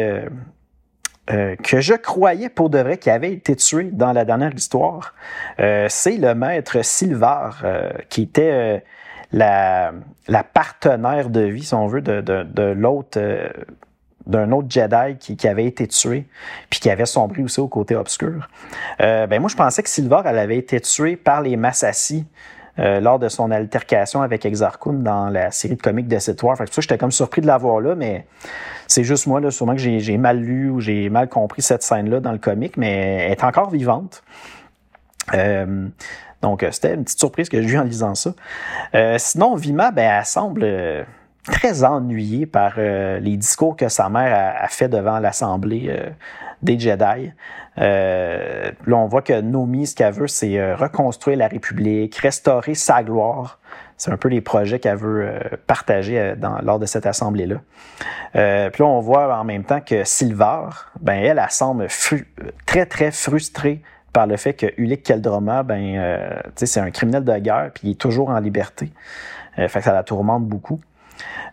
que 1.27 1.79
je 1.79 1.93
croyais 1.93 2.49
pour 2.49 2.69
de 2.69 2.79
vrai 2.79 2.97
qui 2.97 3.09
avait 3.09 3.31
été 3.31 3.55
tué 3.55 3.85
dans 3.85 4.11
la 4.11 4.25
dernière 4.25 4.53
histoire. 4.53 5.13
C'est 5.57 6.17
le 6.17 6.35
maître 6.35 6.83
Silvar, 6.83 7.63
qui 8.09 8.23
était 8.23 8.83
la, 9.31 9.93
partenaire 10.53 11.29
de 11.29 11.41
vie, 11.41 11.63
si 11.63 11.73
on 11.73 11.87
veut, 11.87 12.01
de, 12.01 12.21
de, 12.21 12.43
d'un 14.25 14.51
autre 14.51 14.67
Jedi 14.69 15.17
qui, 15.17 15.47
avait 15.47 15.65
été 15.65 15.87
tué, 15.87 16.25
puis 16.69 16.79
qui 16.79 16.89
avait 16.89 17.05
sombré 17.05 17.43
aussi 17.43 17.59
au 17.59 17.67
côté 17.67 17.95
obscur. 17.95 18.47
Euh, 19.01 19.27
ben 19.27 19.41
moi, 19.41 19.49
je 19.49 19.55
pensais 19.55 19.83
que 19.83 19.89
Silvar, 19.89 20.25
avait 20.25 20.57
été 20.57 20.79
tuée 20.79 21.15
par 21.15 21.41
les 21.41 21.57
Massassi 21.57 22.25
euh, 22.79 22.99
lors 22.99 23.19
de 23.19 23.29
son 23.29 23.51
altercation 23.51 24.21
avec 24.21 24.45
Exarchun 24.45 24.93
dans 24.93 25.29
la 25.29 25.51
série 25.51 25.75
de 25.75 25.81
comics 25.81 26.07
de 26.07 26.19
cette 26.19 26.41
War. 26.43 26.57
Fait 26.57 26.65
que 26.65 26.73
ça, 26.73 26.81
j'étais 26.81 26.97
comme 26.97 27.11
surpris 27.11 27.41
de 27.41 27.47
la 27.47 27.57
voir 27.57 27.79
là, 27.81 27.95
mais 27.95 28.25
c'est 28.87 29.03
juste 29.03 29.27
moi, 29.27 29.39
là, 29.39 29.51
sûrement 29.51 29.73
que 29.73 29.79
j'ai 29.79 30.17
mal 30.17 30.39
lu 30.39 30.69
ou 30.69 30.79
j'ai 30.79 31.09
mal 31.09 31.29
compris 31.29 31.61
cette 31.61 31.83
scène-là 31.83 32.19
dans 32.19 32.31
le 32.31 32.37
comic, 32.37 32.77
mais 32.77 33.25
elle 33.25 33.31
est 33.31 33.43
encore 33.43 33.69
vivante. 33.69 34.23
Euh, 35.33 35.87
donc, 36.41 36.65
c'était 36.71 36.95
une 36.95 37.03
petite 37.03 37.19
surprise 37.19 37.47
que 37.47 37.61
j'ai 37.61 37.69
eue 37.69 37.77
en 37.77 37.83
lisant 37.83 38.15
ça. 38.15 38.33
sinon, 39.17 39.55
Vima, 39.55 39.91
ben, 39.91 40.17
elle 40.19 40.25
semble 40.25 41.05
très 41.43 41.83
ennuyé 41.83 42.45
par 42.45 42.73
euh, 42.77 43.19
les 43.19 43.37
discours 43.37 43.75
que 43.75 43.89
sa 43.89 44.09
mère 44.09 44.55
a, 44.61 44.67
fait 44.69 44.87
devant 44.87 45.19
l'Assemblée 45.19 45.87
euh, 45.89 46.09
des 46.61 46.79
Jedi. 46.79 47.31
Euh, 47.79 48.71
là, 48.85 48.97
on 48.97 49.07
voit 49.07 49.21
que 49.21 49.41
Nomi, 49.41 49.87
ce 49.87 49.95
qu'elle 49.95 50.13
veut, 50.13 50.27
c'est 50.27 50.73
reconstruire 50.73 51.37
la 51.37 51.47
République, 51.47 52.15
restaurer 52.15 52.75
sa 52.75 53.03
gloire. 53.03 53.59
C'est 53.97 54.11
un 54.11 54.17
peu 54.17 54.29
les 54.29 54.41
projets 54.41 54.79
qu'elle 54.79 54.97
veut 54.97 55.39
partager 55.67 56.35
dans, 56.37 56.59
lors 56.61 56.79
de 56.79 56.85
cette 56.85 57.05
assemblée-là. 57.05 57.57
puis 58.69 58.83
là, 58.83 58.85
on 58.85 58.99
voit 58.99 59.37
en 59.37 59.43
même 59.43 59.63
temps 59.63 59.81
que 59.81 60.03
Silvar, 60.03 60.91
ben 60.99 61.13
elle, 61.13 61.39
elle 61.39 61.51
semble 61.51 61.87
très, 62.65 62.85
très 62.85 63.11
frustrée 63.11 63.81
par 64.11 64.27
le 64.27 64.35
fait 64.37 64.53
que 64.53 64.67
Ulick 64.77 65.03
Keldroma, 65.03 65.63
ben, 65.63 66.41
c'est 66.55 66.79
un 66.79 66.91
criminel 66.91 67.23
de 67.23 67.37
guerre, 67.37 67.71
puis 67.73 67.89
il 67.89 67.91
est 67.91 67.99
toujours 67.99 68.29
en 68.29 68.39
liberté. 68.39 68.91
fait 69.55 69.67
que 69.67 69.81
ça 69.81 69.93
la 69.93 70.03
tourmente 70.03 70.43
beaucoup. 70.43 70.81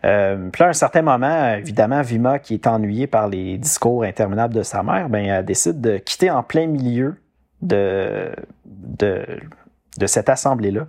Euh, 0.04 0.48
puis 0.50 0.60
là, 0.60 0.66
à 0.66 0.70
un 0.70 0.74
certain 0.74 1.02
moment, 1.02 1.54
évidemment, 1.54 2.02
Vima, 2.02 2.38
qui 2.38 2.54
est 2.54 2.66
ennuyée 2.66 3.06
par 3.06 3.28
les 3.28 3.58
discours 3.58 4.04
interminables 4.04 4.54
de 4.54 4.62
sa 4.62 4.82
mère, 4.82 5.08
ben, 5.08 5.24
elle 5.24 5.44
décide 5.44 5.80
de 5.80 5.98
quitter 5.98 6.30
en 6.30 6.42
plein 6.42 6.66
milieu 6.66 7.16
de, 7.62 8.32
de, 8.64 9.26
cette 10.06 10.28
assemblée-là. 10.28 10.86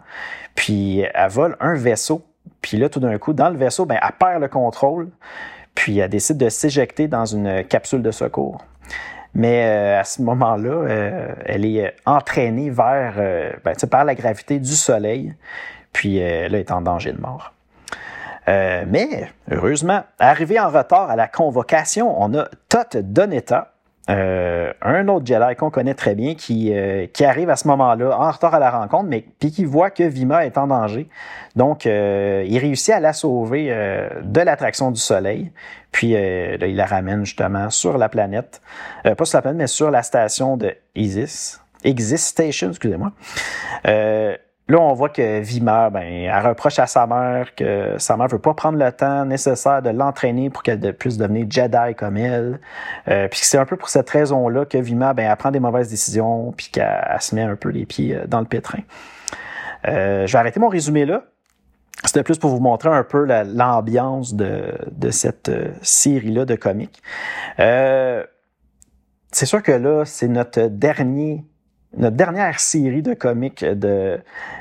Puis 0.55 0.99
elle 1.13 1.29
vole 1.29 1.57
un 1.59 1.75
vaisseau. 1.75 2.25
Puis 2.61 2.77
là, 2.77 2.89
tout 2.89 2.99
d'un 2.99 3.17
coup, 3.17 3.33
dans 3.33 3.49
le 3.49 3.57
vaisseau, 3.57 3.85
ben, 3.85 3.99
elle 4.01 4.15
perd 4.17 4.41
le 4.41 4.47
contrôle. 4.47 5.09
Puis 5.75 5.99
elle 5.99 6.09
décide 6.09 6.37
de 6.37 6.49
s'éjecter 6.49 7.07
dans 7.07 7.25
une 7.25 7.63
capsule 7.65 8.01
de 8.01 8.11
secours. 8.11 8.63
Mais 9.33 9.65
euh, 9.65 9.99
à 9.99 10.03
ce 10.03 10.21
moment-là, 10.21 10.69
euh, 10.69 11.33
elle 11.45 11.65
est 11.65 11.95
entraînée 12.05 12.69
vers, 12.69 13.15
ben, 13.63 13.73
par 13.89 14.05
la 14.05 14.15
gravité 14.15 14.59
du 14.59 14.71
Soleil. 14.71 15.33
Puis 15.91 16.17
elle 16.17 16.55
est 16.55 16.71
en 16.71 16.81
danger 16.81 17.11
de 17.11 17.19
mort. 17.19 17.53
Euh, 18.47 18.83
mais, 18.87 19.29
heureusement, 19.49 20.03
arrivé 20.19 20.59
en 20.59 20.69
retard 20.69 21.09
à 21.09 21.15
la 21.15 21.27
convocation, 21.27 22.21
on 22.21 22.33
a 22.37 22.47
Tot 22.69 22.97
Donetta, 22.97 23.73
euh, 24.09 24.73
un 24.81 25.07
autre 25.07 25.25
Jedi 25.27 25.55
qu'on 25.55 25.69
connaît 25.69 25.93
très 25.93 26.15
bien, 26.15 26.33
qui, 26.33 26.73
euh, 26.73 27.05
qui 27.05 27.23
arrive 27.23 27.49
à 27.49 27.55
ce 27.55 27.67
moment-là, 27.67 28.17
en 28.17 28.31
retard 28.31 28.55
à 28.55 28.59
la 28.59 28.71
rencontre, 28.71 29.07
mais 29.07 29.23
puis 29.39 29.51
qui 29.51 29.63
voit 29.63 29.91
que 29.91 30.03
Vima 30.03 30.45
est 30.45 30.57
en 30.57 30.67
danger. 30.67 31.07
Donc, 31.55 31.85
il 31.85 32.57
réussit 32.57 32.93
à 32.93 32.99
la 32.99 33.13
sauver 33.13 33.67
de 34.23 34.41
l'attraction 34.41 34.91
du 34.91 34.99
Soleil. 34.99 35.51
Puis, 35.91 36.13
là, 36.13 36.65
il 36.65 36.75
la 36.75 36.85
ramène 36.85 37.25
justement 37.25 37.69
sur 37.69 37.97
la 37.97 38.09
planète. 38.09 38.61
pas 39.03 39.25
sur 39.25 39.37
la 39.37 39.41
planète, 39.43 39.59
mais 39.59 39.67
sur 39.67 39.91
la 39.91 40.01
station 40.01 40.57
de 40.57 40.73
Isis. 40.95 41.61
Exist 41.83 42.25
Station, 42.25 42.69
excusez-moi. 42.69 43.11
Là, 44.71 44.79
on 44.79 44.93
voit 44.93 45.09
que 45.09 45.41
Vimer, 45.41 45.89
ben, 45.91 46.01
elle 46.01 46.47
reproche 46.47 46.79
à 46.79 46.87
sa 46.87 47.05
mère 47.05 47.55
que 47.55 47.95
sa 47.97 48.15
mère 48.15 48.29
veut 48.29 48.39
pas 48.39 48.53
prendre 48.53 48.77
le 48.77 48.89
temps 48.89 49.25
nécessaire 49.25 49.81
de 49.81 49.89
l'entraîner 49.89 50.49
pour 50.49 50.63
qu'elle 50.63 50.79
puisse 50.93 51.17
devenir 51.17 51.45
Jedi 51.49 51.93
comme 51.97 52.15
elle. 52.15 52.61
Euh, 53.09 53.27
puis 53.27 53.41
c'est 53.43 53.57
un 53.57 53.65
peu 53.65 53.75
pour 53.75 53.89
cette 53.89 54.09
raison-là 54.09 54.63
que 54.63 54.77
Vimer, 54.77 55.11
ben, 55.13 55.29
elle 55.29 55.35
prend 55.35 55.51
des 55.51 55.59
mauvaises 55.59 55.89
décisions 55.89 56.53
puis 56.55 56.69
qu'elle 56.71 57.17
se 57.19 57.35
met 57.35 57.41
un 57.41 57.57
peu 57.57 57.67
les 57.67 57.85
pieds 57.85 58.15
euh, 58.15 58.25
dans 58.27 58.39
le 58.39 58.45
pétrin. 58.45 58.79
Euh, 59.89 60.25
je 60.25 60.31
vais 60.31 60.39
arrêter 60.39 60.61
mon 60.61 60.69
résumé 60.69 61.05
là. 61.05 61.23
C'était 62.05 62.23
plus 62.23 62.37
pour 62.37 62.51
vous 62.51 62.61
montrer 62.61 62.87
un 62.87 63.03
peu 63.03 63.25
l'ambiance 63.25 64.35
de, 64.35 64.73
de, 64.89 65.11
cette 65.11 65.49
euh, 65.49 65.67
série-là 65.81 66.45
de 66.45 66.55
comics. 66.55 67.01
Euh, 67.59 68.23
c'est 69.33 69.45
sûr 69.45 69.61
que 69.61 69.73
là, 69.73 70.05
c'est 70.05 70.29
notre 70.29 70.61
dernier 70.67 71.43
notre 71.97 72.15
dernière 72.15 72.59
série 72.59 73.01
de 73.01 73.13
comics 73.13 73.63
de 73.63 74.19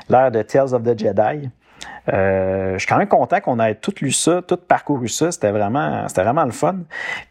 l'ère 0.09 0.31
de 0.31 0.41
Tales 0.41 0.73
of 0.73 0.83
the 0.83 0.97
Jedi. 0.97 1.49
Euh, 2.11 2.73
je 2.73 2.79
suis 2.79 2.87
quand 2.87 2.97
même 2.97 3.07
content 3.07 3.39
qu'on 3.39 3.59
ait 3.59 3.75
tout 3.75 3.93
lu 4.01 4.11
ça, 4.11 4.41
tout 4.41 4.57
parcouru 4.57 5.07
ça. 5.07 5.31
C'était 5.31 5.51
vraiment, 5.51 6.07
c'était 6.07 6.23
vraiment 6.23 6.45
le 6.45 6.51
fun. 6.51 6.79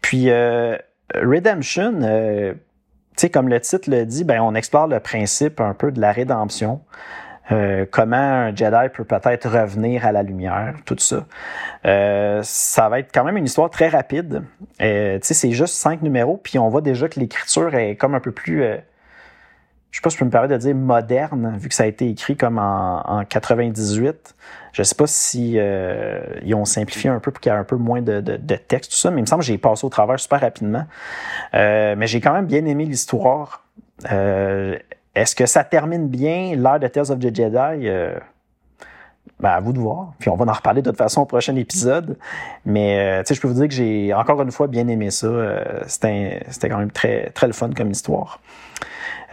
Puis 0.01 0.29
euh, 0.29 0.77
Redemption, 1.15 1.99
euh, 2.01 2.53
tu 2.53 2.57
sais, 3.17 3.29
comme 3.29 3.49
le 3.49 3.59
titre 3.59 3.89
le 3.89 4.05
dit, 4.05 4.23
ben 4.23 4.41
on 4.41 4.55
explore 4.55 4.87
le 4.87 4.99
principe 4.99 5.59
un 5.59 5.73
peu 5.73 5.91
de 5.91 5.99
la 5.99 6.11
rédemption. 6.11 6.81
Euh, 7.51 7.85
comment 7.89 8.15
un 8.15 8.55
Jedi 8.55 8.89
peut 8.93 9.03
peut-être 9.03 9.49
revenir 9.49 10.05
à 10.05 10.11
la 10.11 10.23
lumière, 10.23 10.75
tout 10.85 10.95
ça. 10.97 11.25
Euh, 11.85 12.39
ça 12.43 12.87
va 12.87 12.99
être 12.99 13.09
quand 13.13 13.25
même 13.25 13.35
une 13.35 13.45
histoire 13.45 13.69
très 13.69 13.89
rapide. 13.89 14.43
Euh, 14.81 15.19
c'est 15.21 15.51
juste 15.51 15.73
cinq 15.73 16.01
numéros, 16.01 16.39
puis 16.41 16.59
on 16.59 16.69
voit 16.69 16.81
déjà 16.81 17.09
que 17.09 17.19
l'écriture 17.19 17.75
est 17.75 17.95
comme 17.95 18.15
un 18.15 18.21
peu 18.21 18.31
plus 18.31 18.63
je 19.91 19.97
sais 19.97 20.01
pas 20.01 20.09
si 20.09 20.15
je 20.15 20.19
peux 20.19 20.25
me 20.25 20.31
permettre 20.31 20.53
de 20.53 20.59
dire 20.59 20.75
moderne, 20.75 21.57
vu 21.57 21.69
que 21.69 21.75
ça 21.75 21.83
a 21.83 21.85
été 21.85 22.09
écrit 22.09 22.37
comme 22.37 22.57
en, 22.57 23.01
en 23.05 23.25
98. 23.25 24.35
Je 24.71 24.83
sais 24.83 24.95
pas 24.95 25.07
si 25.07 25.55
euh, 25.57 26.21
ils 26.43 26.55
ont 26.55 26.63
simplifié 26.63 27.09
un 27.09 27.19
peu 27.19 27.31
pour 27.31 27.41
qu'il 27.41 27.51
y 27.51 27.55
ait 27.55 27.57
un 27.57 27.65
peu 27.65 27.75
moins 27.75 28.01
de, 28.01 28.21
de, 28.21 28.55
texte, 28.55 28.91
tout 28.91 28.97
ça, 28.97 29.11
mais 29.11 29.19
il 29.19 29.23
me 29.23 29.27
semble 29.27 29.41
que 29.41 29.47
j'ai 29.47 29.57
passé 29.57 29.85
au 29.85 29.89
travers 29.89 30.17
super 30.19 30.39
rapidement. 30.39 30.85
Euh, 31.53 31.95
mais 31.97 32.07
j'ai 32.07 32.21
quand 32.21 32.31
même 32.31 32.45
bien 32.45 32.65
aimé 32.65 32.85
l'histoire. 32.85 33.65
Euh, 34.11 34.77
Est-ce 35.13 35.35
que 35.35 35.45
ça 35.45 35.65
termine 35.65 36.07
bien 36.07 36.55
l'ère 36.55 36.79
de 36.79 36.87
Tales 36.87 37.11
of 37.11 37.19
the 37.19 37.35
Jedi? 37.35 37.87
Euh, 37.87 38.17
ben, 39.41 39.49
à 39.49 39.59
vous 39.59 39.73
de 39.73 39.79
voir. 39.79 40.13
Puis 40.19 40.29
on 40.29 40.35
va 40.35 40.45
en 40.45 40.53
reparler 40.53 40.81
de 40.81 40.89
toute 40.89 40.97
façon 40.97 41.21
au 41.21 41.25
prochain 41.25 41.55
épisode. 41.55 42.17
Mais 42.63 43.21
euh, 43.21 43.23
je 43.27 43.41
peux 43.41 43.47
vous 43.47 43.55
dire 43.55 43.67
que 43.67 43.73
j'ai 43.73 44.13
encore 44.13 44.41
une 44.41 44.51
fois 44.51 44.67
bien 44.67 44.87
aimé 44.87 45.09
ça. 45.09 45.27
Euh, 45.27 45.81
c'était 45.87 46.69
quand 46.69 46.77
même 46.77 46.91
très, 46.91 47.31
très 47.31 47.47
le 47.47 47.53
fun 47.53 47.71
comme 47.75 47.91
histoire. 47.91 48.39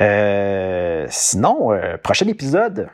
Euh, 0.01 1.07
sinon, 1.11 1.73
euh, 1.73 1.97
prochain 1.97 2.27
épisode, 2.29 2.89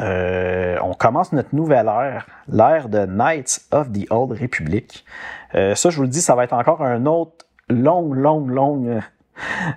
euh, 0.00 0.78
on 0.82 0.94
commence 0.94 1.32
notre 1.32 1.54
nouvelle 1.54 1.86
ère, 1.88 2.26
l'ère 2.48 2.88
de 2.88 3.04
Knights 3.04 3.60
of 3.70 3.92
the 3.92 4.10
Old 4.10 4.32
Republic. 4.32 5.04
ça, 5.52 5.90
je 5.90 5.96
vous 5.96 6.02
le 6.02 6.08
dis, 6.08 6.22
ça 6.22 6.34
va 6.34 6.44
être 6.44 6.54
encore 6.54 6.82
un 6.82 7.06
autre 7.06 7.46
long, 7.68 8.12
long, 8.12 8.46
long 8.46 9.00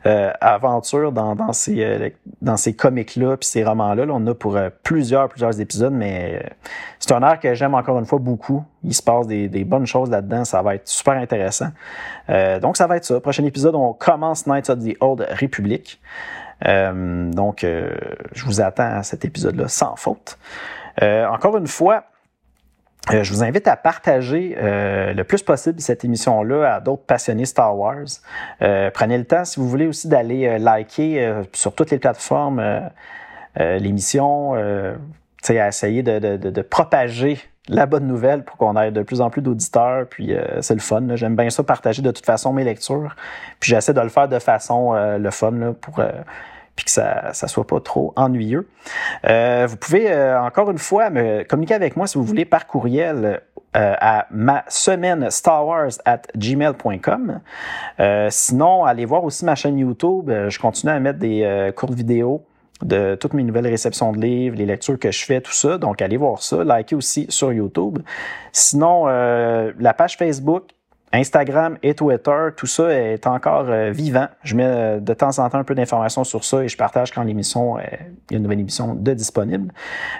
euh, 0.05 0.31
aventure 0.39 1.11
dans, 1.11 1.35
dans 1.35 1.53
ces, 1.53 1.83
euh, 1.83 2.09
dans 2.41 2.57
ces 2.57 2.75
comics-là 2.75 3.37
puis 3.37 3.47
ces 3.47 3.63
romans-là. 3.63 4.05
Là, 4.05 4.13
on 4.13 4.25
a 4.27 4.33
pour 4.33 4.55
euh, 4.55 4.69
plusieurs, 4.83 5.29
plusieurs 5.29 5.59
épisodes, 5.59 5.93
mais 5.93 6.45
c'est 6.99 7.11
un 7.13 7.23
art 7.23 7.39
que 7.39 7.53
j'aime 7.53 7.73
encore 7.73 7.97
une 7.99 8.05
fois 8.05 8.19
beaucoup. 8.19 8.63
Il 8.83 8.93
se 8.93 9.01
passe 9.01 9.27
des, 9.27 9.47
des 9.47 9.63
bonnes 9.63 9.87
choses 9.87 10.09
là-dedans. 10.09 10.45
Ça 10.45 10.61
va 10.61 10.75
être 10.75 10.87
super 10.87 11.13
intéressant. 11.13 11.67
donc, 12.61 12.77
ça 12.77 12.87
va 12.87 12.97
être 12.97 13.05
ça. 13.05 13.19
Prochain 13.19 13.43
épisode, 13.45 13.75
on 13.75 13.93
commence 13.93 14.45
Knights 14.45 14.69
of 14.69 14.79
the 14.79 14.95
Old 14.99 15.27
Republic. 15.41 15.99
donc, 16.63 17.61
je 17.63 18.45
vous 18.45 18.61
attends 18.61 18.97
à 18.97 19.03
cet 19.03 19.25
épisode-là 19.25 19.67
sans 19.67 19.95
faute. 19.95 20.37
encore 21.01 21.57
une 21.57 21.67
fois, 21.67 22.03
Euh, 23.13 23.23
je 23.23 23.31
vous 23.31 23.43
invite 23.43 23.67
à 23.67 23.77
partager 23.77 24.57
euh, 24.57 25.13
le 25.13 25.23
plus 25.23 25.41
possible 25.41 25.79
cette 25.79 26.03
émission-là 26.03 26.75
à 26.75 26.79
d'autres 26.79 27.03
passionnés 27.03 27.45
Star 27.45 27.77
Wars. 27.77 28.05
Euh, 28.61 28.89
prenez 28.93 29.17
le 29.17 29.23
temps, 29.23 29.45
si 29.45 29.59
vous 29.59 29.67
voulez, 29.67 29.87
aussi 29.87 30.07
d'aller 30.07 30.59
liker 30.59 31.43
sur 31.53 31.73
toutes 31.73 31.91
les 31.91 31.99
plateformes 31.99 32.61
l'émission, 33.55 34.53
à 34.53 35.67
essayer 35.67 36.03
de, 36.03 36.19
de, 36.19 36.49
de, 36.49 36.61
propager 36.61 37.39
la 37.69 37.85
bonne 37.85 38.05
nouvelle 38.05 38.43
pour 38.43 38.57
qu'on 38.57 38.75
ait 38.77 38.91
de 38.91 39.01
plus 39.01 39.21
en 39.21 39.29
plus 39.29 39.41
d'auditeurs. 39.41 40.05
Puis 40.09 40.33
c'est 40.61 40.73
le 40.73 40.79
fun. 40.79 41.03
J'aime 41.15 41.35
bien 41.35 41.49
ça, 41.49 41.63
partager 41.63 42.01
de 42.01 42.11
toute 42.11 42.25
façon 42.25 42.53
mes 42.53 42.63
lectures. 42.63 43.15
Puis 43.59 43.71
j'essaie 43.71 43.93
de 43.93 44.01
le 44.01 44.09
faire 44.09 44.27
de 44.27 44.39
façon 44.39 44.93
le 44.93 45.31
fun 45.31 45.51
là, 45.51 45.73
pour 45.73 46.01
puis 46.77 46.85
que 46.85 46.91
ça 46.91 47.33
ne 47.41 47.47
soit 47.47 47.67
pas 47.67 47.81
trop 47.81 48.13
ennuyeux. 48.15 48.69
Euh, 49.25 49.67
vous 49.67 49.75
pouvez 49.75 50.09
euh, 50.09 50.39
encore 50.39 50.71
une 50.71 50.77
fois 50.77 51.09
me 51.09 51.43
communiquer 51.43 51.73
avec 51.73 51.97
moi 51.97 52.07
si 52.07 52.17
vous 52.17 52.23
voulez 52.23 52.45
par 52.45 52.67
courriel 52.67 53.41
euh, 53.75 53.93
à 53.99 54.27
ma 54.29 54.63
semaine 54.69 55.29
Star 55.31 55.65
Wars 55.65 55.89
at 56.05 56.21
gmail.com. 56.37 57.41
sinon, 58.29 58.85
allez 58.85 59.05
voir 59.05 59.23
aussi 59.23 59.43
ma 59.43 59.55
chaîne 59.55 59.79
YouTube. 59.79 60.29
Je 60.29 60.59
continue 60.59 60.93
à 60.93 60.99
mettre 60.99 61.19
des 61.19 61.71
courtes 61.75 61.93
vidéos 61.93 62.45
de 62.83 63.15
toutes 63.15 63.33
mes 63.33 63.41
nouvelles 63.41 63.67
réceptions 63.67 64.11
de 64.11 64.19
livres, 64.19 64.55
les 64.55 64.67
lectures 64.67 64.99
que 64.99 65.11
je 65.11 65.25
fais, 65.25 65.41
tout 65.41 65.51
ça. 65.51 65.79
Donc, 65.79 65.99
allez 66.03 66.17
voir 66.17 66.43
ça. 66.43 66.63
Likez 66.63 66.95
aussi 66.95 67.25
sur 67.27 67.51
YouTube. 67.51 67.99
Sinon, 68.51 69.07
la 69.07 69.93
page 69.95 70.15
Facebook, 70.15 70.63
Instagram 71.17 71.77
et 71.81 71.95
Twitter, 71.95 72.49
tout 72.55 72.67
ça 72.67 72.93
est 72.93 73.25
encore 73.25 73.65
euh, 73.69 73.89
vivant. 73.89 74.27
Je 74.43 74.55
mets 74.55 74.65
euh, 74.65 74.99
de 74.99 75.13
temps 75.13 75.39
en 75.39 75.49
temps 75.49 75.57
un 75.57 75.63
peu 75.63 75.73
d'informations 75.73 76.23
sur 76.23 76.45
ça 76.45 76.63
et 76.63 76.67
je 76.67 76.77
partage 76.77 77.11
quand 77.11 77.23
l'émission, 77.23 77.79
il 77.79 77.83
y 78.31 78.33
a 78.35 78.37
une 78.37 78.43
nouvelle 78.43 78.59
émission 78.59 78.93
de 78.93 79.13
disponible. 79.13 79.73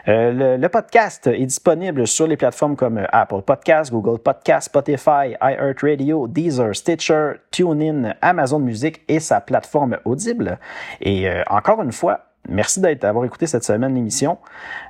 Euh, 0.07 0.57
le, 0.57 0.69
podcast 0.69 1.27
est 1.27 1.45
disponible 1.45 2.07
sur 2.07 2.25
les 2.25 2.35
plateformes 2.35 2.75
comme 2.75 3.05
Apple 3.11 3.41
Podcast, 3.43 3.91
Google 3.91 4.19
Podcast, 4.19 4.65
Spotify, 4.65 5.35
iHeartRadio, 5.41 6.27
Deezer, 6.27 6.75
Stitcher, 6.75 7.33
TuneIn, 7.51 8.15
Amazon 8.21 8.59
Music 8.59 9.01
et 9.07 9.19
sa 9.19 9.39
plateforme 9.39 9.97
Audible. 10.03 10.57
Et 11.01 11.29
encore 11.49 11.81
une 11.81 11.91
fois, 11.91 12.23
Merci 12.49 12.79
d'avoir 12.79 13.25
écouté 13.25 13.45
cette 13.45 13.65
semaine 13.65 13.93
l'émission. 13.93 14.37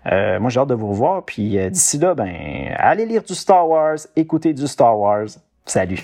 moi, 0.05 0.49
j'ai 0.49 0.59
hâte 0.59 0.67
de 0.67 0.75
vous 0.75 0.89
revoir. 0.89 1.25
Puis 1.25 1.57
d'ici 1.71 1.97
là, 1.97 2.13
ben, 2.13 2.31
allez 2.77 3.07
lire 3.07 3.23
du 3.23 3.33
Star 3.33 3.67
Wars, 3.67 3.97
écoutez 4.15 4.53
du 4.53 4.67
Star 4.67 4.99
Wars. 4.99 5.25
Salut 5.67 5.99